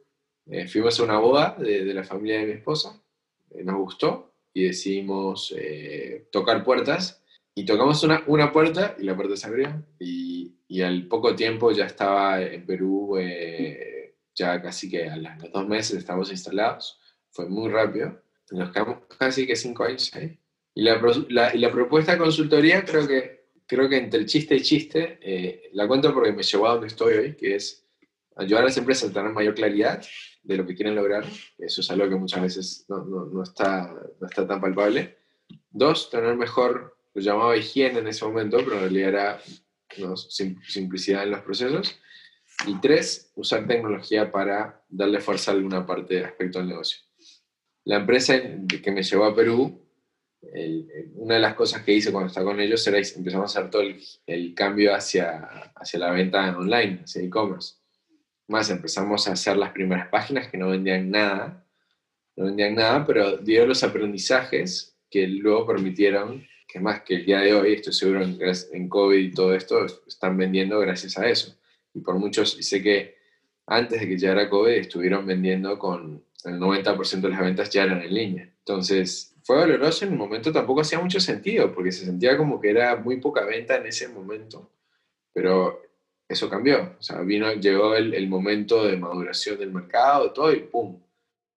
Eh, 0.48 0.68
fuimos 0.68 1.00
a 1.00 1.04
una 1.04 1.20
boda 1.20 1.56
de, 1.58 1.94
la 1.94 2.04
familia 2.04 2.40
de 2.40 2.46
mi 2.46 2.52
esposa, 2.54 3.02
eh, 3.52 3.64
nos 3.64 3.78
gustó 3.78 4.34
y 4.54 4.66
decidimos 4.66 5.54
eh, 5.58 6.28
tocar 6.32 6.64
puertas 6.64 7.24
y 7.56 7.66
tocamos 7.66 8.04
una, 8.04 8.24
una 8.28 8.52
puerta 8.52 8.96
y 9.00 9.04
la 9.04 9.16
puerta 9.16 9.38
se 9.38 9.48
abrió 9.48 9.84
y, 10.00 10.54
y 10.70 10.84
al 10.84 11.08
poco 11.08 11.36
tiempo 11.36 11.72
ya 11.72 11.86
estaba 11.86 12.42
en 12.42 12.66
Perú, 12.66 13.18
eh, 13.18 14.16
ya 14.36 14.62
casi 14.62 14.88
que 14.90 15.10
a 15.10 15.18
los 15.18 15.52
dos 15.52 15.68
meses 15.68 15.98
estamos 15.98 16.32
instalados, 16.32 17.00
fue 17.32 17.50
muy 17.50 17.70
rápido, 17.70 18.22
nos 18.52 18.72
quedamos 18.72 19.00
casi 19.18 19.46
que 19.46 19.56
cinco 19.56 19.84
años 19.84 20.14
ahí. 20.16 20.38
Y 20.76 20.84
la, 20.84 21.02
la, 21.30 21.56
y 21.56 21.60
la 21.60 21.72
propuesta 21.72 22.14
de 22.14 22.18
consultoría 22.18 22.86
creo 22.86 23.08
que, 23.08 23.50
creo 23.66 23.90
que 23.90 23.98
entre 23.98 24.20
el 24.20 24.26
chiste 24.26 24.56
y 24.56 24.62
chiste, 24.62 25.20
eh, 25.22 25.70
la 25.74 25.88
cuento 25.88 26.14
porque 26.14 26.32
me 26.32 26.44
llevó 26.44 26.68
a 26.68 26.74
donde 26.74 26.88
estoy 26.88 27.14
hoy, 27.14 27.36
que 27.36 27.56
es 27.56 27.86
ayudar 28.36 28.64
a 28.64 28.66
las 28.68 28.78
empresas 28.78 29.10
a 29.10 29.14
tener 29.14 29.32
mayor 29.32 29.56
claridad 29.56 30.02
de 30.44 30.58
lo 30.58 30.66
que 30.66 30.76
quieren 30.76 30.96
lograr, 30.96 31.26
eso 31.58 31.82
es 31.82 31.92
algo 31.92 32.08
que 32.08 32.16
muchas 32.16 32.42
veces 32.42 32.86
no, 32.88 33.04
no, 33.04 33.26
no 33.26 33.44
está, 33.44 33.94
no 34.20 34.28
está 34.28 34.48
tan 34.48 34.62
palpable. 34.62 35.18
Dos, 35.70 36.10
tener 36.10 36.36
mejor 36.38 36.98
lo 37.14 37.22
llamaba 37.22 37.58
higiene 37.58 38.00
en 38.00 38.08
ese 38.08 38.26
momento, 38.26 38.58
pero 38.58 38.76
en 38.76 38.82
realidad 38.82 39.10
era 39.10 39.42
¿no? 39.98 40.16
simplicidad 40.16 41.24
en 41.24 41.32
los 41.32 41.42
procesos. 41.42 42.00
Y 42.68 42.80
tres, 42.80 43.32
usar 43.36 43.68
tecnología 43.68 44.32
para 44.32 44.84
darle 44.90 45.20
fuerza 45.20 45.52
a 45.52 45.56
alguna 45.56 45.86
parte 45.86 46.24
aspecto 46.24 46.60
del 46.60 46.70
negocio. 46.70 47.09
La 47.86 47.98
empresa 47.98 48.40
que 48.84 48.92
me 48.92 49.04
llevó 49.04 49.26
a 49.26 49.36
Perú, 49.36 49.86
una 51.16 51.36
de 51.36 51.40
las 51.42 51.54
cosas 51.56 51.84
que 51.84 51.94
hice 51.94 52.12
cuando 52.12 52.28
estaba 52.28 52.52
con 52.52 52.60
ellos 52.60 52.86
era 52.88 52.98
empezamos 52.98 53.56
a 53.56 53.60
hacer 53.60 53.72
todo 53.72 53.84
el, 54.26 54.54
cambio 54.54 54.96
hacia, 54.96 55.40
hacia 55.76 56.00
la 56.00 56.12
venta 56.12 56.58
online, 56.58 57.02
hacia 57.04 57.22
e-commerce. 57.22 57.76
Más 58.48 58.70
empezamos 58.70 59.28
a 59.28 59.34
hacer 59.34 59.58
las 59.58 59.72
primeras 59.72 60.08
páginas 60.10 60.50
que 60.50 60.58
no 60.58 60.70
vendían 60.70 61.12
nada, 61.12 61.66
no 62.36 62.46
vendían 62.46 62.76
nada, 62.76 63.06
pero 63.06 63.38
dio 63.38 63.66
los 63.66 63.84
aprendizajes 63.84 64.98
que 65.10 65.28
luego 65.28 65.68
permitieron 65.68 66.48
que 66.68 66.80
más 66.80 67.02
que 67.02 67.16
el 67.16 67.26
día 67.26 67.40
de 67.40 67.54
hoy, 67.54 67.74
estoy 67.74 67.94
seguro 67.94 68.24
en, 68.24 68.38
en 68.74 68.90
COVID 68.90 69.20
y 69.20 69.32
todo 69.32 69.56
esto, 69.56 69.86
están 70.08 70.38
vendiendo 70.38 70.80
gracias 70.80 71.18
a 71.18 71.28
eso. 71.28 71.60
Y 71.94 72.02
por 72.02 72.16
muchos, 72.20 72.58
y 72.60 72.64
sé 72.64 72.82
que 72.82 73.19
antes 73.70 74.02
de 74.02 74.08
que 74.08 74.18
llegara 74.18 74.50
COVID 74.50 74.72
estuvieron 74.72 75.26
vendiendo 75.26 75.78
con 75.78 76.24
el 76.44 76.60
90% 76.60 77.22
de 77.22 77.30
las 77.30 77.40
ventas 77.40 77.70
ya 77.70 77.84
eran 77.84 78.02
en 78.02 78.14
línea. 78.14 78.50
Entonces, 78.60 79.36
fue 79.44 79.58
doloroso 79.58 80.06
en 80.06 80.14
un 80.14 80.18
momento, 80.18 80.52
tampoco 80.52 80.82
hacía 80.82 81.00
mucho 81.00 81.20
sentido, 81.20 81.74
porque 81.74 81.92
se 81.92 82.06
sentía 82.06 82.38
como 82.38 82.60
que 82.60 82.70
era 82.70 82.96
muy 82.96 83.18
poca 83.18 83.46
venta 83.46 83.76
en 83.76 83.88
ese 83.88 84.08
momento. 84.08 84.70
Pero 85.34 85.82
eso 86.28 86.50
cambió. 86.50 86.96
O 87.00 87.02
sea, 87.02 87.22
vino, 87.22 87.52
llegó 87.54 87.96
el, 87.96 88.14
el 88.14 88.28
momento 88.28 88.86
de 88.86 88.98
maduración 88.98 89.58
del 89.58 89.72
mercado, 89.72 90.32
todo, 90.32 90.54
y 90.54 90.62
¡pum! 90.62 91.00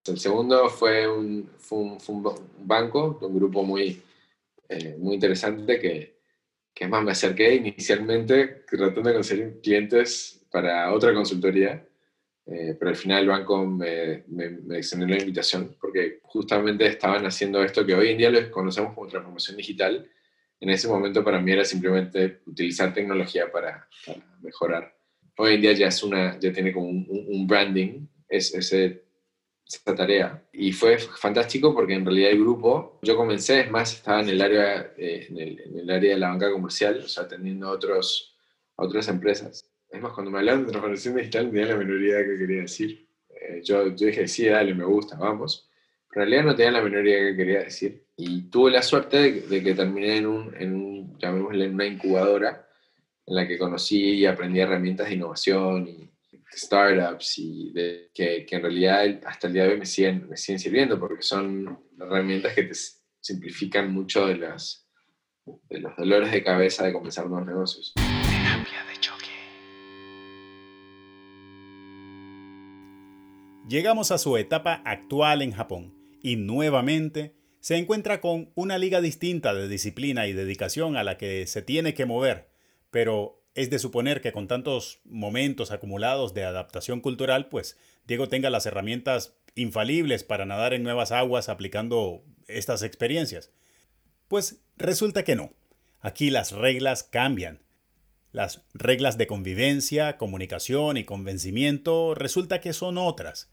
El 0.05 0.19
segundo 0.19 0.69
fue 0.69 1.07
un, 1.07 1.49
fue 1.59 1.79
un, 1.79 2.01
fue 2.01 2.15
un 2.17 2.35
banco, 2.59 3.19
un 3.21 3.35
grupo 3.35 3.63
muy, 3.63 4.03
eh, 4.69 4.97
muy 4.99 5.15
interesante 5.15 5.79
que, 5.79 6.19
que, 6.75 6.89
más, 6.89 7.05
me 7.05 7.13
acerqué 7.13 7.55
inicialmente 7.55 8.65
tratando 8.69 9.11
de 9.11 9.15
conseguir 9.15 9.61
clientes 9.63 10.45
para 10.51 10.93
otra 10.93 11.15
consultoría, 11.15 11.87
eh, 12.47 12.77
pero 12.79 12.91
al 12.91 12.97
final 12.97 13.23
el 13.23 13.29
banco 13.29 13.65
me, 13.65 14.25
me, 14.29 14.51
me, 14.51 14.79
extendió 14.79 15.09
la 15.09 15.19
invitación 15.19 15.77
porque 15.81 16.21
justamente 16.23 16.87
estaban 16.87 17.25
haciendo 17.25 17.63
esto 17.63 17.87
que 17.87 17.95
hoy 17.95 18.11
en 18.11 18.19
día 18.19 18.31
lo 18.31 18.51
conocemos 18.51 18.95
como 18.95 19.09
transformación 19.09 19.57
digital. 19.57 20.11
En 20.61 20.71
ese 20.71 20.89
momento 20.89 21.25
para 21.25 21.41
mí 21.41 21.53
era 21.53 21.65
simplemente 21.65 22.41
utilizar 22.47 22.93
tecnología 22.93 23.51
para, 23.51 23.89
para 24.07 24.39
mejorar. 24.41 24.97
Hoy 25.37 25.55
en 25.55 25.61
día 25.61 25.73
ya, 25.73 25.87
es 25.89 26.03
una, 26.03 26.39
ya 26.39 26.53
tiene 26.53 26.73
como 26.73 26.89
un, 26.89 27.07
un 27.09 27.47
branding, 27.47 28.07
es, 28.29 28.55
ese 28.55 29.03
esta 29.67 29.95
tarea. 29.95 30.43
Y 30.53 30.73
fue 30.73 30.99
fantástico 30.99 31.75
porque 31.75 31.95
en 31.95 32.05
realidad 32.05 32.31
el 32.31 32.41
grupo, 32.41 32.99
yo 33.03 33.17
comencé, 33.17 33.61
es 33.61 33.71
más, 33.71 33.95
estaba 33.95 34.21
en 34.21 34.29
el 34.29 34.41
área, 34.41 34.93
eh, 34.97 35.27
en, 35.29 35.39
el, 35.39 35.61
en, 35.61 35.79
el, 35.79 35.91
área 35.91 36.15
de 36.15 36.21
la 36.21 36.29
banca 36.29 36.51
comercial, 36.51 37.03
o 37.05 37.09
sea, 37.09 37.25
atendiendo 37.25 37.69
a, 37.69 37.73
otros, 37.73 38.37
a 38.77 38.85
otras 38.85 39.09
empresas. 39.09 39.65
Es 39.93 40.01
más, 40.01 40.13
cuando 40.13 40.31
me 40.31 40.39
hablaron 40.39 40.65
de 40.65 40.71
transformación 40.71 41.17
digital, 41.17 41.51
tenía 41.51 41.67
la 41.67 41.77
menor 41.77 42.01
idea 42.01 42.25
quería 42.25 42.63
decir. 42.63 43.07
Eh, 43.29 43.61
yo, 43.63 43.95
yo 43.95 44.07
dije, 44.07 44.27
sí, 44.27 44.47
dale, 44.47 44.75
me 44.75 44.85
gusta, 44.85 45.17
vamos. 45.17 45.69
Pero 46.09 46.25
en 46.25 46.31
realidad 46.31 46.51
no 46.51 46.57
tenía 46.57 46.73
la 46.73 46.83
menor 46.83 47.07
idea 47.07 47.37
quería 47.37 47.61
decir. 47.61 48.07
Y 48.17 48.49
tuve 48.49 48.71
la 48.71 48.83
suerte 48.83 49.19
de, 49.19 49.41
de 49.43 49.63
que 49.63 49.75
terminé 49.75 50.17
en, 50.17 50.27
un, 50.27 50.55
en 50.59 50.75
un, 50.75 51.19
llamémosle, 51.19 51.67
en 51.67 51.75
una 51.75 51.87
incubadora 51.87 52.67
en 53.27 53.35
la 53.35 53.47
que 53.47 53.59
conocí 53.59 54.15
y 54.15 54.27
aprendí 54.27 54.61
herramientas 54.61 55.09
de 55.09 55.15
innovación 55.15 55.87
y 55.87 56.11
startups 56.55 57.39
y 57.39 57.73
de, 57.73 58.11
que, 58.15 58.47
que, 58.47 58.57
en 58.57 58.63
realidad 58.63 59.21
hasta 59.27 59.47
el 59.47 59.53
día 59.53 59.65
de 59.65 59.71
hoy 59.71 59.79
me 59.79 59.87
siguen, 59.87 60.29
me 60.29 60.37
siguen 60.37 60.59
sirviendo 60.59 60.99
porque 60.99 61.23
son 61.23 61.79
herramientas 61.99 62.55
que 62.55 62.65
te 62.65 62.75
simplifican 63.21 63.93
mucho 63.93 64.27
de, 64.27 64.37
las, 64.37 64.87
de 65.69 65.81
los 65.81 65.97
dolores 65.97 66.33
de 66.33 66.43
cabeza 66.43 66.85
de 66.85 66.93
comenzar 66.93 67.27
nuevos 67.27 67.47
negocios. 67.47 67.95
Llegamos 73.73 74.11
a 74.11 74.19
su 74.19 74.37
etapa 74.37 74.83
actual 74.85 75.41
en 75.41 75.53
Japón 75.53 75.95
y 76.21 76.37
nuevamente 76.37 77.35
se 77.61 77.79
encuentra 77.79 78.21
con 78.21 78.53
una 78.55 78.77
liga 78.77 79.01
distinta 79.01 79.55
de 79.55 79.67
disciplina 79.67 80.27
y 80.27 80.35
dedicación 80.35 80.95
a 80.99 81.05
la 81.05 81.17
que 81.17 81.47
se 81.47 81.63
tiene 81.63 81.95
que 81.95 82.05
mover, 82.05 82.51
pero 82.91 83.43
es 83.55 83.71
de 83.71 83.79
suponer 83.79 84.21
que 84.21 84.31
con 84.31 84.47
tantos 84.47 85.01
momentos 85.07 85.71
acumulados 85.71 86.35
de 86.35 86.45
adaptación 86.45 87.01
cultural, 87.01 87.49
pues 87.49 87.79
Diego 88.07 88.29
tenga 88.29 88.51
las 88.51 88.67
herramientas 88.67 89.39
infalibles 89.55 90.23
para 90.23 90.45
nadar 90.45 90.75
en 90.75 90.83
nuevas 90.83 91.11
aguas 91.11 91.49
aplicando 91.49 92.25
estas 92.49 92.83
experiencias. 92.83 93.53
Pues 94.29 94.61
resulta 94.77 95.25
que 95.25 95.35
no. 95.35 95.55
Aquí 96.03 96.29
las 96.29 96.53
reglas 96.53 97.05
cambian. 97.05 97.63
Las 98.33 98.67
reglas 98.75 99.17
de 99.17 99.27
convivencia, 99.27 100.19
comunicación 100.19 100.99
y 100.99 101.05
convencimiento 101.05 102.15
resulta 102.15 102.61
que 102.61 102.75
son 102.75 102.99
otras. 102.99 103.49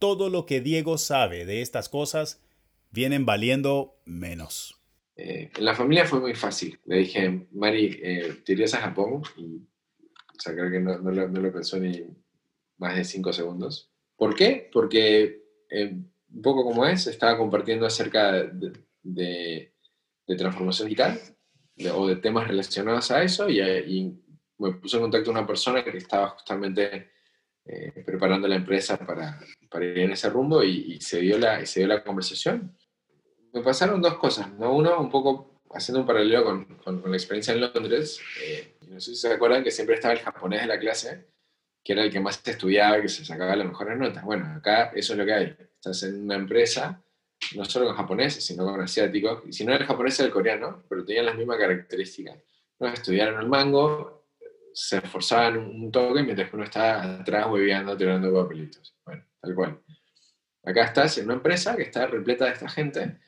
Todo 0.00 0.30
lo 0.30 0.46
que 0.46 0.60
Diego 0.60 0.98
sabe 0.98 1.44
de 1.44 1.62
estas 1.62 1.88
cosas 1.88 2.42
vienen 2.90 3.24
valiendo 3.24 4.00
menos. 4.04 4.80
Eh, 5.14 5.50
la 5.58 5.76
familia 5.76 6.06
fue 6.06 6.18
muy 6.18 6.34
fácil. 6.34 6.80
Le 6.86 6.96
dije, 6.96 7.46
Mari, 7.52 8.00
eh, 8.02 8.36
¿te 8.44 8.54
irías 8.54 8.74
a 8.74 8.78
Japón? 8.78 9.22
Y 9.36 9.56
o 10.40 10.42
sea, 10.42 10.54
creo 10.54 10.70
que 10.70 10.80
no, 10.80 10.98
no, 10.98 11.10
lo, 11.10 11.52
pensó 11.52 11.78
ni 11.78 12.02
más 12.78 12.96
de 12.96 13.04
cinco 13.04 13.30
segundos. 13.30 13.90
¿Por 14.16 14.34
qué? 14.34 14.70
Porque 14.72 15.42
eh, 15.68 15.92
un 16.32 16.42
poco 16.42 16.64
como 16.64 16.86
es, 16.86 17.06
estaba 17.06 17.36
compartiendo 17.36 17.84
acerca 17.84 18.32
de, 18.32 18.72
de, 19.02 19.74
transformación 20.38 20.88
digital 20.88 21.20
o 21.94 22.06
de 22.06 22.16
temas 22.16 22.48
relacionados 22.48 23.10
a 23.10 23.22
eso 23.22 23.50
y, 23.50 24.16
me 24.56 24.72
puse 24.72 24.96
en 24.96 25.02
contacto 25.02 25.26
con 25.30 25.38
una 25.38 25.46
persona 25.46 25.84
que 25.84 25.96
estaba 25.96 26.28
justamente 26.30 27.10
eh, 27.64 28.02
preparando 28.04 28.48
la 28.48 28.56
empresa 28.56 28.96
para, 28.98 29.38
para, 29.70 29.84
ir 29.84 29.98
en 29.98 30.12
ese 30.12 30.30
rumbo 30.30 30.62
y, 30.62 31.00
se 31.00 31.20
dio 31.20 31.38
la, 31.38 32.02
conversación. 32.04 32.76
Me 33.52 33.62
pasaron 33.62 34.00
dos 34.00 34.16
cosas, 34.16 34.52
¿no? 34.54 34.74
Uno, 34.74 34.98
un 35.00 35.10
poco 35.10 35.60
haciendo 35.72 36.00
un 36.00 36.06
paralelo 36.06 36.44
con, 36.44 36.64
con, 36.76 37.10
la 37.10 37.16
experiencia 37.16 37.54
en 37.54 37.60
Londres, 37.60 38.20
eh, 38.42 38.76
no 38.88 39.00
sé 39.00 39.10
si 39.10 39.16
se 39.16 39.32
acuerdan 39.32 39.62
que 39.62 39.70
siempre 39.70 39.94
estaba 39.94 40.14
el 40.14 40.20
japonés 40.20 40.62
de 40.62 40.66
la 40.66 40.78
clase, 40.78 41.26
que 41.84 41.92
era 41.92 42.02
el 42.02 42.10
que 42.10 42.20
más 42.20 42.42
estudiaba, 42.44 43.00
que 43.00 43.08
se 43.08 43.24
sacaba 43.24 43.56
las 43.56 43.66
mejores 43.66 43.98
notas. 43.98 44.24
Bueno, 44.24 44.46
acá 44.56 44.90
eso 44.94 45.12
es 45.12 45.18
lo 45.18 45.24
que 45.24 45.32
hay. 45.32 45.56
Estás 45.74 46.02
en 46.02 46.22
una 46.24 46.34
empresa, 46.34 47.02
no 47.54 47.64
solo 47.64 47.86
con 47.86 47.96
japoneses, 47.96 48.44
sino 48.44 48.64
con 48.64 48.80
asiáticos, 48.80 49.42
y 49.46 49.52
si 49.52 49.64
no 49.64 49.72
era 49.72 49.82
el 49.82 49.86
japonés 49.86 50.18
era 50.18 50.26
el 50.26 50.32
coreano, 50.32 50.82
pero 50.88 51.04
tenían 51.04 51.26
las 51.26 51.36
mismas 51.36 51.58
características. 51.58 52.36
¿no? 52.78 52.88
Estudiaron 52.88 53.40
el 53.40 53.48
mango, 53.48 54.19
se 54.72 54.98
esforzaban 54.98 55.58
un 55.58 55.90
toque 55.90 56.22
mientras 56.22 56.52
uno 56.52 56.64
estaba 56.64 57.02
atrás 57.20 57.46
hueveando, 57.48 57.96
tirando 57.96 58.32
papelitos. 58.32 58.96
Bueno, 59.04 59.24
tal 59.40 59.54
cual. 59.54 59.80
Acá 60.64 60.84
estás 60.84 61.18
en 61.18 61.24
una 61.24 61.34
empresa 61.34 61.76
que 61.76 61.82
está 61.82 62.06
repleta 62.06 62.46
de 62.46 62.52
esta 62.52 62.68
gente 62.68 63.18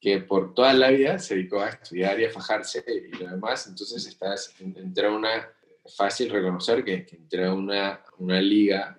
que 0.00 0.20
por 0.20 0.54
toda 0.54 0.72
la 0.72 0.90
vida 0.90 1.18
se 1.18 1.34
dedicó 1.34 1.60
a 1.60 1.68
estudiar 1.68 2.18
y 2.18 2.24
a 2.24 2.30
fajarse 2.30 2.82
y 2.88 3.16
lo 3.18 3.30
demás, 3.30 3.66
entonces 3.66 4.06
estás, 4.06 4.54
entra 4.58 5.10
una, 5.10 5.46
fácil 5.94 6.30
reconocer 6.30 6.82
que, 6.82 7.04
que 7.04 7.16
entra 7.16 7.52
una, 7.52 8.02
una 8.18 8.40
liga 8.40 8.98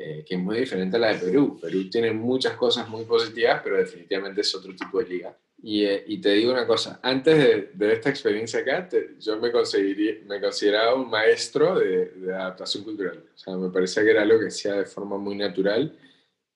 eh, 0.00 0.24
que 0.24 0.36
es 0.36 0.40
muy 0.40 0.60
diferente 0.60 0.96
a 0.96 1.00
la 1.00 1.12
de 1.12 1.18
Perú. 1.18 1.58
Perú 1.60 1.90
tiene 1.90 2.12
muchas 2.12 2.54
cosas 2.54 2.88
muy 2.88 3.04
positivas, 3.04 3.60
pero 3.64 3.78
definitivamente 3.78 4.42
es 4.42 4.54
otro 4.54 4.72
tipo 4.76 5.00
de 5.00 5.08
liga. 5.08 5.36
Y, 5.60 5.84
eh, 5.84 6.04
y 6.06 6.20
te 6.20 6.34
digo 6.34 6.52
una 6.52 6.66
cosa, 6.66 7.00
antes 7.02 7.36
de, 7.36 7.70
de 7.74 7.92
esta 7.92 8.10
experiencia 8.10 8.60
acá, 8.60 8.88
yo 9.18 9.40
me, 9.40 9.50
me 9.50 10.40
consideraba 10.40 10.94
un 10.94 11.10
maestro 11.10 11.78
de, 11.78 12.10
de, 12.12 12.32
adaptación 12.32 12.84
cultural. 12.84 13.24
O 13.34 13.38
sea, 13.38 13.56
me 13.56 13.68
parecía 13.70 14.04
que 14.04 14.10
era 14.10 14.22
algo 14.22 14.38
que 14.38 14.46
hacía 14.46 14.74
de 14.74 14.86
forma 14.86 15.18
muy 15.18 15.36
natural 15.36 15.98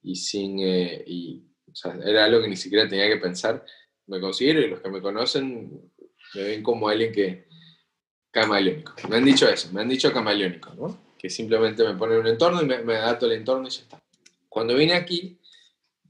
y 0.02 0.14
sin... 0.14 0.60
Eh, 0.60 1.02
y, 1.06 1.42
o 1.70 1.74
sea, 1.74 1.98
era 2.04 2.26
algo 2.26 2.42
que 2.42 2.48
ni 2.48 2.56
siquiera 2.56 2.88
tenía 2.88 3.08
que 3.08 3.16
pensar. 3.16 3.64
Me 4.06 4.20
considero, 4.20 4.60
y 4.60 4.68
los 4.68 4.80
que 4.80 4.90
me 4.90 5.00
conocen 5.00 5.90
me 6.34 6.42
ven 6.44 6.62
como 6.62 6.88
alguien 6.88 7.12
que 7.12 7.48
camaleónico. 8.30 8.94
Me 9.08 9.16
han 9.16 9.24
dicho 9.24 9.48
eso, 9.48 9.70
me 9.72 9.80
han 9.80 9.88
dicho 9.88 10.12
camaleónico, 10.12 10.74
¿no? 10.74 11.14
Que 11.18 11.28
simplemente 11.28 11.84
me 11.84 11.94
ponen 11.94 12.20
un 12.20 12.26
entorno 12.28 12.62
y 12.62 12.66
me, 12.66 12.78
me 12.78 12.96
adapto 12.96 13.26
al 13.26 13.32
entorno 13.32 13.66
y 13.66 13.70
ya 13.70 13.82
está. 13.82 14.02
Cuando 14.48 14.74
vine 14.74 14.94
aquí, 14.94 15.38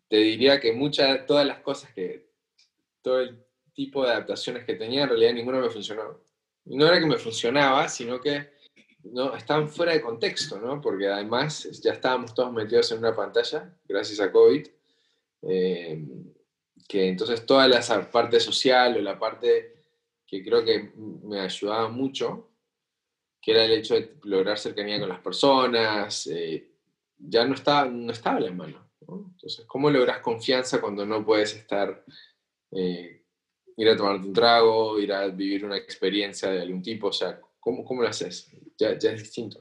te 0.08 0.16
diría 0.18 0.60
que 0.60 0.72
muchas, 0.72 1.26
todas 1.26 1.46
las 1.46 1.58
cosas 1.60 1.90
que, 1.92 2.31
todo 3.02 3.20
el 3.20 3.44
tipo 3.74 4.04
de 4.04 4.10
adaptaciones 4.10 4.64
que 4.64 4.74
tenía, 4.74 5.02
en 5.02 5.10
realidad 5.10 5.32
ninguna 5.34 5.60
me 5.60 5.70
funcionó. 5.70 6.20
Y 6.64 6.76
no 6.76 6.86
era 6.86 7.00
que 7.00 7.06
me 7.06 7.16
funcionaba, 7.16 7.88
sino 7.88 8.20
que 8.20 8.52
no, 9.04 9.34
estaban 9.34 9.68
fuera 9.68 9.92
de 9.92 10.00
contexto, 10.00 10.60
¿no? 10.60 10.80
Porque 10.80 11.08
además 11.08 11.68
ya 11.82 11.92
estábamos 11.92 12.34
todos 12.34 12.52
metidos 12.52 12.92
en 12.92 12.98
una 12.98 13.14
pantalla, 13.14 13.76
gracias 13.84 14.20
a 14.20 14.30
COVID, 14.30 14.66
eh, 15.42 16.06
que 16.88 17.08
entonces 17.08 17.44
toda 17.44 17.66
la 17.66 17.80
parte 18.10 18.38
social 18.38 18.96
o 18.96 19.00
la 19.00 19.18
parte 19.18 19.74
que 20.26 20.42
creo 20.42 20.64
que 20.64 20.92
me 20.96 21.40
ayudaba 21.40 21.88
mucho, 21.88 22.50
que 23.40 23.50
era 23.50 23.64
el 23.64 23.72
hecho 23.72 23.94
de 23.94 24.16
lograr 24.22 24.58
cercanía 24.58 25.00
con 25.00 25.08
las 25.08 25.20
personas, 25.20 26.26
eh, 26.28 26.70
ya 27.18 27.44
no 27.44 27.54
estaba, 27.54 27.86
no 27.86 28.12
estaba 28.12 28.38
en 28.38 28.44
la 28.44 28.52
mano. 28.52 28.90
Entonces, 29.00 29.64
¿cómo 29.66 29.90
logras 29.90 30.20
confianza 30.20 30.80
cuando 30.80 31.04
no 31.04 31.24
puedes 31.24 31.54
estar, 31.54 32.04
eh, 32.72 33.22
ir 33.76 33.88
a 33.88 33.96
tomarte 33.96 34.26
un 34.26 34.32
trago, 34.32 34.98
ir 34.98 35.12
a 35.12 35.28
vivir 35.28 35.64
una 35.64 35.76
experiencia 35.76 36.50
de 36.50 36.60
algún 36.60 36.82
tipo? 36.82 37.08
O 37.08 37.12
sea, 37.12 37.40
¿cómo, 37.60 37.84
cómo 37.84 38.02
lo 38.02 38.08
haces? 38.08 38.50
Ya, 38.78 38.98
ya 38.98 39.12
es 39.12 39.22
distinto. 39.22 39.60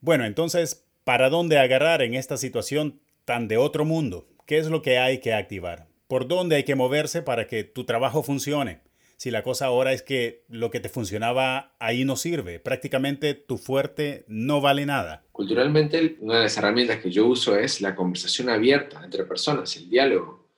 Bueno, 0.00 0.24
entonces, 0.24 0.86
¿para 1.04 1.30
dónde 1.30 1.58
agarrar 1.58 2.02
en 2.02 2.14
esta 2.14 2.36
situación 2.36 3.00
tan 3.24 3.48
de 3.48 3.56
otro 3.56 3.84
mundo? 3.84 4.26
¿Qué 4.46 4.58
es 4.58 4.66
lo 4.66 4.82
que 4.82 4.98
hay 4.98 5.18
que 5.18 5.32
activar? 5.32 5.86
¿Por 6.08 6.28
dónde 6.28 6.56
hay 6.56 6.64
que 6.64 6.74
moverse 6.74 7.22
para 7.22 7.46
que 7.46 7.64
tu 7.64 7.84
trabajo 7.84 8.22
funcione? 8.22 8.80
Si 9.22 9.30
la 9.30 9.44
cosa 9.44 9.66
ahora 9.66 9.92
es 9.92 10.02
que 10.02 10.42
lo 10.48 10.72
que 10.72 10.80
te 10.80 10.88
funcionaba 10.88 11.76
ahí 11.78 12.04
no 12.04 12.16
sirve, 12.16 12.58
prácticamente 12.58 13.34
tu 13.34 13.56
fuerte 13.56 14.24
no 14.26 14.60
vale 14.60 14.84
nada. 14.84 15.22
Culturalmente, 15.30 16.16
una 16.18 16.38
de 16.38 16.42
las 16.42 16.56
herramientas 16.56 16.98
que 16.98 17.12
yo 17.12 17.28
uso 17.28 17.56
es 17.56 17.80
la 17.80 17.94
conversación 17.94 18.48
abierta 18.50 19.00
entre 19.04 19.22
personas, 19.22 19.76
el 19.76 19.88
diálogo. 19.88 20.48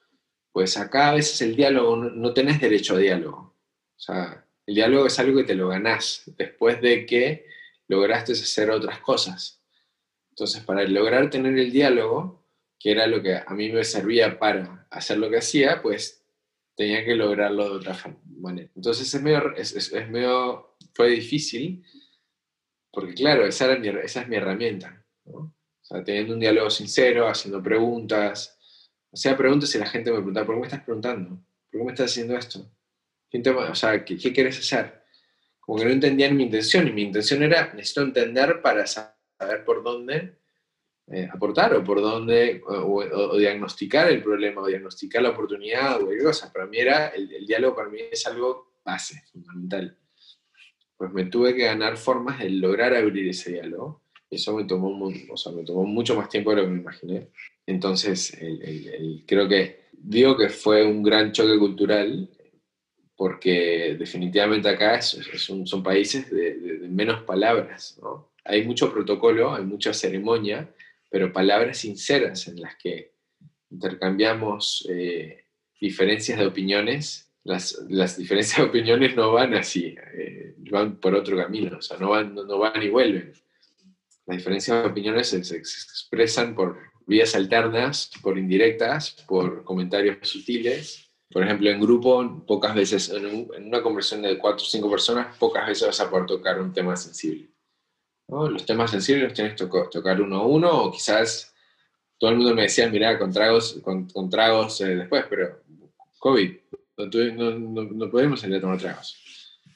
Pues 0.51 0.79
acá 0.79 1.11
a 1.11 1.15
veces 1.15 1.43
el 1.43 1.57
diálogo 1.57 1.95
no, 1.97 2.33
tenés 2.33 2.59
derecho 2.59 2.95
a 2.95 3.01
diálogo. 3.01 3.37
O 3.37 4.01
sea, 4.01 4.47
el 4.65 4.75
diálogo 4.75 5.09
es 5.09 5.19
algo 5.19 5.37
que 5.37 5.45
te 5.45 5.57
lo 5.57 5.69
ganás 5.69 6.23
después 6.39 6.81
de 6.81 7.05
que 7.05 7.45
lograste 7.89 8.33
hacer 8.33 8.71
otras 8.71 8.99
cosas. 9.01 9.63
Entonces, 10.31 10.65
para 10.65 10.85
lograr 10.85 11.29
tener 11.29 11.59
el 11.59 11.71
diálogo, 11.71 12.43
que 12.81 12.93
era 12.93 13.07
lo 13.09 13.21
que 13.21 13.37
a 13.47 13.51
mí 13.51 13.71
me 13.71 13.85
servía 13.85 14.39
para 14.39 14.87
hacer 14.89 15.19
lo 15.19 15.29
que 15.29 15.37
hacía, 15.37 15.83
pues 15.83 16.25
tenía 16.75 17.05
que 17.05 17.15
lograrlo 17.15 17.69
de 17.69 17.77
otra 17.77 17.95
manera. 18.41 18.71
Entonces 18.75 19.13
es 19.13 19.23
medio, 19.23 19.55
es, 19.57 19.93
medio 20.11 20.77
fue 20.95 21.11
difícil, 21.11 21.85
porque 22.93 23.15
claro, 23.15 23.47
esa, 23.47 23.67
era 23.67 23.79
mi, 23.79 23.89
esa 23.89 24.23
es 24.23 24.29
mi 24.29 24.37
herramienta. 24.37 25.05
O 25.25 25.53
sea, 25.83 26.05
teniendo 26.05 26.35
un 26.35 26.41
diálogo 26.41 26.71
sincero, 26.71 27.29
haciendo 27.29 27.63
preguntas. 27.63 28.59
Hacía 29.13 29.37
preguntas 29.37 29.75
y 29.75 29.79
la 29.79 29.87
gente 29.87 30.11
me 30.11 30.19
preguntaba, 30.19 30.47
¿por 30.47 30.55
qué 30.57 30.61
me 30.61 30.67
estás 30.67 30.83
preguntando? 30.83 31.31
¿Por 31.71 31.81
qué 31.81 31.85
me 31.85 31.93
estás 31.93 32.11
haciendo 32.11 32.37
esto? 32.37 32.71
o 33.33 33.75
sea, 33.75 34.05
¿qué, 34.05 34.17
¿qué 34.17 34.33
quieres 34.33 34.59
hacer? 34.59 35.03
Como 35.59 35.79
que 35.79 35.87
no 35.87 35.91
entendían 35.91 36.37
mi 36.37 36.45
intención 36.45 36.87
y 36.87 36.93
mi 36.93 37.03
intención 37.03 37.43
era, 37.43 37.73
necesito 37.75 38.03
entender 38.03 38.63
para 38.63 38.87
saber 38.87 39.65
por 39.65 39.83
dónde 39.83 40.39
eh, 41.07 41.29
aportar 41.31 41.75
o 41.75 41.85
por 41.85 42.01
dónde, 42.01 42.63
o, 42.67 43.37
diagnosticar 43.37 44.09
el 44.11 44.23
problema, 44.23 44.63
o 44.63 44.67
diagnosticar 44.67 45.23
la 45.23 45.31
oportunidad 45.31 45.97
o 45.97 46.07
cualquier 46.07 46.25
cosa. 46.25 46.51
Para 46.51 46.67
mí 46.67 46.79
era, 46.79 47.09
el, 47.09 47.47
diálogo 47.47 47.77
para 47.77 47.91
mí 47.91 47.99
es 48.11 48.27
algo 48.27 48.73
base, 48.83 49.23
fundamental. 49.31 49.99
Pues 50.97 51.13
me 51.13 51.27
tuve 51.27 51.55
que 51.55 51.65
ganar 51.65 51.99
formas 51.99 52.39
de 52.39 52.49
lograr 52.49 52.95
abrir 52.95 53.29
ese 53.29 53.53
diálogo. 53.53 54.03
Eso 54.31 54.57
me 54.57 54.65
tomó, 54.65 55.13
o 55.31 55.37
sea, 55.37 55.53
me 55.53 55.63
tomó 55.63 55.85
mucho 55.85 56.17
más 56.17 56.31
tiempo 56.31 56.51
de 56.51 56.57
lo 56.57 56.63
que 56.63 56.71
me 56.71 56.81
imaginé. 56.81 57.29
Entonces, 57.67 58.37
creo 59.27 59.47
que 59.47 59.85
digo 59.93 60.37
que 60.37 60.49
fue 60.49 60.87
un 60.87 61.03
gran 61.03 61.33
choque 61.33 61.59
cultural 61.59 62.31
porque 63.17 63.97
definitivamente 63.99 64.69
acá 64.69 65.01
son, 65.03 65.67
son, 65.67 65.83
países 65.83 66.31
de, 66.31 66.55
de, 66.55 66.89
menos 66.89 67.23
palabras, 67.23 67.99
¿no? 68.03 68.33
Hay 68.45 68.67
mucho 68.67 68.93
protocolo, 68.93 69.55
hay 69.55 69.65
mucha 69.65 69.95
ceremonia, 69.95 70.69
pero 71.15 71.33
palabras 71.33 71.79
sinceras 71.79 72.49
en 72.49 72.61
las 72.61 72.75
que 72.75 73.13
intercambiamos 73.71 74.85
eh, 74.91 75.45
diferencias 75.81 76.41
de 76.41 76.45
opiniones. 76.45 77.31
Las, 77.45 77.81
las, 77.89 78.19
diferencias 78.19 78.59
de 78.59 78.65
opiniones 78.65 79.15
no 79.15 79.31
van 79.31 79.55
así, 79.55 79.95
eh, 79.97 80.57
van 80.73 80.99
por 80.99 81.15
otro 81.15 81.37
camino, 81.37 81.79
o 81.79 81.81
sea, 81.81 81.99
no 81.99 82.11
van, 82.11 82.35
no, 82.35 82.59
van 82.59 82.83
y 82.83 82.89
vuelven. 82.89 83.33
Las 84.27 84.39
diferencias 84.39 84.83
de 84.83 84.89
opiniones 84.89 85.29
se, 85.29 85.45
se, 85.45 85.57
expresan 85.57 86.57
por 86.57 86.79
vías 87.07 87.37
alternas, 87.37 88.11
por 88.21 88.37
indirectas, 88.37 89.13
por 89.29 89.63
comentarios 89.63 90.17
sutiles. 90.23 91.13
Por 91.31 91.45
ejemplo, 91.45 91.71
en 91.71 91.81
grupo, 91.81 92.45
pocas 92.45 92.75
veces, 92.75 93.09
en, 93.11 93.49
una 93.65 93.83
conversación 93.85 94.23
de 94.23 94.37
cuatro 94.37 94.65
o 94.65 94.69
cinco 94.69 94.91
personas, 94.91 95.37
pocas 95.39 95.65
veces 95.65 95.87
vas 95.87 96.01
a 96.01 96.11
poder 96.11 96.27
tocar 96.27 96.61
un 96.61 96.73
tema 96.73 96.97
sensible. 96.97 97.54
Los 98.49 98.67
temas 98.67 98.91
sensibles 98.91 99.25
los 99.25 99.33
tienes 99.35 99.55
que 99.55 99.67
tocar 99.67 100.21
uno 100.21 100.37
a 100.37 100.47
uno, 100.47 100.85
o 100.85 100.93
quizás 100.93 101.55
todo 102.19 102.31
el 102.31 102.37
mundo 102.37 102.55
me 102.55 102.63
decía, 102.63 102.89
mira, 102.89 103.19
con 103.19 103.33
tragos, 103.33 103.81
con, 103.83 104.31
tragos 104.31 104.81
eh, 104.81 104.97
después, 104.97 105.25
pero 105.29 105.61
COVID, 106.19 106.53
no, 106.97 107.51
no, 107.51 107.83
no, 107.85 108.11
podemos 108.11 108.41
salir 108.41 108.57
a 108.57 108.61
tomar 108.61 108.79
tragos. 108.79 109.17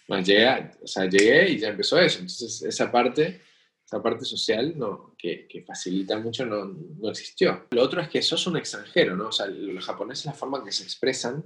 Bueno, 0.07 0.25
llegué, 0.25 0.71
o 0.83 0.87
sea, 0.87 1.05
llegué 1.05 1.51
y 1.51 1.59
ya 1.59 1.69
empezó 1.69 1.99
eso. 1.99 2.21
Entonces, 2.21 2.63
esa 2.63 2.91
parte, 2.91 3.43
esa 3.85 4.03
parte 4.03 4.25
social 4.25 4.73
no, 4.77 5.15
que, 5.19 5.47
que 5.47 5.63
facilita 5.63 6.19
mucho 6.19 6.47
no, 6.47 6.65
no, 6.65 7.11
existió. 7.11 7.67
Lo 7.71 7.83
otro 7.83 8.01
es 8.01 8.09
que 8.09 8.23
sos 8.23 8.47
un 8.47 8.57
extranjero, 8.57 9.17
¿no? 9.17 9.29
O 9.29 9.33
sea, 9.33 9.47
los 9.47 9.85
japoneses, 9.85 10.27
la 10.27 10.33
forma 10.33 10.65
que 10.65 10.73
se 10.73 10.85
expresan 10.85 11.45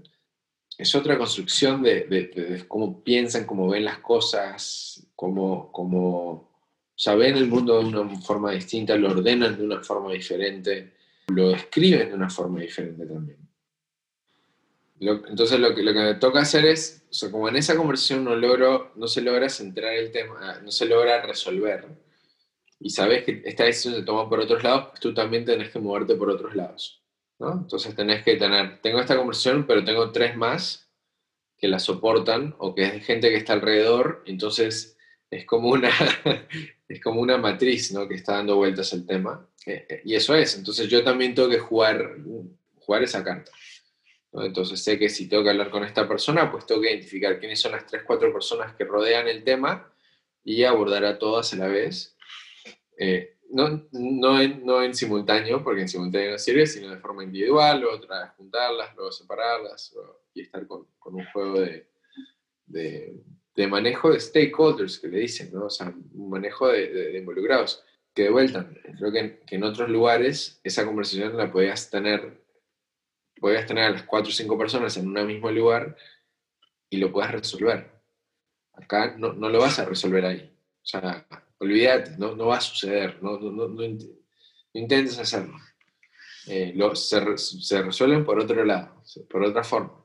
es 0.78 0.94
otra 0.94 1.18
construcción 1.18 1.82
de, 1.82 2.64
cómo 2.68 3.02
piensan, 3.02 3.44
cómo 3.44 3.68
ven 3.68 3.84
las 3.84 3.98
cosas, 3.98 5.06
cómo, 5.14 5.70
cómo 5.72 6.51
o 6.94 6.98
sea, 7.02 7.14
ven 7.14 7.36
el 7.36 7.48
mundo 7.48 7.78
de 7.78 7.86
una 7.86 8.20
forma 8.20 8.52
distinta, 8.52 8.96
lo 8.96 9.10
ordenan 9.10 9.56
de 9.56 9.64
una 9.64 9.82
forma 9.82 10.12
diferente, 10.12 10.92
lo 11.28 11.50
escriben 11.50 12.08
de 12.08 12.14
una 12.14 12.30
forma 12.30 12.60
diferente 12.60 13.06
también. 13.06 13.38
entonces 15.00 15.58
lo 15.58 15.74
que, 15.74 15.82
lo 15.82 15.92
que 15.92 16.00
me 16.00 16.14
toca 16.14 16.40
hacer 16.40 16.66
es, 16.66 17.04
como 17.30 17.48
en 17.48 17.56
esa 17.56 17.76
conversación 17.76 18.24
no, 18.24 18.36
logro, 18.36 18.92
no 18.96 19.06
se 19.06 19.22
logra 19.22 19.48
centrar 19.48 19.94
el 19.94 20.12
tema, 20.12 20.60
no 20.62 20.70
se 20.70 20.86
logra 20.86 21.22
resolver, 21.22 21.86
y 22.78 22.90
sabes 22.90 23.24
que 23.24 23.42
esta 23.44 23.64
decisión 23.64 23.94
se 23.94 24.02
toma 24.02 24.28
por 24.28 24.40
otros 24.40 24.62
lados, 24.62 24.88
pues 24.90 25.00
tú 25.00 25.14
también 25.14 25.44
tenés 25.44 25.70
que 25.70 25.78
moverte 25.78 26.16
por 26.16 26.28
otros 26.30 26.54
lados. 26.56 27.00
¿no? 27.38 27.52
Entonces 27.52 27.94
tenés 27.94 28.24
que 28.24 28.36
tener, 28.36 28.80
tengo 28.80 29.00
esta 29.00 29.16
conversación, 29.16 29.66
pero 29.66 29.84
tengo 29.84 30.10
tres 30.10 30.36
más 30.36 30.90
que 31.56 31.68
la 31.68 31.78
soportan 31.78 32.56
o 32.58 32.74
que 32.74 32.82
es 32.82 33.04
gente 33.04 33.30
que 33.30 33.36
está 33.36 33.52
alrededor, 33.52 34.24
entonces 34.26 34.98
es 35.30 35.46
como 35.46 35.70
una, 35.70 35.90
es 36.92 37.00
como 37.00 37.20
una 37.20 37.38
matriz 37.38 37.92
¿no? 37.92 38.06
que 38.06 38.14
está 38.14 38.34
dando 38.34 38.56
vueltas 38.56 38.92
el 38.92 39.06
tema. 39.06 39.46
Eh, 39.66 39.86
eh, 39.88 40.02
y 40.04 40.14
eso 40.14 40.34
es, 40.34 40.56
entonces 40.56 40.88
yo 40.88 41.02
también 41.02 41.34
tengo 41.34 41.48
que 41.48 41.58
jugar, 41.58 42.16
jugar 42.80 43.02
esa 43.02 43.24
carta. 43.24 43.50
Entonces 44.34 44.82
sé 44.82 44.98
que 44.98 45.08
si 45.08 45.28
tengo 45.28 45.42
que 45.42 45.50
hablar 45.50 45.70
con 45.70 45.84
esta 45.84 46.08
persona, 46.08 46.50
pues 46.50 46.66
tengo 46.66 46.80
que 46.80 46.90
identificar 46.90 47.38
quiénes 47.38 47.60
son 47.60 47.72
las 47.72 47.86
tres, 47.86 48.02
cuatro 48.06 48.32
personas 48.32 48.74
que 48.74 48.84
rodean 48.84 49.28
el 49.28 49.44
tema 49.44 49.92
y 50.44 50.64
abordar 50.64 51.04
a 51.04 51.18
todas 51.18 51.52
a 51.52 51.56
la 51.56 51.68
vez 51.68 52.16
eh, 52.98 53.36
no, 53.50 53.86
no, 53.92 54.40
en, 54.40 54.64
no 54.64 54.82
en 54.82 54.94
simultáneo, 54.94 55.62
porque 55.62 55.82
en 55.82 55.88
simultáneo 55.88 56.32
no 56.32 56.38
sirve, 56.38 56.66
sino 56.66 56.90
de 56.90 56.98
forma 56.98 57.24
individual, 57.24 57.80
luego 57.80 57.96
otra 57.96 58.34
juntarlas, 58.36 58.94
luego 58.96 59.12
separarlas, 59.12 59.94
y 60.34 60.42
estar 60.42 60.66
con, 60.66 60.86
con 60.98 61.14
un 61.16 61.24
juego 61.26 61.60
de, 61.60 63.14
de, 63.54 63.66
manejo 63.66 64.10
de 64.10 64.20
stakeholders, 64.20 64.98
que 64.98 65.08
le 65.08 65.20
dicen, 65.20 65.50
¿no? 65.52 65.66
O 65.66 65.70
sea, 65.70 65.94
un 66.14 66.30
manejo 66.30 66.68
de, 66.68 67.16
involucrados. 67.18 67.84
Que 68.14 68.24
de 68.24 68.30
vuelta, 68.30 68.68
creo 68.98 69.10
que, 69.10 69.40
que, 69.46 69.56
en 69.56 69.64
otros 69.64 69.88
lugares 69.88 70.60
esa 70.64 70.84
conversación 70.84 71.36
la 71.36 71.50
podías 71.50 71.88
tener, 71.88 72.42
podías 73.40 73.66
tener 73.66 73.84
a 73.84 73.90
las 73.90 74.02
cuatro 74.02 74.28
o 74.28 74.34
cinco 74.34 74.58
personas 74.58 74.96
en 74.98 75.08
un 75.08 75.26
mismo 75.26 75.50
lugar 75.50 75.96
y 76.90 76.98
lo 76.98 77.10
puedas 77.10 77.32
resolver. 77.32 77.90
Acá 78.74 79.16
no, 79.16 79.32
no 79.32 79.48
lo 79.48 79.60
vas 79.60 79.78
a 79.78 79.86
resolver 79.86 80.26
ahí. 80.26 80.52
O 80.82 80.86
sea, 80.86 81.26
olvídate, 81.58 82.16
no, 82.18 82.34
no 82.34 82.46
va 82.46 82.58
a 82.58 82.60
suceder, 82.60 83.22
no, 83.22 83.38
no, 83.38 83.68
no 83.68 83.82
intentes 84.74 85.18
hacerlo. 85.18 85.56
Eh, 86.46 86.74
se, 86.94 87.38
se, 87.38 87.82
resuelven 87.82 88.24
por 88.24 88.38
otro 88.38 88.64
lado, 88.64 89.02
por 89.30 89.44
otra 89.44 89.62
forma. 89.62 90.01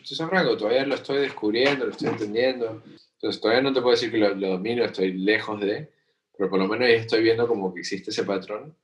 Entonces, 0.00 0.26
Franco, 0.26 0.56
todavía 0.56 0.86
lo 0.86 0.94
estoy 0.94 1.18
descubriendo, 1.18 1.84
lo 1.84 1.90
estoy 1.90 2.08
entendiendo. 2.08 2.82
Entonces, 3.14 3.38
todavía 3.38 3.62
no 3.62 3.72
te 3.74 3.82
puedo 3.82 3.90
decir 3.90 4.10
que 4.10 4.16
lo, 4.16 4.34
domino, 4.34 4.82
estoy 4.82 5.12
lejos 5.12 5.60
de, 5.60 5.92
pero 6.36 6.48
por 6.48 6.58
lo 6.58 6.66
menos 6.66 6.88
ya 6.88 6.94
estoy 6.94 7.22
viendo 7.22 7.46
como 7.46 7.74
que 7.74 7.80
existe 7.80 8.10
ese 8.10 8.24
patrón 8.24 8.74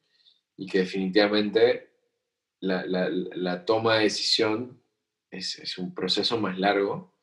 y 0.58 0.66
que 0.66 0.80
definitivamente 0.80 1.88
la, 2.60 3.64
toma 3.64 3.96
de 3.96 4.04
decisión 4.04 4.78
es 5.30 5.78
un 5.78 5.94
proceso 5.94 6.38
más 6.38 6.58
largo, 6.58 7.14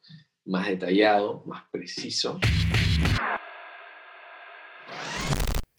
más 0.45 0.67
detallado, 0.67 1.43
más 1.45 1.63
preciso. 1.71 2.39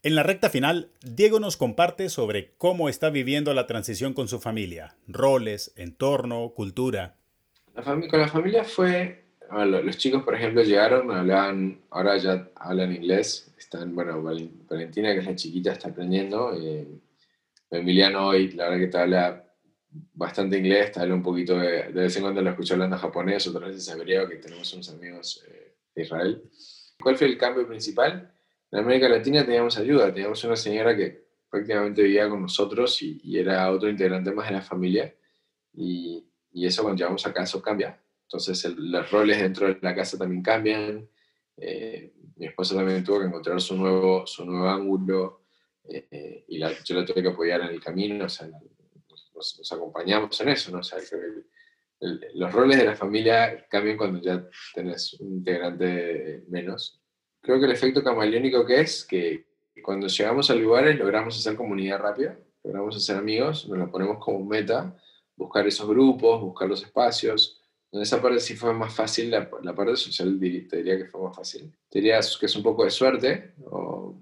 En 0.03 0.15
la 0.15 0.23
recta 0.23 0.49
final, 0.49 0.91
Diego 1.01 1.41
nos 1.41 1.57
comparte 1.57 2.07
sobre 2.09 2.53
cómo 2.57 2.87
está 2.87 3.09
viviendo 3.09 3.53
la 3.53 3.67
transición 3.67 4.13
con 4.13 4.29
su 4.29 4.39
familia, 4.39 4.95
roles, 5.05 5.73
entorno, 5.75 6.53
cultura. 6.55 7.17
La 7.75 7.83
con 7.83 8.19
la 8.19 8.27
familia 8.27 8.63
fue, 8.63 9.25
los 9.51 9.97
chicos 9.97 10.23
por 10.23 10.33
ejemplo 10.33 10.63
llegaron, 10.63 11.11
hablaban, 11.11 11.81
ahora 11.89 12.17
ya 12.17 12.49
hablan 12.55 12.95
inglés, 12.95 13.53
están, 13.57 13.93
bueno, 13.93 14.23
Valentina 14.23 15.13
que 15.13 15.19
es 15.19 15.25
la 15.25 15.35
chiquita 15.35 15.73
está 15.73 15.89
aprendiendo, 15.89 16.53
eh, 16.57 16.87
Emiliano 17.69 18.27
hoy 18.27 18.51
la 18.53 18.69
verdad 18.69 18.79
que 18.79 18.87
te 18.87 18.97
habla 18.97 19.45
bastante 20.13 20.57
inglés, 20.57 20.91
te 20.93 21.01
habla 21.01 21.15
un 21.15 21.23
poquito, 21.23 21.57
de, 21.57 21.91
de 21.91 22.01
vez 22.03 22.15
en 22.15 22.23
cuando 22.23 22.41
lo 22.41 22.49
escucho 22.49 22.75
hablando 22.75 22.97
japonés, 22.97 23.47
otras 23.47 23.69
veces 23.69 23.87
hebreo, 23.89 24.29
que 24.29 24.37
tenemos 24.37 24.73
unos 24.73 24.89
amigos 24.89 25.43
eh, 25.47 25.75
de 25.93 26.01
Israel. 26.01 26.43
¿Cuál 27.01 27.17
fue 27.17 27.27
el 27.27 27.37
cambio 27.37 27.67
principal? 27.67 28.31
En 28.71 28.79
América 28.79 29.09
Latina 29.09 29.45
teníamos 29.45 29.77
ayuda, 29.77 30.13
teníamos 30.13 30.43
una 30.43 30.55
señora 30.55 30.95
que 30.95 31.25
prácticamente 31.49 32.03
vivía 32.03 32.29
con 32.29 32.41
nosotros 32.41 33.01
y, 33.01 33.37
era 33.37 33.71
otro 33.71 33.89
integrante 33.89 34.31
más 34.31 34.47
de 34.47 34.55
la 34.55 34.61
familia. 34.61 35.13
Y, 35.73 36.25
eso 36.63 36.83
cuando 36.83 36.99
llegamos 36.99 37.25
a 37.25 37.33
casa 37.33 37.59
cambia. 37.59 37.99
Entonces 38.21 38.63
los 38.77 39.09
roles 39.09 39.39
dentro 39.39 39.67
de 39.67 39.79
la 39.81 39.95
casa 39.95 40.17
también 40.17 40.43
cambian. 40.43 41.09
Eh, 41.57 42.13
mi 42.35 42.45
esposa 42.45 42.75
también 42.75 43.03
tuvo 43.03 43.21
que 43.21 43.25
encontrar 43.25 43.59
su 43.59 43.75
nuevo, 43.75 44.27
su 44.27 44.45
nuevo 44.45 44.69
ángulo 44.69 45.45
eh, 45.89 46.45
y 46.47 46.59
yo 46.59 46.95
la 46.95 47.05
tuve 47.05 47.23
que 47.23 47.29
apoyar 47.29 47.61
en 47.61 47.67
el 47.67 47.81
camino, 47.81 48.25
o 48.25 48.29
sea, 48.29 48.47
nos, 48.47 49.71
acompañamos 49.71 50.39
en 50.41 50.49
eso, 50.49 50.71
¿no? 50.71 50.79
O 50.79 50.83
sea, 50.83 50.99
los 51.99 52.51
roles 52.51 52.77
de 52.77 52.85
la 52.85 52.95
familia 52.95 53.65
cambian 53.69 53.97
cuando 53.97 54.21
ya 54.21 54.47
tenés 54.73 55.13
un 55.13 55.37
integrante 55.37 56.43
menos 56.49 57.01
creo 57.45 57.59
que 57.59 57.65
el 57.65 57.71
efecto 57.71 58.03
camaleónico 58.03 58.65
que 58.65 58.81
es 58.81 59.05
que 59.05 59.45
cuando 59.83 60.07
llegamos 60.07 60.49
a 60.49 60.55
lugares 60.55 60.97
logramos 60.97 61.37
hacer 61.37 61.55
comunidad 61.55 61.99
rápida, 61.99 62.39
logramos 62.63 62.97
hacer 62.97 63.17
amigos, 63.17 63.67
nos 63.69 63.77
lo 63.77 63.91
ponemos 63.91 64.17
como 64.17 64.43
meta, 64.43 64.97
buscar 65.35 65.67
esos 65.67 65.87
grupos, 65.87 66.41
buscar 66.41 66.67
los 66.67 66.83
espacios. 66.83 67.61
En 67.91 68.01
esa 68.01 68.21
parte 68.21 68.39
sí 68.39 68.55
fue 68.55 68.73
más 68.73 68.93
fácil, 68.93 69.31
la, 69.31 69.49
parte 69.49 69.95
social 69.95 70.37
te 70.39 70.77
diría 70.77 70.97
que 70.97 71.05
fue 71.05 71.21
más 71.21 71.35
fácil. 71.35 71.73
Te 71.89 71.99
diría 71.99 72.19
que 72.39 72.45
es 72.45 72.55
un 72.55 72.63
poco 72.63 72.83
de 72.83 72.91
suerte, 72.91 73.53
o 73.65 74.15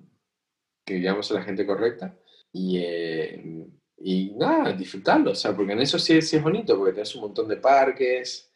que 0.86 1.00
llegamos 1.00 1.32
a 1.32 1.36
la 1.36 1.44
gente 1.44 1.66
correcta. 1.66 2.16
Y, 2.52 2.78
eh, 2.78 3.68
y 3.98 4.32
nada, 4.36 4.74
disfrutarlo, 4.74 5.32
o 5.32 5.36
sea, 5.36 5.56
porque 5.56 5.74
en 5.74 5.82
eso 5.82 5.98
sí, 5.98 6.22
sí 6.22 6.36
es 6.36 6.44
bonito, 6.44 6.78
porque 6.78 6.94
tenés 6.94 7.16
un 7.16 7.22
montón 7.22 7.48
de 7.48 7.58
parques. 7.58 8.52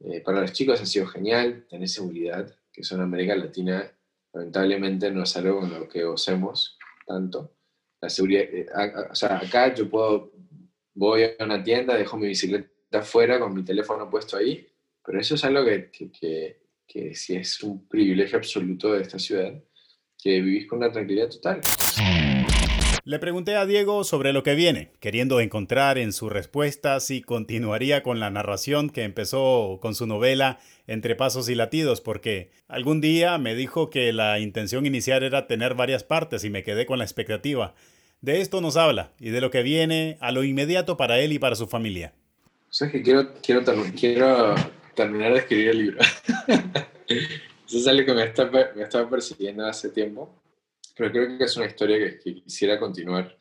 Eh, 0.00 0.20
para 0.20 0.40
los 0.40 0.52
chicos 0.52 0.80
ha 0.80 0.86
sido 0.86 1.06
genial, 1.06 1.66
tenés 1.68 1.92
seguridad, 1.92 2.52
que 2.72 2.82
eso 2.82 2.94
en 2.94 3.02
América 3.02 3.34
Latina 3.36 3.90
lamentablemente 4.32 5.10
no 5.10 5.22
es 5.22 5.36
algo 5.36 5.60
con 5.60 5.70
lo 5.70 5.88
que 5.88 6.04
gocemos 6.04 6.78
tanto. 7.06 7.54
La 8.00 8.08
seguridad, 8.08 8.42
eh, 8.42 8.66
o 9.10 9.14
sea, 9.14 9.38
acá 9.38 9.74
yo 9.74 9.88
puedo, 9.88 10.32
voy 10.98 11.22
a 11.22 11.44
una 11.44 11.62
tienda, 11.62 11.96
dejo 11.96 12.16
mi 12.16 12.26
bicicleta 12.26 12.68
afuera 12.92 13.38
con 13.38 13.54
mi 13.54 13.64
teléfono 13.64 14.10
puesto 14.10 14.36
ahí, 14.36 14.66
pero 15.04 15.20
eso 15.20 15.36
es 15.36 15.44
algo 15.44 15.64
que, 15.64 15.90
que, 15.90 16.60
que, 16.86 17.14
sí 17.14 17.36
es 17.36 17.62
un 17.62 17.86
privilegio 17.86 18.38
absoluto 18.38 18.92
de 18.92 19.02
esta 19.02 19.18
ciudad, 19.18 19.52
que 20.20 20.40
vivís 20.40 20.66
con 20.66 20.78
una 20.78 20.90
tranquilidad 20.90 21.30
total. 21.30 21.60
Le 23.04 23.18
pregunté 23.20 23.54
a 23.54 23.64
Diego 23.64 24.02
sobre 24.04 24.32
lo 24.32 24.42
que 24.42 24.54
viene, 24.54 24.90
queriendo 24.98 25.40
encontrar 25.40 25.96
en 25.98 26.12
su 26.12 26.28
respuesta 26.28 26.98
si 27.00 27.22
continuaría 27.22 28.02
con 28.02 28.18
la 28.20 28.28
narración 28.28 28.90
que 28.90 29.04
empezó 29.04 29.78
con 29.80 29.94
su 29.94 30.06
novela 30.06 30.58
Entre 30.86 31.14
Pasos 31.14 31.48
y 31.48 31.54
Latidos, 31.54 32.00
porque 32.02 32.50
algún 32.66 33.00
día 33.00 33.38
me 33.38 33.54
dijo 33.54 33.88
que 33.88 34.12
la 34.12 34.40
intención 34.40 34.84
inicial 34.84 35.22
era 35.22 35.46
tener 35.46 35.74
varias 35.74 36.02
partes 36.04 36.44
y 36.44 36.50
me 36.50 36.64
quedé 36.64 36.84
con 36.84 36.98
la 36.98 37.04
expectativa. 37.04 37.74
De 38.20 38.40
esto 38.40 38.60
nos 38.60 38.76
habla 38.76 39.12
y 39.18 39.30
de 39.30 39.40
lo 39.40 39.50
que 39.50 39.62
viene 39.62 40.18
a 40.20 40.32
lo 40.32 40.44
inmediato 40.44 40.96
para 40.96 41.20
él 41.20 41.32
y 41.32 41.38
para 41.38 41.56
su 41.56 41.66
familia. 41.66 42.14
O 42.68 42.90
que 42.90 43.02
quiero, 43.02 43.32
quiero, 43.42 43.62
quiero 43.98 44.54
terminar 44.94 45.32
de 45.32 45.38
escribir 45.38 45.68
el 45.68 45.78
libro. 45.78 45.98
Eso 47.08 47.78
es 47.78 47.86
algo 47.86 48.04
que 48.04 48.14
me 48.14 48.24
está, 48.24 48.50
me 48.74 48.82
estaba 48.82 49.08
persiguiendo 49.08 49.66
hace 49.66 49.90
tiempo 49.90 50.38
pero 50.98 51.12
creo 51.12 51.38
que 51.38 51.44
es 51.44 51.56
una 51.56 51.66
historia 51.66 52.18
que, 52.18 52.34
quisiera 52.34 52.78
continuar. 52.80 53.38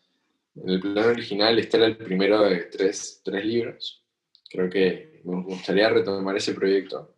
En 0.55 0.69
el 0.69 0.79
plan 0.79 1.09
original, 1.09 1.57
este 1.57 1.77
era 1.77 1.87
el 1.87 1.97
primero 1.97 2.43
de 2.43 2.65
tres, 2.65 3.21
tres 3.23 3.43
libros. 3.43 4.03
Creo 4.47 4.69
que 4.69 5.21
me 5.23 5.41
gustaría 5.41 5.89
retomar 5.89 6.37
ese 6.37 6.53
proyecto. 6.53 7.15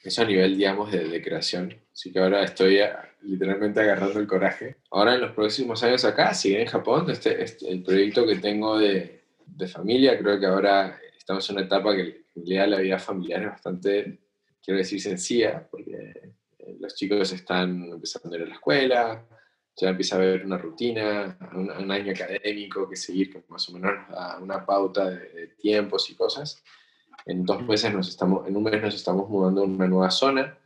Eso 0.00 0.22
a 0.22 0.24
nivel, 0.24 0.56
digamos, 0.56 0.92
de, 0.92 1.08
de 1.08 1.22
creación. 1.22 1.81
Así 1.92 2.12
que 2.12 2.18
ahora 2.18 2.42
estoy 2.42 2.80
literalmente 3.22 3.80
agarrando 3.80 4.18
el 4.18 4.26
coraje. 4.26 4.76
Ahora, 4.90 5.14
en 5.14 5.20
los 5.20 5.32
próximos 5.32 5.82
años 5.82 6.04
acá, 6.04 6.32
sigue 6.34 6.62
en 6.62 6.68
Japón, 6.68 7.10
este, 7.10 7.42
este, 7.42 7.70
el 7.70 7.82
proyecto 7.82 8.26
que 8.26 8.36
tengo 8.36 8.78
de, 8.78 9.24
de, 9.46 9.68
familia, 9.68 10.18
creo 10.18 10.40
que 10.40 10.46
ahora 10.46 10.98
estamos 11.16 11.48
en 11.50 11.56
una 11.56 11.66
etapa 11.66 11.94
que 11.94 12.22
realidad 12.34 12.68
la 12.68 12.78
vida 12.78 12.98
familiar 12.98 13.42
es 13.42 13.48
bastante, 13.48 14.20
quiero 14.62 14.78
decir, 14.78 15.00
sencilla, 15.00 15.68
porque 15.70 16.32
eh, 16.58 16.76
los 16.80 16.94
chicos 16.94 17.32
están 17.32 17.84
empezando 17.84 18.34
a 18.34 18.38
ir 18.38 18.44
a 18.44 18.48
la 18.48 18.54
escuela, 18.54 19.26
ya 19.76 19.88
empieza 19.88 20.16
a 20.16 20.18
haber 20.18 20.44
una 20.44 20.58
rutina, 20.58 21.38
un, 21.54 21.90
año 21.90 22.12
académico 22.12 22.88
que 22.88 22.96
seguir, 22.96 23.32
que 23.32 23.42
más 23.48 23.68
o 23.68 23.72
menos 23.72 23.92
da 24.10 24.38
una 24.38 24.64
pauta 24.64 25.10
de, 25.10 25.48
tiempos 25.58 26.10
y 26.10 26.14
cosas. 26.14 26.62
En 27.24 27.44
dos 27.44 27.62
meses 27.62 27.92
nos 27.92 28.08
estamos, 28.08 28.46
en 28.46 28.56
un 28.56 28.64
mes 28.64 28.82
nos 28.82 28.94
estamos 28.94 29.28
mudando 29.28 29.62
a 29.62 29.64
una 29.64 29.86
nueva 29.86 30.10
zona. 30.10 30.58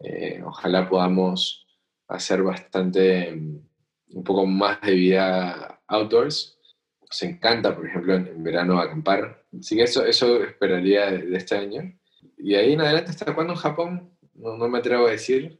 Eh, 0.00 0.42
ojalá 0.44 0.88
podamos 0.88 1.66
hacer 2.08 2.42
bastante, 2.42 3.32
un 3.32 4.24
poco 4.24 4.46
más 4.46 4.80
de 4.80 4.92
vida 4.92 5.82
outdoors. 5.86 6.58
Nos 7.00 7.22
encanta, 7.22 7.74
por 7.74 7.86
ejemplo, 7.86 8.14
en, 8.14 8.42
verano 8.42 8.78
acampar. 8.80 9.44
Así 9.58 9.76
que 9.76 9.84
eso, 9.84 10.04
eso 10.04 10.42
esperaría 10.42 11.10
de, 11.10 11.36
este 11.36 11.56
año. 11.56 11.94
y 12.36 12.54
ahí 12.54 12.72
en 12.72 12.80
adelante, 12.80 13.10
¿hasta 13.10 13.34
cuándo 13.34 13.54
en 13.54 13.58
Japón? 13.58 14.10
No, 14.34 14.56
no 14.56 14.68
me 14.68 14.78
atrevo 14.78 15.06
a 15.06 15.10
decir, 15.10 15.58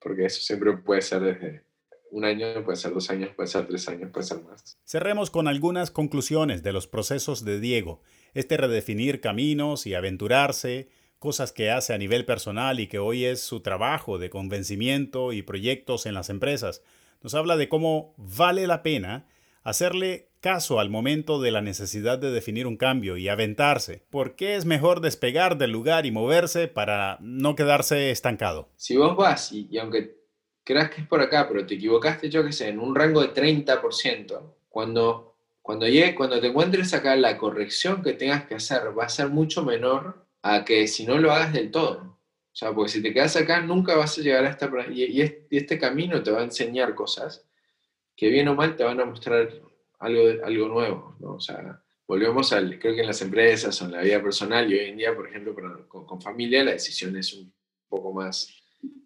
porque 0.00 0.24
eso 0.26 0.40
siempre 0.40 0.76
puede 0.78 1.02
ser 1.02 1.20
desde 1.20 1.66
un 2.10 2.24
año, 2.24 2.64
puede 2.64 2.76
ser 2.76 2.94
dos 2.94 3.10
años, 3.10 3.30
puede 3.34 3.48
ser 3.48 3.66
tres 3.66 3.88
años, 3.88 4.10
puede 4.10 4.26
ser 4.26 4.42
más. 4.42 4.78
Cerremos 4.84 5.30
con 5.30 5.48
algunas 5.48 5.90
conclusiones 5.90 6.62
de 6.62 6.72
los 6.72 6.86
procesos 6.86 7.44
de 7.44 7.60
Diego. 7.60 8.00
Este 8.32 8.56
redefinir 8.56 9.20
caminos 9.20 9.86
y 9.86 9.94
aventurarse, 9.94 10.88
cosas 11.18 11.52
que 11.52 11.70
hace 11.70 11.94
a 11.94 11.98
nivel 11.98 12.24
personal 12.24 12.80
y 12.80 12.86
que 12.86 12.98
hoy 12.98 13.24
es 13.24 13.40
su 13.40 13.60
trabajo 13.60 14.18
de 14.18 14.30
convencimiento 14.30 15.32
y 15.32 15.42
proyectos 15.42 16.06
en 16.06 16.14
las 16.14 16.30
empresas. 16.30 16.82
Nos 17.22 17.34
habla 17.34 17.56
de 17.56 17.68
cómo 17.68 18.14
vale 18.16 18.66
la 18.66 18.82
pena 18.82 19.26
hacerle 19.62 20.28
caso 20.40 20.78
al 20.78 20.90
momento 20.90 21.40
de 21.40 21.50
la 21.50 21.60
necesidad 21.60 22.18
de 22.18 22.30
definir 22.30 22.68
un 22.68 22.76
cambio 22.76 23.16
y 23.16 23.28
aventarse. 23.28 24.04
¿Por 24.10 24.36
qué 24.36 24.54
es 24.54 24.64
mejor 24.64 25.00
despegar 25.00 25.58
del 25.58 25.72
lugar 25.72 26.06
y 26.06 26.12
moverse 26.12 26.68
para 26.68 27.18
no 27.20 27.56
quedarse 27.56 28.12
estancado? 28.12 28.68
Si 28.76 28.96
vos 28.96 29.16
vas 29.16 29.50
y, 29.50 29.76
aunque 29.78 30.18
creas 30.62 30.90
que 30.90 31.00
es 31.00 31.08
por 31.08 31.20
acá, 31.20 31.48
pero 31.48 31.66
te 31.66 31.74
equivocaste, 31.74 32.30
yo 32.30 32.44
que 32.44 32.52
sé, 32.52 32.68
en 32.68 32.78
un 32.78 32.94
rango 32.94 33.22
de 33.22 33.34
30%, 33.34 34.40
cuando, 34.68 35.34
cuando, 35.62 35.88
llegue, 35.88 36.14
cuando 36.14 36.40
te 36.40 36.48
encuentres 36.48 36.94
acá, 36.94 37.16
la 37.16 37.36
corrección 37.36 38.02
que 38.02 38.12
tengas 38.12 38.44
que 38.44 38.54
hacer 38.54 38.96
va 38.96 39.06
a 39.06 39.08
ser 39.08 39.30
mucho 39.30 39.64
menor 39.64 40.25
a 40.54 40.64
que 40.64 40.86
si 40.86 41.06
no 41.06 41.18
lo 41.18 41.32
hagas 41.32 41.52
del 41.52 41.70
todo. 41.70 42.18
O 42.52 42.58
sea, 42.58 42.72
porque 42.72 42.90
si 42.90 43.02
te 43.02 43.12
quedas 43.12 43.36
acá, 43.36 43.60
nunca 43.60 43.96
vas 43.96 44.18
a 44.18 44.22
llegar 44.22 44.44
a 44.44 44.50
esta... 44.50 44.70
Y, 44.90 45.20
y 45.20 45.56
este 45.56 45.78
camino 45.78 46.22
te 46.22 46.30
va 46.30 46.40
a 46.40 46.44
enseñar 46.44 46.94
cosas 46.94 47.46
que 48.16 48.30
bien 48.30 48.48
o 48.48 48.54
mal 48.54 48.76
te 48.76 48.84
van 48.84 48.98
a 49.00 49.04
mostrar 49.04 49.52
algo, 49.98 50.44
algo 50.44 50.68
nuevo, 50.68 51.16
¿no? 51.20 51.34
O 51.34 51.40
sea, 51.40 51.82
volvemos 52.08 52.52
al, 52.52 52.78
creo 52.78 52.94
que 52.94 53.02
en 53.02 53.06
las 53.06 53.20
empresas 53.20 53.80
o 53.80 53.84
en 53.84 53.92
la 53.92 54.02
vida 54.02 54.22
personal 54.22 54.72
y 54.72 54.78
hoy 54.78 54.86
en 54.86 54.96
día, 54.96 55.14
por 55.14 55.28
ejemplo, 55.28 55.54
con, 55.88 56.20
familia, 56.20 56.64
la 56.64 56.72
decisión 56.72 57.16
es 57.16 57.34
un 57.34 57.52
poco 57.88 58.12
más, 58.12 58.48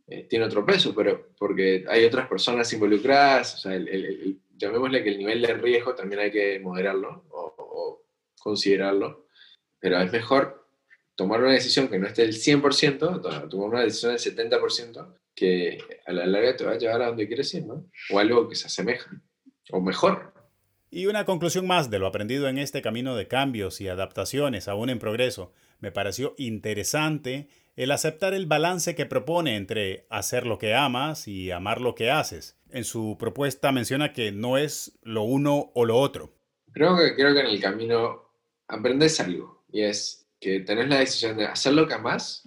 eh, 0.07 0.27
tiene 0.29 0.45
otro 0.45 0.65
peso, 0.65 0.95
pero 0.95 1.31
porque 1.37 1.85
hay 1.89 2.05
otras 2.05 2.29
personas 2.29 2.73
involucradas, 2.73 3.57
o 3.57 3.59
sea, 3.59 3.79
llamémosle 4.57 5.03
que 5.03 5.11
el 5.11 5.19
nivel 5.19 5.43
de 5.43 5.55
riesgo 5.55 5.95
también 5.95 6.21
hay 6.21 6.31
que 6.31 6.61
moderarlo 6.61 7.25
o, 7.31 7.55
o 7.59 8.03
considerarlo, 8.39 9.27
pero 9.79 9.99
es 10.01 10.13
mejor 10.13 10.60
tomar 11.21 11.43
una 11.43 11.53
decisión 11.53 11.89
que 11.89 11.99
no 11.99 12.07
esté 12.07 12.23
del 12.23 12.33
100%, 12.33 13.51
tomar 13.51 13.69
una 13.69 13.83
decisión 13.83 14.13
del 14.13 14.21
70%, 14.23 15.17
que 15.35 15.77
a 16.07 16.13
la 16.15 16.25
larga 16.25 16.57
te 16.57 16.65
va 16.65 16.73
a 16.73 16.79
llevar 16.79 17.03
a 17.03 17.09
donde 17.09 17.27
quieres 17.27 17.53
ir, 17.53 17.67
¿no? 17.67 17.85
O 18.11 18.19
algo 18.19 18.49
que 18.49 18.57
se 18.57 18.69
asemeja, 18.69 19.11
o 19.71 19.83
mejor. 19.83 20.33
Y 20.91 21.05
una 21.09 21.27
conclusión 21.27 21.67
más 21.67 21.91
de 21.91 21.99
lo 21.99 22.07
aprendido 22.07 22.49
en 22.49 22.57
este 22.57 22.81
camino 22.81 23.17
de 23.17 23.29
cambios 23.29 23.83
y 23.83 23.89
adaptaciones 23.89 24.67
aún 24.67 24.89
en 24.89 24.99
progreso. 24.99 25.53
Me 25.79 25.93
pareció 25.93 26.35
interesante 26.39 27.49
el 27.77 27.91
aceptar 27.91 28.33
el 28.33 28.47
balance 28.47 28.95
que 28.95 29.05
propone 29.05 29.57
entre 29.57 30.07
hacer 30.09 30.47
lo 30.47 30.57
que 30.57 30.75
amas 30.75 31.29
y 31.29 31.51
amar 31.51 31.83
lo 31.83 31.95
que 31.95 32.11
haces. 32.11 32.57
En 32.71 32.85
su 32.85 33.19
propuesta 33.19 33.73
menciona 33.73 34.15
que 34.15 34.33
no 34.33 34.57
es 34.57 34.99
lo 35.03 35.25
uno 35.25 35.71
o 35.75 35.85
lo 35.85 35.99
otro. 35.99 36.33
Creo 36.73 36.97
que, 36.97 37.15
creo 37.15 37.35
que 37.35 37.41
en 37.41 37.47
el 37.47 37.61
camino 37.61 38.23
aprendes 38.69 39.21
algo 39.21 39.67
y 39.71 39.83
es 39.83 40.20
que 40.41 40.61
tenés 40.61 40.89
la 40.89 40.99
decisión 40.99 41.37
de 41.37 41.45
hacer 41.45 41.75
lo 41.75 41.87
que 41.87 41.95
amas 41.95 42.43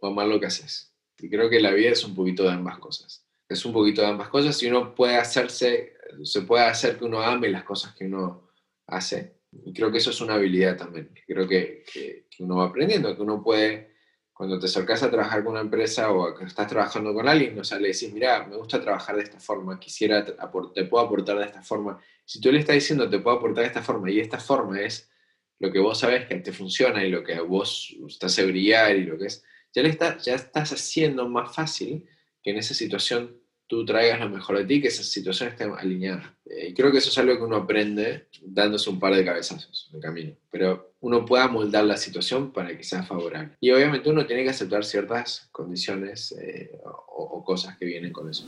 o 0.00 0.06
amar 0.06 0.26
lo 0.26 0.40
que 0.40 0.46
haces. 0.46 0.92
Y 1.18 1.30
creo 1.30 1.48
que 1.48 1.60
la 1.60 1.72
vida 1.72 1.90
es 1.90 2.04
un 2.04 2.14
poquito 2.14 2.42
de 2.42 2.50
ambas 2.50 2.78
cosas. 2.78 3.24
Es 3.48 3.64
un 3.64 3.72
poquito 3.72 4.02
de 4.02 4.08
ambas 4.08 4.28
cosas 4.28 4.60
y 4.62 4.66
uno 4.66 4.94
puede 4.94 5.16
hacerse, 5.16 5.94
se 6.22 6.42
puede 6.42 6.64
hacer 6.64 6.98
que 6.98 7.04
uno 7.04 7.22
ame 7.22 7.48
las 7.48 7.64
cosas 7.64 7.94
que 7.94 8.06
uno 8.06 8.50
hace. 8.86 9.38
Y 9.64 9.72
creo 9.72 9.90
que 9.90 9.98
eso 9.98 10.10
es 10.10 10.20
una 10.20 10.34
habilidad 10.34 10.76
también. 10.76 11.10
Creo 11.26 11.48
que, 11.48 11.84
que, 11.92 12.26
uno 12.40 12.56
va 12.56 12.66
aprendiendo, 12.66 13.16
que 13.16 13.22
uno 13.22 13.42
puede, 13.42 13.94
cuando 14.32 14.58
te 14.58 14.66
acercas 14.66 15.02
a 15.02 15.10
trabajar 15.10 15.42
con 15.42 15.52
una 15.52 15.62
empresa 15.62 16.12
o 16.12 16.34
que 16.34 16.44
estás 16.44 16.66
trabajando 16.66 17.14
con 17.14 17.26
alguien, 17.26 17.56
no 17.56 17.64
sea, 17.64 17.78
le 17.78 17.88
decís, 17.88 18.12
mira, 18.12 18.46
me 18.46 18.56
gusta 18.56 18.80
trabajar 18.80 19.16
de 19.16 19.22
esta 19.22 19.40
forma, 19.40 19.80
quisiera, 19.80 20.24
te 20.24 20.84
puedo 20.84 21.04
aportar 21.04 21.38
de 21.38 21.46
esta 21.46 21.62
forma. 21.62 22.00
Si 22.24 22.40
tú 22.40 22.52
le 22.52 22.60
estás 22.60 22.74
diciendo, 22.74 23.08
te 23.08 23.18
puedo 23.18 23.38
aportar 23.38 23.62
de 23.62 23.68
esta 23.68 23.82
forma 23.82 24.10
y 24.10 24.20
esta 24.20 24.38
forma 24.38 24.80
es 24.80 25.10
lo 25.58 25.72
que 25.72 25.78
vos 25.78 25.98
sabes 25.98 26.26
que 26.26 26.36
te 26.36 26.52
funciona 26.52 27.04
y 27.04 27.10
lo 27.10 27.24
que 27.24 27.40
vos 27.40 27.96
estás 28.06 28.38
a 28.38 28.44
brillar 28.44 28.96
y 28.96 29.04
lo 29.04 29.18
que 29.18 29.26
es, 29.26 29.44
ya, 29.74 29.82
le 29.82 29.96
ya 29.96 30.34
estás 30.34 30.72
haciendo 30.72 31.28
más 31.28 31.54
fácil 31.54 32.06
que 32.42 32.50
en 32.50 32.58
esa 32.58 32.74
situación 32.74 33.36
tú 33.66 33.84
traigas 33.84 34.18
lo 34.18 34.30
mejor 34.30 34.56
de 34.56 34.64
ti, 34.64 34.80
que 34.80 34.88
esa 34.88 35.02
situación 35.02 35.50
esté 35.50 35.64
alineada. 35.64 36.36
Eh, 36.46 36.68
y 36.70 36.74
creo 36.74 36.90
que 36.90 36.98
eso 36.98 37.10
es 37.10 37.18
algo 37.18 37.36
que 37.36 37.44
uno 37.44 37.56
aprende 37.56 38.28
dándose 38.40 38.88
un 38.88 38.98
par 38.98 39.14
de 39.14 39.24
cabezazos 39.24 39.88
en 39.90 39.96
el 39.96 40.02
camino. 40.02 40.36
Pero 40.50 40.94
uno 41.00 41.26
puede 41.26 41.46
moldar 41.48 41.84
la 41.84 41.98
situación 41.98 42.50
para 42.52 42.76
que 42.76 42.82
sea 42.82 43.02
favorable. 43.02 43.56
Y 43.60 43.70
obviamente 43.70 44.08
uno 44.08 44.26
tiene 44.26 44.42
que 44.42 44.50
aceptar 44.50 44.84
ciertas 44.84 45.48
condiciones 45.52 46.32
eh, 46.32 46.70
o, 46.82 47.22
o 47.22 47.44
cosas 47.44 47.76
que 47.76 47.84
vienen 47.84 48.12
con 48.12 48.30
eso. 48.30 48.46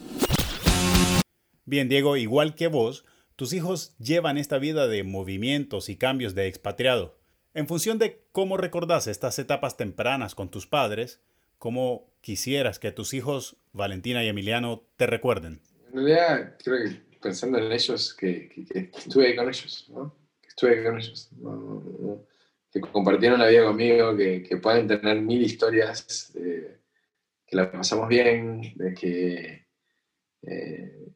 Bien, 1.66 1.88
Diego, 1.88 2.16
igual 2.16 2.54
que 2.54 2.68
vos, 2.68 3.04
tus 3.40 3.54
hijos 3.54 3.96
llevan 3.96 4.36
esta 4.36 4.58
vida 4.58 4.86
de 4.86 5.02
movimientos 5.02 5.88
y 5.88 5.96
cambios 5.96 6.34
de 6.34 6.46
expatriado. 6.46 7.16
En 7.54 7.68
función 7.68 7.96
de 7.98 8.20
cómo 8.32 8.58
recordás 8.58 9.06
estas 9.06 9.38
etapas 9.38 9.78
tempranas 9.78 10.34
con 10.34 10.50
tus 10.50 10.66
padres, 10.66 11.22
¿cómo 11.56 12.12
quisieras 12.20 12.78
que 12.78 12.92
tus 12.92 13.14
hijos, 13.14 13.56
Valentina 13.72 14.22
y 14.22 14.28
Emiliano, 14.28 14.82
te 14.98 15.06
recuerden? 15.06 15.62
En 15.86 15.94
realidad, 15.94 16.56
creo 16.62 16.84
que 16.84 17.00
pensando 17.18 17.56
en 17.56 17.72
ellos, 17.72 18.12
que, 18.12 18.52
estuve 18.94 19.28
ahí 19.28 19.36
con 19.36 19.48
ellos, 19.48 19.86
¿no? 19.88 20.14
que 20.42 20.48
estuve 20.48 20.76
ahí 20.76 20.84
con 20.84 20.98
ellos, 20.98 21.30
que 22.70 22.80
compartieron 22.82 23.40
la 23.40 23.48
vida 23.48 23.64
conmigo, 23.64 24.14
que, 24.18 24.58
pueden 24.62 24.86
tener 24.86 25.18
mil 25.22 25.40
historias, 25.40 26.30
que 26.34 27.56
la 27.56 27.72
pasamos 27.72 28.06
bien, 28.06 28.74
de 28.74 28.92
que, 28.92 29.66
eh, 30.42 31.10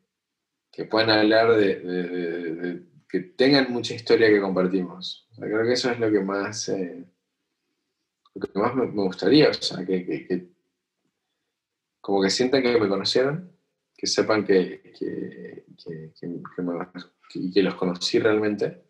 que 0.74 0.84
puedan 0.84 1.10
hablar 1.10 1.54
de 1.56 2.84
que 3.08 3.20
tengan 3.20 3.72
mucha 3.72 3.94
historia 3.94 4.28
que 4.28 4.40
compartimos. 4.40 5.28
creo 5.38 5.64
que 5.64 5.74
eso 5.74 5.88
es 5.88 6.00
lo 6.00 6.10
que 6.10 6.18
más, 6.18 6.68
eh, 6.68 7.04
lo 8.34 8.40
que 8.40 8.58
más 8.58 8.74
me, 8.74 8.86
gustaría, 8.86 9.50
o 9.50 9.54
sea, 9.54 9.86
que, 9.86 10.50
como 12.00 12.20
que 12.20 12.30
sientan 12.30 12.62
que 12.62 12.80
me 12.80 12.88
conocieron, 12.88 13.52
que 13.96 14.08
sepan 14.08 14.44
que, 14.44 14.92
que, 14.98 15.64
que 17.52 17.62
los 17.62 17.74
conocí 17.76 18.18
realmente, 18.18 18.82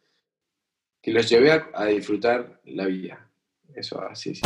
que 1.03 1.13
los 1.13 1.29
llevé 1.29 1.53
a, 1.53 1.69
a 1.75 1.85
disfrutar 1.87 2.63
la 2.65 2.87
vida. 2.87 3.31
Eso 3.75 4.01
así, 4.01 4.35
sí. 4.35 4.43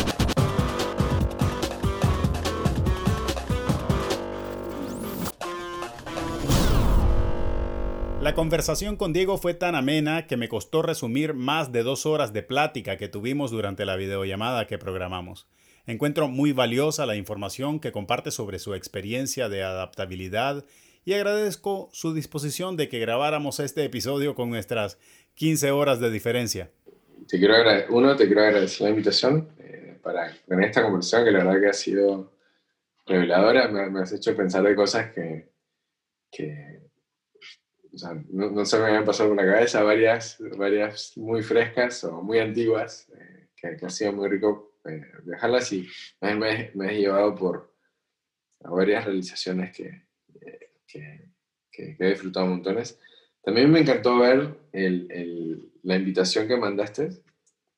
La 8.29 8.35
conversación 8.35 8.97
con 8.97 9.15
Diego 9.15 9.39
fue 9.39 9.55
tan 9.55 9.75
amena 9.75 10.27
que 10.27 10.37
me 10.37 10.51
costó 10.51 10.83
resumir 10.83 11.33
más 11.33 11.73
de 11.73 11.83
dos 11.83 12.05
horas 12.05 12.35
de 12.35 12.43
plática 12.43 12.99
que 12.99 13.09
tuvimos 13.09 13.51
durante 13.51 13.87
la 13.87 13.97
videollamada 13.97 14.67
que 14.67 14.77
programamos. 14.77 15.49
Encuentro 15.87 16.29
muy 16.29 16.53
valiosa 16.53 17.07
la 17.07 17.17
información 17.17 17.81
que 17.81 17.91
comparte 17.91 18.31
sobre 18.31 18.59
su 18.59 18.75
experiencia 18.75 19.49
de 19.49 19.63
adaptabilidad 19.63 20.67
y 21.07 21.15
agradezco 21.15 21.89
su 21.95 22.13
disposición 22.13 22.77
de 22.77 22.91
que 22.91 22.99
grabáramos 22.99 23.61
este 23.61 23.83
episodio 23.83 24.35
con 24.35 24.51
nuestras 24.51 24.99
15 25.33 25.71
horas 25.71 25.99
de 25.99 26.11
diferencia. 26.11 26.71
Te 27.29 27.39
quiero 27.39 27.55
uno, 27.89 28.15
te 28.15 28.27
quiero 28.27 28.43
agradecer 28.43 28.83
la 28.83 28.91
invitación 28.91 29.49
eh, 29.59 29.99
para 30.03 30.37
en 30.49 30.63
esta 30.63 30.83
conversación 30.83 31.25
que 31.25 31.31
la 31.31 31.45
verdad 31.45 31.61
que 31.63 31.69
ha 31.69 31.73
sido 31.73 32.35
reveladora, 33.07 33.69
me, 33.69 34.01
has 34.01 34.13
hecho 34.13 34.37
pensar 34.37 34.65
de 34.65 34.75
cosas 34.75 35.15
que, 35.15 35.49
que 36.31 36.78
o 37.93 37.99
sea, 37.99 38.23
no, 38.31 38.65
se 38.65 38.79
me 38.79 38.87
habían 38.87 39.05
pasado 39.05 39.31
por 39.31 39.39
la 39.39 39.51
cabeza 39.51 39.83
varias, 39.83 40.37
varias 40.57 41.17
muy 41.17 41.43
frescas 41.43 42.05
o 42.05 42.23
muy 42.23 42.39
antiguas, 42.39 43.09
eh, 43.19 43.49
que, 43.57 43.85
ha 43.85 43.91
sido 43.91 44.13
muy 44.13 44.29
rico 44.29 44.79
eh, 44.85 45.03
dejarlas 45.25 45.73
y 45.73 45.89
me, 46.21 46.71
me, 46.75 46.93
he 46.95 46.99
llevado 46.99 47.35
por 47.35 47.75
varias 48.61 49.05
realizaciones 49.05 49.75
que, 49.75 50.03
que, 50.87 51.29
que, 51.71 51.97
he 51.99 52.11
disfrutado 52.11 52.47
montones. 52.47 52.99
También 53.43 53.71
me 53.71 53.81
encantó 53.81 54.19
ver 54.19 54.59
el, 54.73 55.11
el, 55.11 55.73
la 55.83 55.97
invitación 55.97 56.47
que 56.47 56.57
mandaste, 56.57 57.11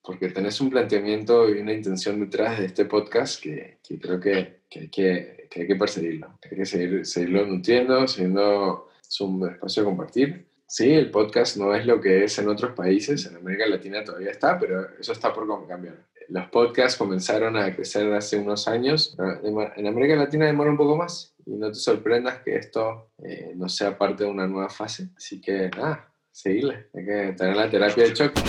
porque 0.02 0.28
tenés 0.28 0.60
un 0.60 0.70
planteamiento 0.70 1.48
y 1.48 1.60
una 1.60 1.72
intención 1.72 2.20
detrás 2.20 2.58
de 2.58 2.66
este 2.66 2.84
podcast 2.86 3.42
que, 3.42 3.78
creo 4.00 4.18
que, 4.18 4.62
hay 4.74 4.88
que, 4.88 5.48
hay 5.54 5.66
que 5.66 5.76
perseguirlo. 5.76 6.38
Hay 6.42 6.56
que 6.56 6.66
seguir, 6.66 7.06
seguirlo 7.06 7.46
nutriendo, 7.46 8.08
siguiendo 8.08 8.89
es 9.10 9.20
un 9.20 9.48
espacio 9.48 9.82
de 9.82 9.88
compartir. 9.88 10.46
Sí, 10.66 10.92
el 10.92 11.10
podcast 11.10 11.56
no 11.56 11.74
es 11.74 11.84
lo 11.84 12.00
que 12.00 12.22
es 12.24 12.38
en 12.38 12.48
otros 12.48 12.74
países, 12.74 13.26
en 13.26 13.36
América 13.36 13.66
Latina 13.66 14.04
todavía 14.04 14.30
está, 14.30 14.56
pero 14.56 14.88
eso 14.98 15.12
está 15.12 15.32
por 15.34 15.48
cambiar. 15.66 16.06
Los 16.28 16.46
podcasts 16.46 16.96
comenzaron 16.96 17.56
a 17.56 17.74
crecer 17.74 18.12
hace 18.12 18.38
unos 18.38 18.68
años, 18.68 19.16
en 19.18 19.86
América 19.86 20.14
Latina 20.14 20.46
demora 20.46 20.70
un 20.70 20.76
poco 20.76 20.96
más 20.96 21.34
y 21.44 21.56
no 21.56 21.68
te 21.68 21.74
sorprendas 21.74 22.38
que 22.44 22.54
esto 22.54 23.10
eh, 23.24 23.52
no 23.56 23.68
sea 23.68 23.98
parte 23.98 24.22
de 24.22 24.30
una 24.30 24.46
nueva 24.46 24.68
fase. 24.68 25.08
Así 25.16 25.40
que 25.40 25.68
nada, 25.76 26.08
seguirle, 26.30 26.88
hay 26.94 27.04
que 27.04 27.34
tener 27.36 27.56
la 27.56 27.68
terapia 27.68 28.04
de 28.04 28.12
choque. 28.12 28.40